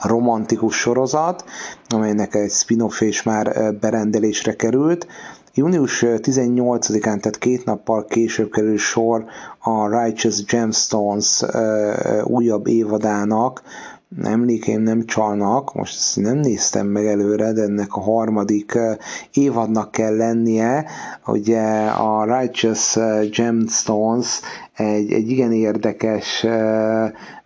romantikus 0.00 0.76
sorozat, 0.76 1.44
amelynek 1.88 2.34
egy 2.34 2.50
spin-off 2.50 3.00
és 3.00 3.22
már 3.22 3.74
berendelésre 3.80 4.56
került. 4.56 5.06
Június 5.54 6.04
18-án, 6.06 7.02
tehát 7.02 7.38
két 7.38 7.64
nappal 7.64 8.04
később 8.04 8.50
kerül 8.50 8.78
sor 8.78 9.24
a 9.58 10.02
Righteous 10.02 10.44
Gemstones 10.44 11.42
újabb 12.24 12.66
évadának, 12.66 13.62
emlékeim 14.22 14.82
nem 14.82 15.04
csalnak, 15.04 15.74
most 15.74 15.94
ezt 15.96 16.16
nem 16.16 16.36
néztem 16.36 16.86
meg 16.86 17.06
előre, 17.06 17.52
de 17.52 17.62
ennek 17.62 17.94
a 17.94 18.00
harmadik 18.00 18.78
évadnak 19.32 19.90
kell 19.90 20.16
lennie, 20.16 20.86
ugye 21.26 21.86
a 21.86 22.38
Righteous 22.38 22.98
Gemstones 23.36 24.40
egy, 24.76 25.12
egy 25.12 25.30
igen 25.30 25.52
érdekes, 25.52 26.46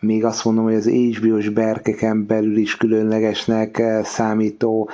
még 0.01 0.25
azt 0.25 0.45
mondom, 0.45 0.65
hogy 0.65 0.75
az 0.75 0.89
HBO-s 0.89 1.49
berkeken 1.49 2.27
belül 2.27 2.57
is 2.57 2.77
különlegesnek 2.77 3.83
számító 4.03 4.89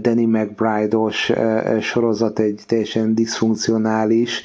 Danny 0.00 0.26
McBride-os 0.28 1.32
sorozat, 1.80 2.38
egy 2.38 2.60
teljesen 2.66 3.14
diszfunkcionális 3.14 4.42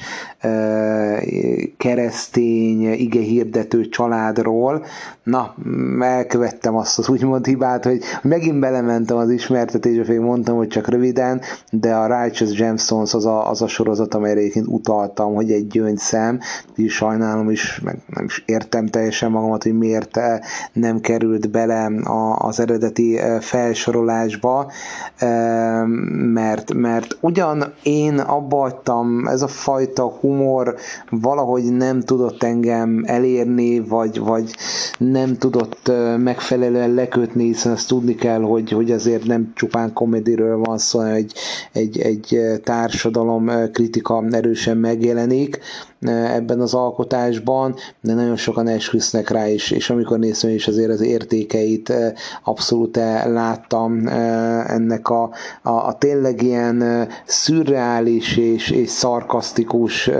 keresztény, 1.76 2.92
ige 2.92 3.20
hirdető 3.20 3.88
családról. 3.88 4.84
Na, 5.22 5.54
elkövettem 6.00 6.76
azt 6.76 6.98
az 6.98 7.08
úgymond 7.08 7.46
hibát, 7.46 7.84
hogy 7.84 8.02
megint 8.22 8.60
belementem 8.60 9.16
az 9.16 9.30
ismertetésbe, 9.30 10.04
fél 10.04 10.20
mondtam, 10.20 10.56
hogy 10.56 10.68
csak 10.68 10.88
röviden, 10.88 11.40
de 11.70 11.94
a 11.94 12.22
Righteous 12.22 12.56
Gemstones 12.56 13.14
az 13.14 13.26
a, 13.26 13.50
az 13.50 13.62
a 13.62 13.66
sorozat, 13.68 14.14
amelyre 14.14 14.40
egyébként 14.40 14.66
utaltam, 14.66 15.34
hogy 15.34 15.50
egy 15.52 15.66
gyöngyszem, 15.66 16.38
és 16.76 16.94
sajnálom 16.94 17.37
is, 17.50 17.80
meg 17.84 17.98
nem 18.06 18.24
is 18.24 18.42
értem 18.46 18.86
teljesen 18.86 19.30
magamat, 19.30 19.62
hogy 19.62 19.78
miért 19.78 20.16
eh, 20.16 20.38
nem 20.72 21.00
került 21.00 21.50
bele 21.50 21.90
az 22.38 22.60
eredeti 22.60 23.18
eh, 23.18 23.40
felsorolásba, 23.40 24.70
eh, 25.16 25.86
mert, 26.32 26.72
mert 26.74 27.16
ugyan 27.20 27.72
én 27.82 28.18
abba 28.18 28.82
ez 29.24 29.42
a 29.42 29.46
fajta 29.48 30.08
humor 30.08 30.74
valahogy 31.10 31.64
nem 31.76 32.00
tudott 32.00 32.42
engem 32.42 33.02
elérni, 33.06 33.80
vagy, 33.80 34.18
vagy 34.18 34.54
nem 34.98 35.36
tudott 35.36 35.92
megfelelően 36.18 36.94
lekötni, 36.94 37.44
hiszen 37.44 37.72
azt 37.72 37.88
tudni 37.88 38.14
kell, 38.14 38.40
hogy, 38.40 38.70
hogy 38.70 38.90
azért 38.90 39.24
nem 39.24 39.52
csupán 39.54 39.92
komediről 39.92 40.58
van 40.58 40.78
szó, 40.78 41.00
egy, 41.00 41.32
egy, 41.72 41.98
egy 41.98 42.38
társadalom 42.64 43.50
kritika 43.72 44.24
erősen 44.30 44.76
megjelenik 44.76 45.58
ebben 46.06 46.60
az 46.60 46.74
alkotásban, 46.74 47.74
de 48.00 48.14
nagyon 48.14 48.36
sokan 48.36 48.68
esküsznek 48.68 49.28
rá 49.28 49.48
is, 49.48 49.70
és 49.70 49.90
amikor 49.90 50.18
néztem 50.18 50.50
is 50.50 50.68
azért 50.68 50.90
az 50.90 51.00
értékeit 51.00 51.92
abszolút 52.44 52.96
láttam 53.26 54.06
ennek 54.66 55.08
a, 55.08 55.22
a, 55.62 55.70
a 55.70 55.94
tényleg 55.98 56.42
ilyen 56.42 57.08
szürreális 57.24 58.36
és, 58.36 58.70
és 58.70 58.90
szarkasztikus 58.90 60.10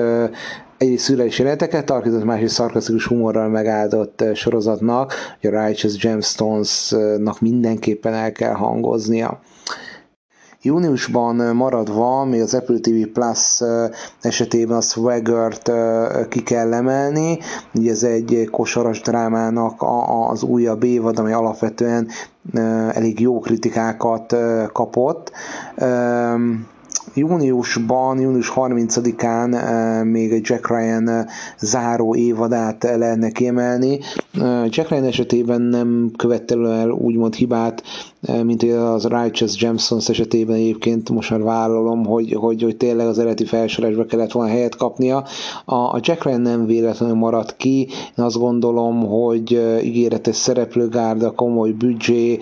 egyrészt 0.79 1.05
szürreális 1.05 1.39
jeleneteket 1.39 1.85
tarkított, 1.85 2.25
másrészt 2.25 2.55
szarkasztikus 2.55 3.07
humorral 3.07 3.49
megáldott 3.49 4.25
sorozatnak, 4.35 5.15
hogy 5.41 5.55
a 5.55 5.65
Righteous 5.65 5.97
Gemstones-nak 5.97 7.41
mindenképpen 7.41 8.15
el 8.15 8.33
kell 8.33 8.53
hangoznia. 8.55 9.41
Júniusban 10.63 11.57
maradva, 11.57 12.25
még 12.25 12.41
az 12.41 12.55
Apple 12.55 12.79
TV 12.79 13.07
Plus 13.13 13.61
esetében 14.21 14.77
a 14.77 14.81
Swagger-t 14.81 15.71
ki 16.29 16.43
kell 16.43 16.75
emelni, 16.75 17.39
ugye 17.75 17.91
ez 17.91 18.03
egy 18.03 18.49
kosaras 18.51 19.01
drámának 19.01 19.85
az 20.29 20.43
újabb 20.43 20.83
évad, 20.83 21.19
ami 21.19 21.33
alapvetően 21.33 22.09
elég 22.93 23.21
jó 23.21 23.39
kritikákat 23.39 24.37
kapott 24.73 25.33
júniusban, 27.19 28.21
június 28.21 28.53
30-án 28.55 29.55
eh, 29.55 30.05
még 30.05 30.33
egy 30.33 30.43
Jack 30.49 30.69
Ryan 30.69 31.09
eh, 31.09 31.25
záró 31.59 32.15
évadát 32.15 32.83
lehetne 32.97 33.31
kiemelni. 33.31 33.99
Eh, 34.41 34.67
Jack 34.69 34.89
Ryan 34.91 35.05
esetében 35.05 35.61
nem 35.61 36.11
követte 36.17 36.55
el 36.59 36.91
úgymond 36.91 37.35
hibát, 37.35 37.83
mint 38.43 38.63
az 38.63 39.07
Righteous 39.07 39.57
Gemstones 39.57 40.09
esetében 40.09 40.57
egyébként 40.57 41.11
most 41.11 41.31
már 41.31 41.43
vállalom, 41.43 42.05
hogy, 42.05 42.33
hogy, 42.33 42.63
hogy 42.63 42.77
tényleg 42.77 43.07
az 43.07 43.19
eredeti 43.19 43.45
felsorásba 43.45 44.05
kellett 44.05 44.33
volna 44.33 44.51
helyet 44.51 44.77
kapnia. 44.77 45.25
A, 45.65 45.75
a 45.75 45.99
Jack 46.03 46.25
Ryan 46.25 46.41
nem 46.41 46.67
véletlenül 46.67 47.15
maradt 47.17 47.57
ki, 47.57 47.81
én 48.19 48.25
azt 48.25 48.39
gondolom, 48.39 49.07
hogy 49.07 49.79
ígéretes 49.83 50.37
szereplőgárda, 50.37 51.31
komoly 51.31 51.71
büdzsé, 51.71 52.39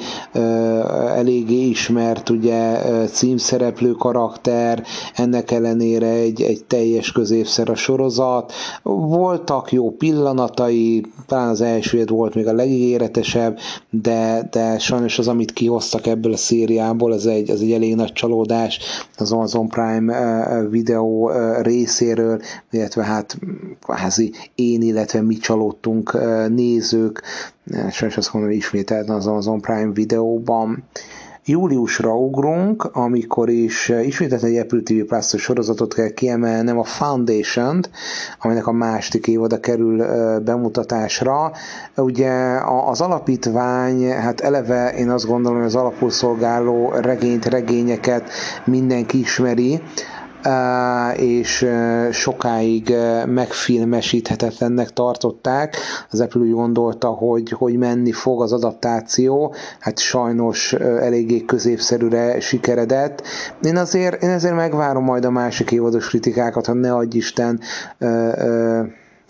eléggé 1.14 1.68
ismert 1.68 2.30
ugye 2.30 2.78
címszereplő 3.06 3.92
karakter, 3.92 4.65
siker, 4.66 4.82
ennek 5.14 5.50
ellenére 5.50 6.06
egy, 6.08 6.42
egy 6.42 6.64
teljes 6.64 7.12
középszer 7.12 7.68
a 7.70 7.74
sorozat. 7.74 8.52
Voltak 8.82 9.72
jó 9.72 9.90
pillanatai, 9.90 11.02
talán 11.26 11.48
az 11.48 11.60
első 11.60 12.04
volt 12.04 12.34
még 12.34 12.46
a 12.46 12.52
legígéretesebb, 12.52 13.58
de, 13.90 14.48
de 14.50 14.78
sajnos 14.78 15.18
az, 15.18 15.28
amit 15.28 15.52
kihoztak 15.52 16.06
ebből 16.06 16.32
a 16.32 16.36
szériából, 16.36 17.12
az 17.12 17.26
egy, 17.26 17.50
az 17.50 17.60
egy 17.60 17.72
elég 17.72 17.94
nagy 17.94 18.12
csalódás 18.12 18.78
az 19.16 19.32
Amazon 19.32 19.68
Prime 19.68 20.66
videó 20.70 21.30
részéről, 21.62 22.40
illetve 22.70 23.04
hát 23.04 23.38
kvázi 23.80 24.32
én, 24.54 24.82
illetve 24.82 25.20
mi 25.22 25.36
csalódtunk 25.36 26.18
nézők, 26.48 27.22
sajnos 27.90 28.16
azt 28.16 28.32
mondom, 28.32 28.50
ismételten 28.50 29.14
az 29.16 29.26
Amazon 29.26 29.60
Prime 29.60 29.92
videóban. 29.92 30.84
Júliusra 31.48 32.16
ugrunk, 32.16 32.84
amikor 32.92 33.48
is 33.48 33.88
eh, 33.90 34.06
ismételten 34.06 34.50
egy 34.50 34.58
Apple 34.58 34.80
TV 34.80 34.94
Plus 35.06 35.26
sorozatot 35.36 35.94
kell 35.94 36.08
kiemelnem, 36.08 36.78
a 36.78 36.84
Foundation-t, 36.84 37.90
aminek 38.40 38.66
a 38.66 38.72
második 38.72 39.26
évada 39.26 39.60
kerül 39.60 40.02
eh, 40.02 40.38
bemutatásra. 40.38 41.52
Ugye 41.96 42.30
az 42.86 43.00
alapítvány, 43.00 44.10
hát 44.10 44.40
eleve 44.40 44.92
én 44.92 45.10
azt 45.10 45.26
gondolom, 45.26 45.58
hogy 45.58 45.66
az 45.66 45.74
alapul 45.74 46.10
szolgáló 46.10 46.90
regényt, 46.90 47.44
regényeket 47.44 48.30
mindenki 48.64 49.18
ismeri, 49.18 49.80
és 51.16 51.66
sokáig 52.10 52.94
megfilmesíthetetlennek 53.26 54.90
tartották. 54.90 55.76
Az 56.10 56.20
Apple 56.20 56.40
úgy 56.40 56.52
gondolta, 56.52 57.08
hogy, 57.08 57.50
hogy 57.50 57.76
menni 57.76 58.12
fog 58.12 58.42
az 58.42 58.52
adaptáció, 58.52 59.54
hát 59.80 59.98
sajnos 59.98 60.72
eléggé 60.72 61.44
középszerűre 61.44 62.40
sikeredett. 62.40 63.22
Én 63.62 63.76
azért, 63.76 64.22
én 64.22 64.30
azért 64.30 64.54
megvárom 64.54 65.04
majd 65.04 65.24
a 65.24 65.30
másik 65.30 65.70
évados 65.70 66.08
kritikákat, 66.08 66.66
ha 66.66 66.72
ne 66.72 66.94
adj 66.94 67.16
Isten 67.16 67.60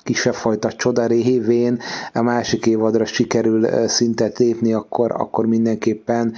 kisebb 0.07 0.35
fajta 0.35 0.73
csoda 0.73 1.07
révén 1.07 1.81
a 2.13 2.23
másik 2.23 2.67
évadra 2.67 3.05
sikerül 3.05 3.89
szintet 3.89 4.39
lépni, 4.39 4.73
akkor, 4.73 5.13
akkor 5.13 5.47
mindenképpen 5.47 6.35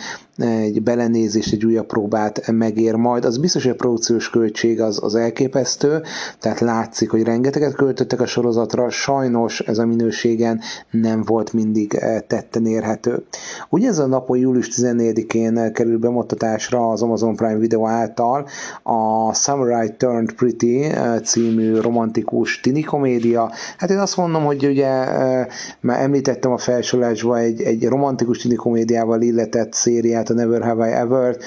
egy 0.47 0.82
belenézést, 0.82 1.53
egy 1.53 1.64
újabb 1.64 1.86
próbát 1.86 2.51
megér 2.51 2.95
majd. 2.95 3.24
Az 3.24 3.39
biztos, 3.39 3.62
hogy 3.62 3.72
a 3.72 3.76
produkciós 3.76 4.30
költség 4.30 4.80
az, 4.80 5.03
az 5.03 5.14
elképesztő, 5.14 6.03
tehát 6.39 6.61
látszik, 6.61 7.11
hogy 7.11 7.22
rengeteget 7.22 7.74
költöttek 7.74 8.20
a 8.20 8.26
sorozatra, 8.26 8.91
sajnos 8.91 9.61
ez 9.61 9.78
a 9.78 9.86
minőségen 9.86 10.61
nem 10.91 11.22
volt 11.22 11.53
mindig 11.53 11.95
eh, 11.95 12.20
tetten 12.26 12.66
érhető. 12.66 13.24
ez 13.70 13.99
a 13.99 14.07
napon, 14.07 14.39
július 14.39 14.68
14-én 14.76 15.72
kerül 15.72 15.99
bemutatásra 15.99 16.91
az 16.91 17.03
Amazon 17.03 17.36
Prime 17.36 17.59
Video 17.59 17.86
által 17.86 18.47
a 18.82 19.34
Samurai 19.34 19.95
Turned 19.97 20.32
Pretty 20.32 20.82
eh, 20.82 21.18
című 21.20 21.80
romantikus 21.80 22.61
tini 22.61 22.82
komédia. 22.82 23.51
Hát 23.78 23.91
én 23.91 23.99
azt 23.99 24.16
mondom, 24.16 24.45
hogy 24.45 24.66
ugye 24.66 24.89
eh, 24.89 25.47
már 25.80 26.01
említettem 26.01 26.53
a 26.53 26.59
felsorolásban 26.59 27.39
egy, 27.39 27.62
egy 27.62 27.86
romantikus 27.86 28.39
tini 28.39 28.55
komédiával 28.55 29.20
illetett 29.20 29.72
szériát, 29.72 30.28
Never 30.35 30.64
Have 30.64 30.81
I 30.81 30.91
Ever, 30.91 31.41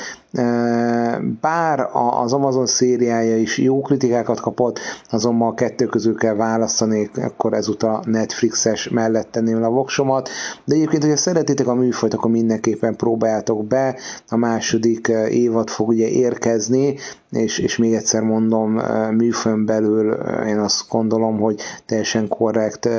bár 1.42 1.90
az 2.22 2.34
Amazon 2.34 2.66
szériája 2.66 3.38
is 3.38 3.58
jó 3.58 3.82
kritikákat 3.82 4.40
kapott, 4.40 4.80
azonban 5.10 5.50
a 5.50 5.54
kettő 5.54 5.86
közül 5.86 6.16
kell 6.16 6.36
választani, 6.36 7.10
akkor 7.16 7.54
ezúttal 7.54 8.04
Netflixes 8.06 8.90
mellett 8.90 9.32
tenném 9.32 9.64
a 9.64 9.70
voksomat, 9.70 10.30
de 10.66 10.76
egyébként, 10.76 11.04
hogyha 11.04 11.18
szeretitek 11.18 11.68
a 11.68 11.74
műfajt, 11.74 12.14
akkor 12.14 12.32
mindenképpen 12.32 12.96
próbáljátok 12.96 13.66
be, 13.66 13.96
a 14.30 14.36
második 14.36 15.08
évad 15.30 15.70
fog 15.70 15.88
ugye 15.88 16.08
érkezni, 16.08 16.96
és, 17.32 17.60
és 17.60 17.78
még 17.78 17.94
egyszer 17.94 18.22
mondom, 18.22 18.72
műfőn 19.12 19.66
belül 19.66 20.12
én 20.48 20.60
azt 20.60 20.90
gondolom, 20.90 21.40
hogy 21.40 21.62
teljesen 21.86 22.28
korrekt 22.28 22.90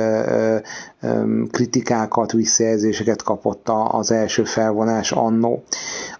kritikákat, 1.51 2.31
visszajelzéseket 2.31 3.23
kapott 3.23 3.69
az 3.87 4.11
első 4.11 4.43
felvonás 4.43 5.11
annó. 5.11 5.63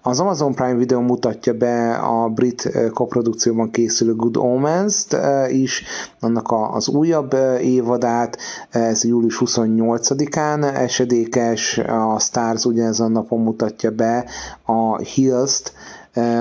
Az 0.01 0.19
Amazon 0.19 0.53
Prime 0.53 0.75
Video 0.75 1.01
mutatja 1.03 1.53
be 1.53 1.95
a 1.95 2.29
brit 2.29 2.69
koprodukcióban 2.93 3.71
készülő 3.71 4.15
Good 4.15 4.37
Omens-t 4.37 5.17
is, 5.49 5.83
annak 6.19 6.53
az 6.71 6.87
újabb 6.87 7.35
évadát, 7.61 8.37
ez 8.69 9.03
július 9.03 9.41
28-án 9.45 10.63
esedékes, 10.75 11.77
a 11.77 12.19
Stars 12.19 12.65
ugyanezen 12.65 13.11
napon 13.11 13.39
mutatja 13.41 13.91
be 13.91 14.25
a 14.65 14.97
Hills-t, 14.97 15.73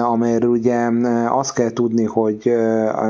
amelyről 0.03 0.51
ugye 0.51 0.89
azt 1.29 1.55
kell 1.55 1.71
tudni, 1.71 2.05
hogy 2.05 2.49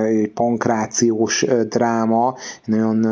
egy 0.05 0.33
pankrációs 0.33 1.47
dráma, 1.69 2.35
nagyon 2.65 3.05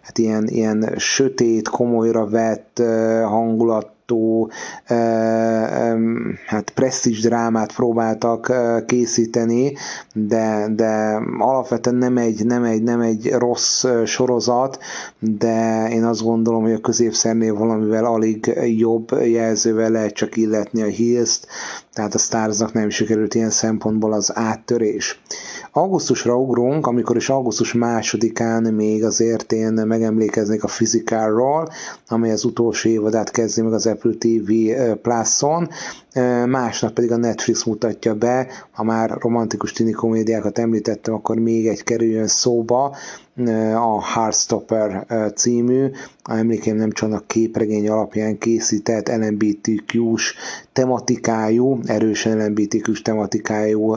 hát 0.00 0.18
ilyen, 0.18 0.46
ilyen 0.46 0.94
sötét, 0.96 1.68
komolyra 1.68 2.28
vett 2.28 2.82
hangulat 3.24 3.95
látható 4.06 4.50
hát 6.46 6.70
presztis 6.70 7.20
drámát 7.20 7.74
próbáltak 7.74 8.52
készíteni, 8.86 9.72
de, 10.14 10.68
de 10.74 11.20
alapvetően 11.38 11.96
nem 11.96 12.16
egy, 12.16 12.46
nem, 12.46 12.64
egy, 12.64 12.82
nem 12.82 13.00
egy 13.00 13.32
rossz 13.32 13.84
sorozat, 14.04 14.78
de 15.18 15.88
én 15.90 16.04
azt 16.04 16.22
gondolom, 16.22 16.62
hogy 16.62 16.72
a 16.72 16.80
középszernél 16.80 17.54
valamivel 17.54 18.04
alig 18.04 18.58
jobb 18.76 19.10
jelzővel 19.24 19.90
lehet 19.90 20.14
csak 20.14 20.36
illetni 20.36 20.82
a 20.82 20.86
Hills-t, 20.86 21.46
tehát 21.92 22.14
a 22.14 22.18
Starsnak 22.18 22.72
nem 22.72 22.88
sikerült 22.88 23.34
ilyen 23.34 23.50
szempontból 23.50 24.12
az 24.12 24.32
áttörés. 24.34 25.20
Augusztusra 25.76 26.36
ugrunk, 26.36 26.86
amikor 26.86 27.16
is 27.16 27.28
augusztus 27.28 27.72
másodikán 27.72 28.62
még 28.62 29.04
azért 29.04 29.52
én 29.52 29.72
megemlékeznék 29.72 30.64
a 30.64 30.66
Physicalról, 30.66 31.68
amely 32.08 32.30
az 32.30 32.44
utolsó 32.44 32.88
évadát 32.88 33.30
kezdi 33.30 33.62
meg 33.62 33.72
az 33.72 33.86
Apple 33.86 34.12
TV 34.18 34.52
Plus-on, 35.02 35.68
másnap 36.46 36.92
pedig 36.92 37.12
a 37.12 37.16
Netflix 37.16 37.64
mutatja 37.64 38.14
be, 38.14 38.46
ha 38.70 38.82
már 38.82 39.10
romantikus 39.20 39.72
tini 39.72 39.90
komédiákat 39.92 40.58
említettem, 40.58 41.14
akkor 41.14 41.36
még 41.36 41.66
egy 41.66 41.82
kerüljön 41.84 42.26
szóba, 42.26 42.96
a 43.74 44.02
Heartstopper 44.02 45.06
című, 45.34 45.90
a 46.22 46.34
emlékeim 46.34 46.76
nem 46.76 46.90
csak 46.90 47.12
a 47.12 47.22
képregény 47.26 47.88
alapján 47.88 48.38
készített 48.38 49.08
LMBTQ-s 49.08 50.34
tematikájú, 50.72 51.78
erősen 51.86 52.46
LMBTQ-s 52.46 53.02
tematikájú 53.02 53.96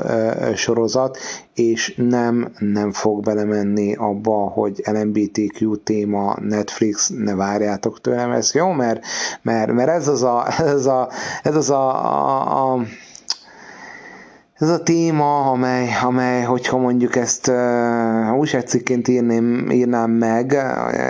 sorozat, 0.55 1.17
és 1.53 1.93
nem, 1.97 2.51
nem 2.59 2.91
fog 2.91 3.23
belemenni 3.23 3.95
abba, 3.95 4.47
hogy 4.47 4.81
LMBTQ 4.85 5.75
téma 5.83 6.37
Netflix, 6.41 7.09
ne 7.09 7.35
várjátok 7.35 8.01
tőlem 8.01 8.31
ezt, 8.31 8.53
jó? 8.53 8.71
Mert, 8.71 9.05
mert, 9.41 9.71
mert 9.71 9.89
ez 9.89 10.07
az 10.07 10.23
a, 10.23 10.47
ez 10.59 10.85
a, 10.85 11.09
ez 11.43 11.55
az 11.55 11.69
a, 11.69 12.05
a, 12.05 12.73
a 12.73 12.85
ez 14.59 14.69
a 14.69 14.83
téma, 14.83 15.51
amely, 15.51 15.87
amely 16.03 16.41
hogyha 16.41 16.77
mondjuk 16.77 17.15
ezt 17.15 17.47
uh, 17.47 18.37
újságcikként 18.37 19.07
írném, 19.07 19.69
írnám 19.71 20.11
meg 20.11 20.53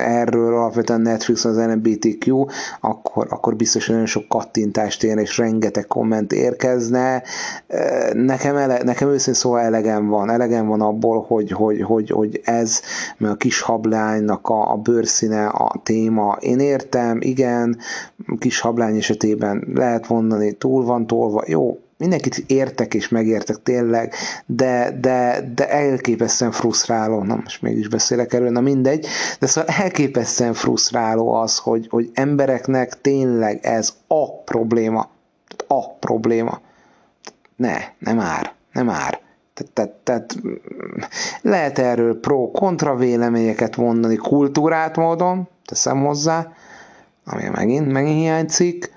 erről 0.06 0.56
alapvetően 0.56 1.02
Netflix 1.02 1.46
az 1.46 1.58
LGBTQ, 1.58 2.46
akkor, 2.82 3.28
akkor 3.30 3.56
biztos 3.56 3.88
nagyon 3.88 4.06
sok 4.06 4.28
kattintást 4.28 5.04
ér, 5.04 5.18
és 5.18 5.38
rengeteg 5.38 5.88
komment 5.88 6.32
érkezne. 6.34 7.24
Uh, 7.68 8.14
nekem, 8.14 8.56
ele, 8.56 8.84
nekem 8.84 9.08
őszintén 9.08 9.42
szóval 9.42 9.60
elegem 9.60 10.08
van, 10.08 10.30
elegem 10.30 10.68
van 10.68 10.82
abból, 10.82 11.26
hogy, 11.28 11.52
hogy, 11.52 11.82
hogy, 11.82 12.10
hogy 12.10 12.42
ez, 12.44 12.82
mert 13.18 13.34
a 13.34 13.38
kis 13.38 13.62
hablánynak 13.62 14.48
a, 14.48 14.72
a 14.72 14.76
bőrszíne 14.76 15.46
a 15.48 15.80
téma. 15.84 16.38
Én 16.40 16.60
értem, 16.60 17.18
igen, 17.22 17.78
kis 18.40 18.60
hablány 18.60 18.98
esetében 18.98 19.68
lehet 19.74 20.10
mondani, 20.10 20.52
túl 20.52 20.86
van 20.86 21.08
tolva, 21.08 21.44
jó, 21.48 21.78
mindenkit 22.00 22.44
értek 22.48 22.94
és 22.94 23.10
megértek 23.10 23.64
tényleg, 23.64 24.14
de, 24.46 24.98
de, 25.02 25.52
de 25.56 25.70
elképesztően 25.70 26.52
frusztráló, 26.52 27.24
na 27.24 27.36
most 27.36 27.62
mégis 27.62 27.88
beszélek 27.88 28.34
erről, 28.34 28.50
na 28.50 28.62
mindegy, 28.62 29.08
de 29.40 29.48
szóval 29.48 29.74
elképesztően 29.76 30.54
frusztráló 30.54 31.34
az, 31.34 31.58
hogy, 31.58 31.88
hogy 31.90 32.10
embereknek 32.14 33.02
tényleg 33.02 33.60
ez 33.66 33.94
a 34.08 34.42
probléma, 34.42 35.10
a 35.68 35.90
probléma. 35.90 36.62
Ne, 37.56 37.78
nem 38.00 38.20
ár, 38.20 38.54
nem 38.74 38.90
ár. 38.90 39.20
Tehát, 39.54 39.72
tehát, 39.74 39.92
tehát 40.04 40.36
lehet 41.42 41.80
erről 41.80 42.20
pro-kontra 42.20 42.96
véleményeket 42.96 43.78
mondani 43.78 44.16
kultúrát 44.16 44.96
módon, 44.96 45.48
teszem 45.66 46.06
hozzá, 46.06 46.52
ami 47.26 47.44
megint, 47.54 47.92
megint 47.92 48.18
hiányzik, 48.18 48.92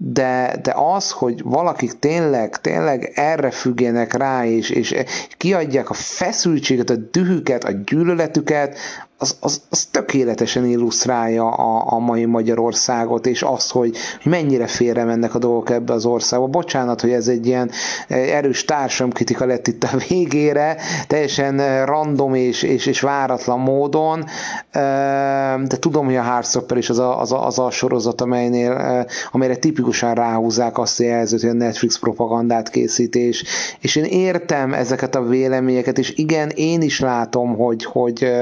de, 0.00 0.58
de 0.62 0.72
az, 0.76 1.10
hogy 1.10 1.42
valakik 1.42 1.98
tényleg, 1.98 2.56
tényleg 2.56 3.12
erre 3.14 3.50
függjenek 3.50 4.12
rá, 4.12 4.46
és, 4.46 4.70
és 4.70 4.94
kiadják 5.36 5.90
a 5.90 5.94
feszültséget, 5.94 6.90
a 6.90 6.96
dühüket, 6.96 7.64
a 7.64 7.70
gyűlöletüket, 7.84 8.78
az, 9.20 9.36
az, 9.40 9.60
az 9.70 9.84
tökéletesen 9.90 10.66
illusztrálja 10.66 11.50
a, 11.50 11.92
a 11.92 11.98
mai 11.98 12.24
Magyarországot, 12.24 13.26
és 13.26 13.42
azt, 13.42 13.70
hogy, 13.70 13.96
mennyire 14.24 14.66
félre 14.66 15.04
mennek 15.04 15.34
a 15.34 15.38
dolgok 15.38 15.70
ebbe 15.70 15.92
az 15.92 16.04
országba. 16.04 16.46
Bocsánat, 16.46 17.00
hogy 17.00 17.10
ez 17.10 17.28
egy 17.28 17.46
ilyen 17.46 17.70
erős 18.08 18.64
társamkritika 18.64 19.46
lett 19.46 19.66
itt 19.66 19.84
a 19.84 19.96
végére, 20.08 20.76
teljesen 21.06 21.84
random 21.84 22.34
és, 22.34 22.62
és, 22.62 22.86
és 22.86 23.00
váratlan 23.00 23.60
módon, 23.60 24.24
de 25.64 25.76
tudom, 25.78 26.04
hogy 26.04 26.16
a 26.16 26.22
Hardstopper 26.22 26.76
is 26.76 26.90
az 26.90 26.98
a, 26.98 27.20
az 27.20 27.32
a, 27.32 27.46
az 27.46 27.58
a 27.58 27.70
sorozat, 27.70 28.20
amelynél, 28.20 29.06
amelyre 29.30 29.56
tipikusan 29.56 30.14
ráhúzzák 30.14 30.78
azt 30.78 31.00
a 31.00 31.04
jelzőt, 31.04 31.40
hogy 31.40 31.50
a 31.50 31.52
Netflix 31.52 31.98
propagandát 31.98 32.70
készít, 32.70 33.14
és, 33.14 33.44
és 33.80 33.96
én 33.96 34.04
értem 34.04 34.74
ezeket 34.74 35.14
a 35.14 35.22
véleményeket, 35.22 35.98
és 35.98 36.12
igen, 36.16 36.48
én 36.48 36.82
is 36.82 37.00
látom, 37.00 37.56
hogy, 37.56 37.84
hogy, 37.84 38.32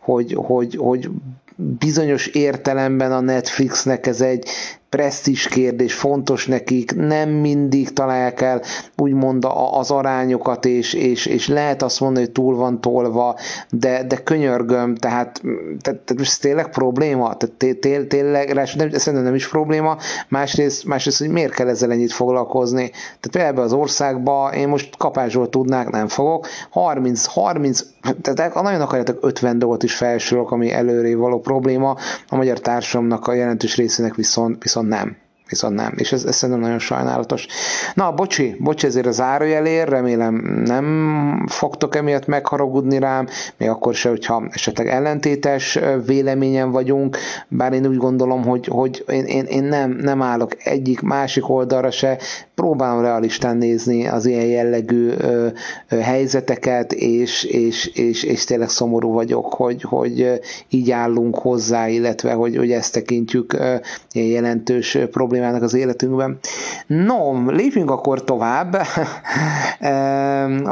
hogy 0.00 0.21
hogy, 0.22 0.34
hogy, 0.34 0.76
hogy 0.76 1.10
bizonyos 1.56 2.26
értelemben 2.26 3.12
a 3.12 3.20
Netflixnek 3.20 4.06
ez 4.06 4.20
egy 4.20 4.48
presztis 4.96 5.48
kérdés, 5.48 5.94
fontos 5.94 6.46
nekik, 6.46 6.94
nem 6.94 7.30
mindig 7.30 7.92
találják 7.92 8.40
el 8.40 8.62
úgymond 8.96 9.46
az 9.72 9.90
arányokat, 9.90 10.64
és, 10.64 10.92
és, 10.92 11.26
és 11.26 11.48
lehet 11.48 11.82
azt 11.82 12.00
mondani, 12.00 12.24
hogy 12.24 12.34
túl 12.34 12.56
van 12.56 12.80
tolva, 12.80 13.36
de, 13.70 14.04
de 14.04 14.16
könyörgöm, 14.16 14.94
tehát, 14.94 15.40
tehát, 15.80 16.00
tehát 16.00 16.20
ez 16.22 16.36
tényleg 16.36 16.70
probléma? 16.70 17.36
Tehát 17.36 17.54
té, 17.56 18.04
tényleg, 18.04 18.54
nem, 18.54 18.66
szerintem 18.90 19.22
nem 19.22 19.34
is 19.34 19.48
probléma, 19.48 19.96
másrészt, 20.28 20.84
másrészt, 20.84 21.18
hogy 21.18 21.28
miért 21.30 21.54
kell 21.54 21.68
ezzel 21.68 21.90
ennyit 21.90 22.12
foglalkozni? 22.12 22.90
Tehát 22.90 23.30
például 23.30 23.66
az 23.66 23.72
országban 23.72 24.52
én 24.52 24.68
most 24.68 24.96
kapásról 24.96 25.48
tudnák, 25.48 25.90
nem 25.90 26.08
fogok, 26.08 26.46
30, 26.70 27.24
30, 27.24 27.80
tehát 28.22 28.54
nagyon 28.54 28.80
akarjátok 28.80 29.18
50 29.20 29.58
dolgot 29.58 29.82
is 29.82 29.94
felsorolok, 29.94 30.50
ami 30.50 30.72
előré 30.72 31.14
való 31.14 31.40
probléma, 31.40 31.96
a 32.28 32.36
magyar 32.36 32.60
társadalomnak 32.60 33.26
a 33.26 33.32
jelentős 33.32 33.76
részének 33.76 34.14
viszont, 34.14 34.62
viszont 34.62 34.81
nem. 34.82 35.21
Viszont 35.52 35.74
nem, 35.74 35.92
és 35.96 36.12
ez, 36.12 36.24
ez 36.24 36.36
szerintem 36.36 36.64
nagyon 36.64 36.78
sajnálatos. 36.78 37.46
Na, 37.94 38.12
bocsi, 38.12 38.56
bocsi 38.60 38.86
ezért 38.86 39.06
a 39.06 39.10
zárójelért, 39.10 39.88
remélem 39.88 40.34
nem 40.64 41.46
fogtok 41.48 41.96
emiatt 41.96 42.26
megharagudni 42.26 42.98
rám, 42.98 43.26
még 43.56 43.68
akkor 43.68 43.94
se, 43.94 44.08
hogyha 44.08 44.42
esetleg 44.50 44.88
ellentétes 44.88 45.78
véleményen 46.06 46.70
vagyunk, 46.70 47.16
bár 47.48 47.72
én 47.72 47.86
úgy 47.86 47.96
gondolom, 47.96 48.44
hogy, 48.44 48.66
hogy 48.66 49.04
én, 49.08 49.24
én, 49.24 49.44
én 49.44 49.64
nem, 49.64 49.90
nem 49.90 50.22
állok 50.22 50.56
egyik 50.64 51.00
másik 51.00 51.48
oldalra 51.48 51.90
se, 51.90 52.18
próbálom 52.54 53.02
realistán 53.02 53.56
nézni 53.56 54.06
az 54.06 54.26
ilyen 54.26 54.46
jellegű 54.46 55.08
ö, 55.08 55.46
ö, 55.88 55.96
helyzeteket, 55.96 56.92
és, 56.92 57.44
és, 57.44 57.86
és, 57.86 58.22
és 58.22 58.44
tényleg 58.44 58.68
szomorú 58.68 59.12
vagyok, 59.12 59.54
hogy, 59.54 59.82
hogy 59.82 60.40
így 60.68 60.90
állunk 60.90 61.38
hozzá, 61.38 61.88
illetve 61.88 62.32
hogy, 62.32 62.56
hogy 62.56 62.72
ezt 62.72 62.92
tekintjük 62.92 63.52
ö, 63.52 63.74
jelentős 64.12 64.98
problémának 65.42 65.62
az 65.62 65.74
életünkben. 65.74 66.38
No, 66.86 67.50
lépjünk 67.50 67.90
akkor 67.90 68.24
tovább. 68.24 68.76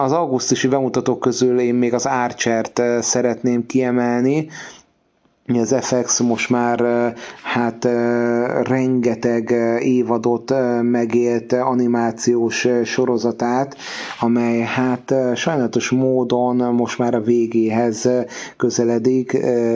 az 0.04 0.12
augusztusi 0.12 0.68
bemutatók 0.68 1.20
közül 1.20 1.60
én 1.60 1.74
még 1.74 1.94
az 1.94 2.06
Archer-t 2.06 2.82
szeretném 3.00 3.66
kiemelni, 3.66 4.48
az 5.58 5.74
FX 5.80 6.20
most 6.20 6.50
már 6.50 6.80
hát 7.42 7.84
rengeteg 8.62 9.50
évadot 9.80 10.52
megélt 10.82 11.52
animációs 11.52 12.68
sorozatát, 12.84 13.76
amely 14.20 14.60
hát 14.60 15.14
sajnálatos 15.34 15.90
módon 15.90 16.56
most 16.74 16.98
már 16.98 17.14
a 17.14 17.20
végéhez 17.20 18.08
közeledik, 18.56 19.32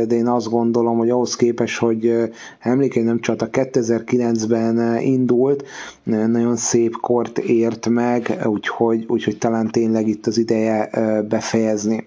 de 0.06 0.14
én 0.14 0.26
azt 0.26 0.48
gondolom, 0.50 0.98
hogy 0.98 1.10
ahhoz 1.10 1.36
képest, 1.36 1.78
hogy 1.78 2.30
emlékeim 2.58 3.04
nem 3.04 3.20
csak 3.20 3.42
a 3.42 3.48
2009-ben 3.50 5.00
indult, 5.00 5.64
nagyon 6.04 6.56
szép 6.56 6.92
kort 7.00 7.38
ért 7.38 7.88
meg, 7.88 8.38
úgyhogy, 8.44 9.04
úgyhogy 9.08 9.38
talán 9.38 9.70
tényleg 9.70 10.08
itt 10.08 10.26
az 10.26 10.38
ideje 10.38 10.90
befejezni. 11.28 12.06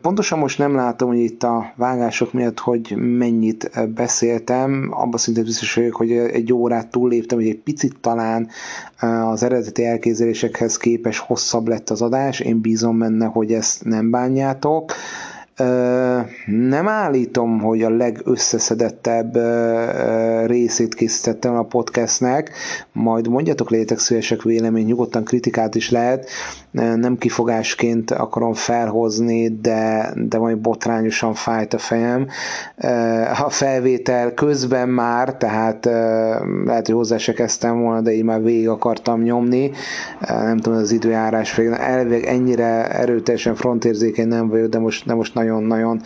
Pontosan 0.00 0.38
most 0.38 0.58
nem 0.58 0.74
látom, 0.74 1.08
hogy 1.08 1.18
itt 1.18 1.42
a 1.42 1.72
vágások 1.76 2.32
miatt, 2.32 2.58
hogy 2.58 2.94
mennyit 2.96 3.70
beszéltem. 3.94 4.88
Abban 4.90 5.18
szinte 5.18 5.42
biztos 5.42 5.74
vagyok, 5.74 5.94
hogy 5.94 6.12
egy 6.12 6.52
órát 6.52 6.90
túlléptem, 6.90 7.38
hogy 7.38 7.48
egy 7.48 7.60
picit 7.60 7.94
talán 8.00 8.48
az 9.30 9.42
eredeti 9.42 9.84
elképzelésekhez 9.86 10.76
képes 10.76 11.18
hosszabb 11.18 11.68
lett 11.68 11.90
az 11.90 12.02
adás. 12.02 12.40
Én 12.40 12.60
bízom 12.60 12.98
benne, 12.98 13.26
hogy 13.26 13.52
ezt 13.52 13.84
nem 13.84 14.10
bánjátok. 14.10 14.92
Nem 16.46 16.88
állítom, 16.88 17.60
hogy 17.60 17.82
a 17.82 17.90
legösszeszedettebb 17.90 19.38
részét 20.46 20.94
készítettem 20.94 21.56
a 21.56 21.62
podcastnek, 21.62 22.50
majd 22.92 23.28
mondjatok 23.28 23.70
létek 23.70 23.98
szívesek 23.98 24.42
vélemény, 24.42 24.86
nyugodtan 24.86 25.24
kritikát 25.24 25.74
is 25.74 25.90
lehet, 25.90 26.28
nem 26.74 27.16
kifogásként 27.18 28.10
akarom 28.10 28.52
felhozni, 28.52 29.48
de, 29.60 30.12
de 30.14 30.38
majd 30.38 30.58
botrányosan 30.58 31.34
fájt 31.34 31.74
a 31.74 31.78
fejem. 31.78 32.26
A 33.44 33.50
felvétel 33.50 34.34
közben 34.34 34.88
már, 34.88 35.36
tehát 35.36 35.84
lehet, 36.64 36.86
hogy 36.86 36.94
hozzá 36.94 37.16
se 37.16 37.32
kezdtem 37.32 37.80
volna, 37.80 38.00
de 38.00 38.12
így 38.12 38.24
már 38.24 38.42
végig 38.42 38.68
akartam 38.68 39.22
nyomni. 39.22 39.70
Nem 40.28 40.56
tudom, 40.56 40.78
az 40.78 40.92
időjárás 40.92 41.58
elvég 41.58 42.24
ennyire 42.24 42.88
erőteljesen 42.90 43.54
frontérzékeny 43.54 44.28
nem 44.28 44.48
vagyok, 44.48 44.68
de 44.68 44.78
most, 44.78 45.06
de 45.06 45.14
most 45.14 45.34
nagyon-nagyon 45.34 46.00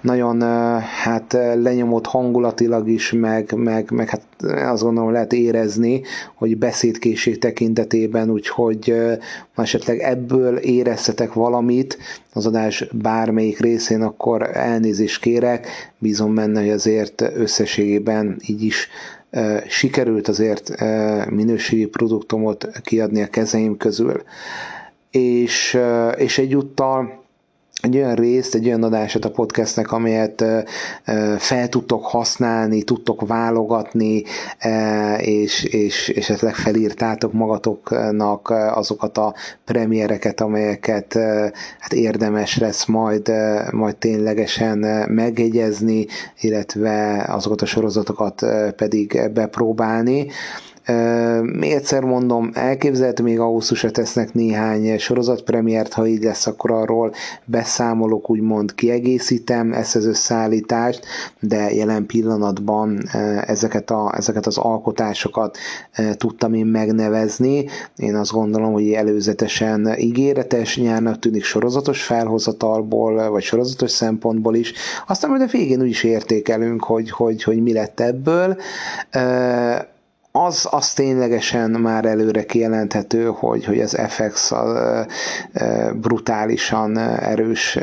nagyon 0.00 0.40
hát 0.80 1.32
lenyomott 1.54 2.06
hangulatilag 2.06 2.88
is, 2.88 3.12
meg, 3.12 3.52
meg, 3.56 3.90
meg 3.90 4.08
hát 4.08 4.22
azt 4.42 4.82
gondolom 4.82 5.12
lehet 5.12 5.32
érezni, 5.32 6.02
hogy 6.34 6.58
beszédkészség 6.58 7.38
tekintetében, 7.38 8.30
úgyhogy 8.30 8.94
esetleg 9.56 9.98
ebből 9.98 10.56
éreztetek 10.56 11.32
valamit 11.32 11.98
az 12.32 12.46
adás 12.46 12.86
bármelyik 12.92 13.58
részén, 13.58 14.02
akkor 14.02 14.56
elnézést 14.56 15.20
kérek, 15.20 15.66
bízom 15.98 16.34
benne, 16.34 16.60
hogy 16.60 16.70
azért 16.70 17.20
összességében 17.34 18.36
így 18.46 18.62
is 18.62 18.88
sikerült 19.68 20.28
azért 20.28 20.74
minőségi 21.30 21.86
produktumot 21.86 22.68
kiadni 22.82 23.22
a 23.22 23.28
kezeim 23.28 23.76
közül. 23.76 24.22
És, 25.10 25.78
és 26.16 26.38
egyúttal 26.38 27.19
egy 27.80 27.96
olyan 27.96 28.14
részt, 28.14 28.54
egy 28.54 28.66
olyan 28.66 28.82
adását 28.82 29.24
a 29.24 29.30
podcastnek, 29.30 29.92
amelyet 29.92 30.44
fel 31.38 31.68
tudtok 31.68 32.04
használni, 32.04 32.82
tudtok 32.82 33.26
válogatni, 33.26 34.22
és, 35.18 35.64
és, 35.64 36.08
és 36.08 36.28
esetleg 36.30 36.54
felírtátok 36.54 37.32
magatoknak 37.32 38.50
azokat 38.74 39.18
a 39.18 39.34
premiereket, 39.64 40.40
amelyeket 40.40 41.18
hát 41.78 41.92
érdemes 41.92 42.58
lesz 42.58 42.86
majd, 42.86 43.32
majd 43.70 43.96
ténylegesen 43.96 44.78
megjegyezni, 45.08 46.06
illetve 46.40 47.24
azokat 47.28 47.62
a 47.62 47.66
sorozatokat 47.66 48.46
pedig 48.76 49.30
bepróbálni. 49.32 50.26
Még 51.42 51.70
egyszer 51.72 52.02
mondom, 52.02 52.50
elképzelhető 52.54 53.22
még 53.22 53.38
augusztusra 53.38 53.90
tesznek 53.90 54.34
néhány 54.34 54.98
sorozatpremiért, 54.98 55.92
ha 55.92 56.06
így 56.06 56.22
lesz, 56.22 56.46
akkor 56.46 56.70
arról 56.70 57.12
beszámolok, 57.44 58.30
úgymond 58.30 58.74
kiegészítem 58.74 59.72
ezt 59.72 59.96
az 59.96 60.06
összeállítást, 60.06 61.06
de 61.40 61.72
jelen 61.72 62.06
pillanatban 62.06 63.02
ezeket, 63.46 63.90
a, 63.90 64.12
ezeket 64.16 64.46
az 64.46 64.58
alkotásokat 64.58 65.58
tudtam 66.12 66.54
én 66.54 66.66
megnevezni. 66.66 67.64
Én 67.96 68.14
azt 68.14 68.32
gondolom, 68.32 68.72
hogy 68.72 68.92
előzetesen 68.92 69.98
ígéretes 69.98 70.76
nyárnak 70.76 71.18
tűnik 71.18 71.44
sorozatos 71.44 72.02
felhozatalból, 72.02 73.30
vagy 73.30 73.42
sorozatos 73.42 73.90
szempontból 73.90 74.54
is. 74.54 74.72
Aztán 75.06 75.30
majd 75.30 75.42
a 75.42 75.46
végén 75.46 75.80
úgy 75.80 75.88
is 75.88 76.04
értékelünk, 76.04 76.84
hogy, 76.84 77.10
hogy, 77.10 77.42
hogy 77.42 77.62
mi 77.62 77.72
lett 77.72 78.00
ebből 78.00 78.56
az, 80.32 80.68
az 80.70 80.92
ténylegesen 80.92 81.70
már 81.70 82.04
előre 82.04 82.44
kijelenthető, 82.44 83.24
hogy, 83.26 83.64
hogy 83.64 83.80
az 83.80 83.96
FX 84.08 84.50
a, 84.52 85.06
brutálisan 85.94 86.98
erős 86.98 87.78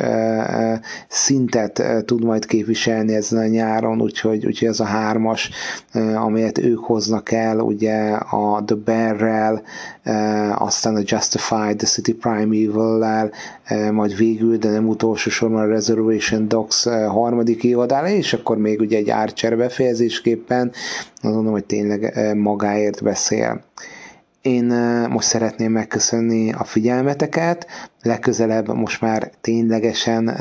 szintet 1.07 1.83
tud 2.05 2.23
majd 2.23 2.45
képviselni 2.45 3.15
ezen 3.15 3.39
a 3.39 3.45
nyáron, 3.47 4.01
úgyhogy, 4.01 4.45
úgyhogy 4.45 4.67
ez 4.67 4.79
a 4.79 4.85
hármas, 4.85 5.49
amelyet 6.15 6.57
ők 6.57 6.79
hoznak 6.79 7.31
el, 7.31 7.59
ugye 7.59 8.11
a 8.13 8.63
The 8.65 8.75
Bear-rel, 8.75 9.61
aztán 10.55 10.95
a 10.95 11.01
Justified, 11.03 11.77
The 11.77 11.87
City 11.87 12.13
Primeval-lel, 12.13 13.31
majd 13.91 14.17
végül, 14.17 14.57
de 14.57 14.69
nem 14.69 14.87
utolsó 14.87 15.29
sorban 15.29 15.61
a 15.61 15.65
Reservation 15.67 16.47
Dogs 16.47 16.83
harmadik 17.07 17.63
évadára, 17.63 18.07
és 18.07 18.33
akkor 18.33 18.57
még 18.57 18.79
ugye 18.79 18.97
egy 18.97 19.09
Archer 19.09 19.57
befejezésképpen, 19.57 20.71
azt 21.21 21.33
mondom, 21.33 21.51
hogy 21.51 21.65
tényleg 21.65 22.31
magáért 22.35 23.03
beszél. 23.03 23.63
Én 24.41 24.65
most 25.09 25.27
szeretném 25.27 25.71
megköszönni 25.71 26.51
a 26.53 26.63
figyelmeteket, 26.63 27.67
legközelebb 28.01 28.73
most 28.73 29.01
már 29.01 29.31
ténylegesen 29.41 30.31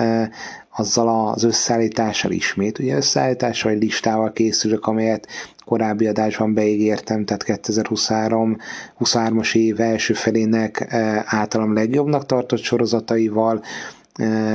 azzal 0.77 1.33
az 1.33 1.43
összeállítással 1.45 2.31
ismét, 2.31 2.79
ugye 2.79 2.97
összeállítással, 2.97 3.73
vagy 3.73 3.83
listával 3.83 4.33
készülök, 4.33 4.87
amelyet 4.87 5.27
korábbi 5.65 6.07
adásban 6.07 6.55
beígértem, 6.55 7.25
tehát 7.25 7.43
2023 7.43 8.57
23-as 9.01 9.55
év 9.57 9.81
első 9.81 10.15
felének 10.15 10.87
általam 11.27 11.75
legjobbnak 11.75 12.27
tartott 12.27 12.63
sorozataival, 12.63 13.63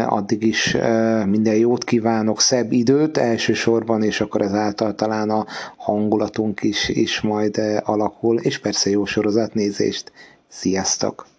addig 0.08 0.44
is 0.44 0.78
minden 1.26 1.56
jót 1.56 1.84
kívánok, 1.84 2.42
szebb 2.42 2.72
időt 2.72 3.18
elsősorban, 3.18 4.04
és 4.04 4.22
akkor 4.22 4.42
ezáltal 4.42 4.96
talán 4.96 5.30
a 5.30 5.46
hangulatunk 5.78 6.64
is, 6.64 6.90
is 6.90 7.22
majd 7.22 7.62
alakul, 7.84 8.40
és 8.40 8.60
persze 8.60 8.90
jó 8.90 9.06
sorozatnézést. 9.06 10.12
Sziasztok! 10.48 11.31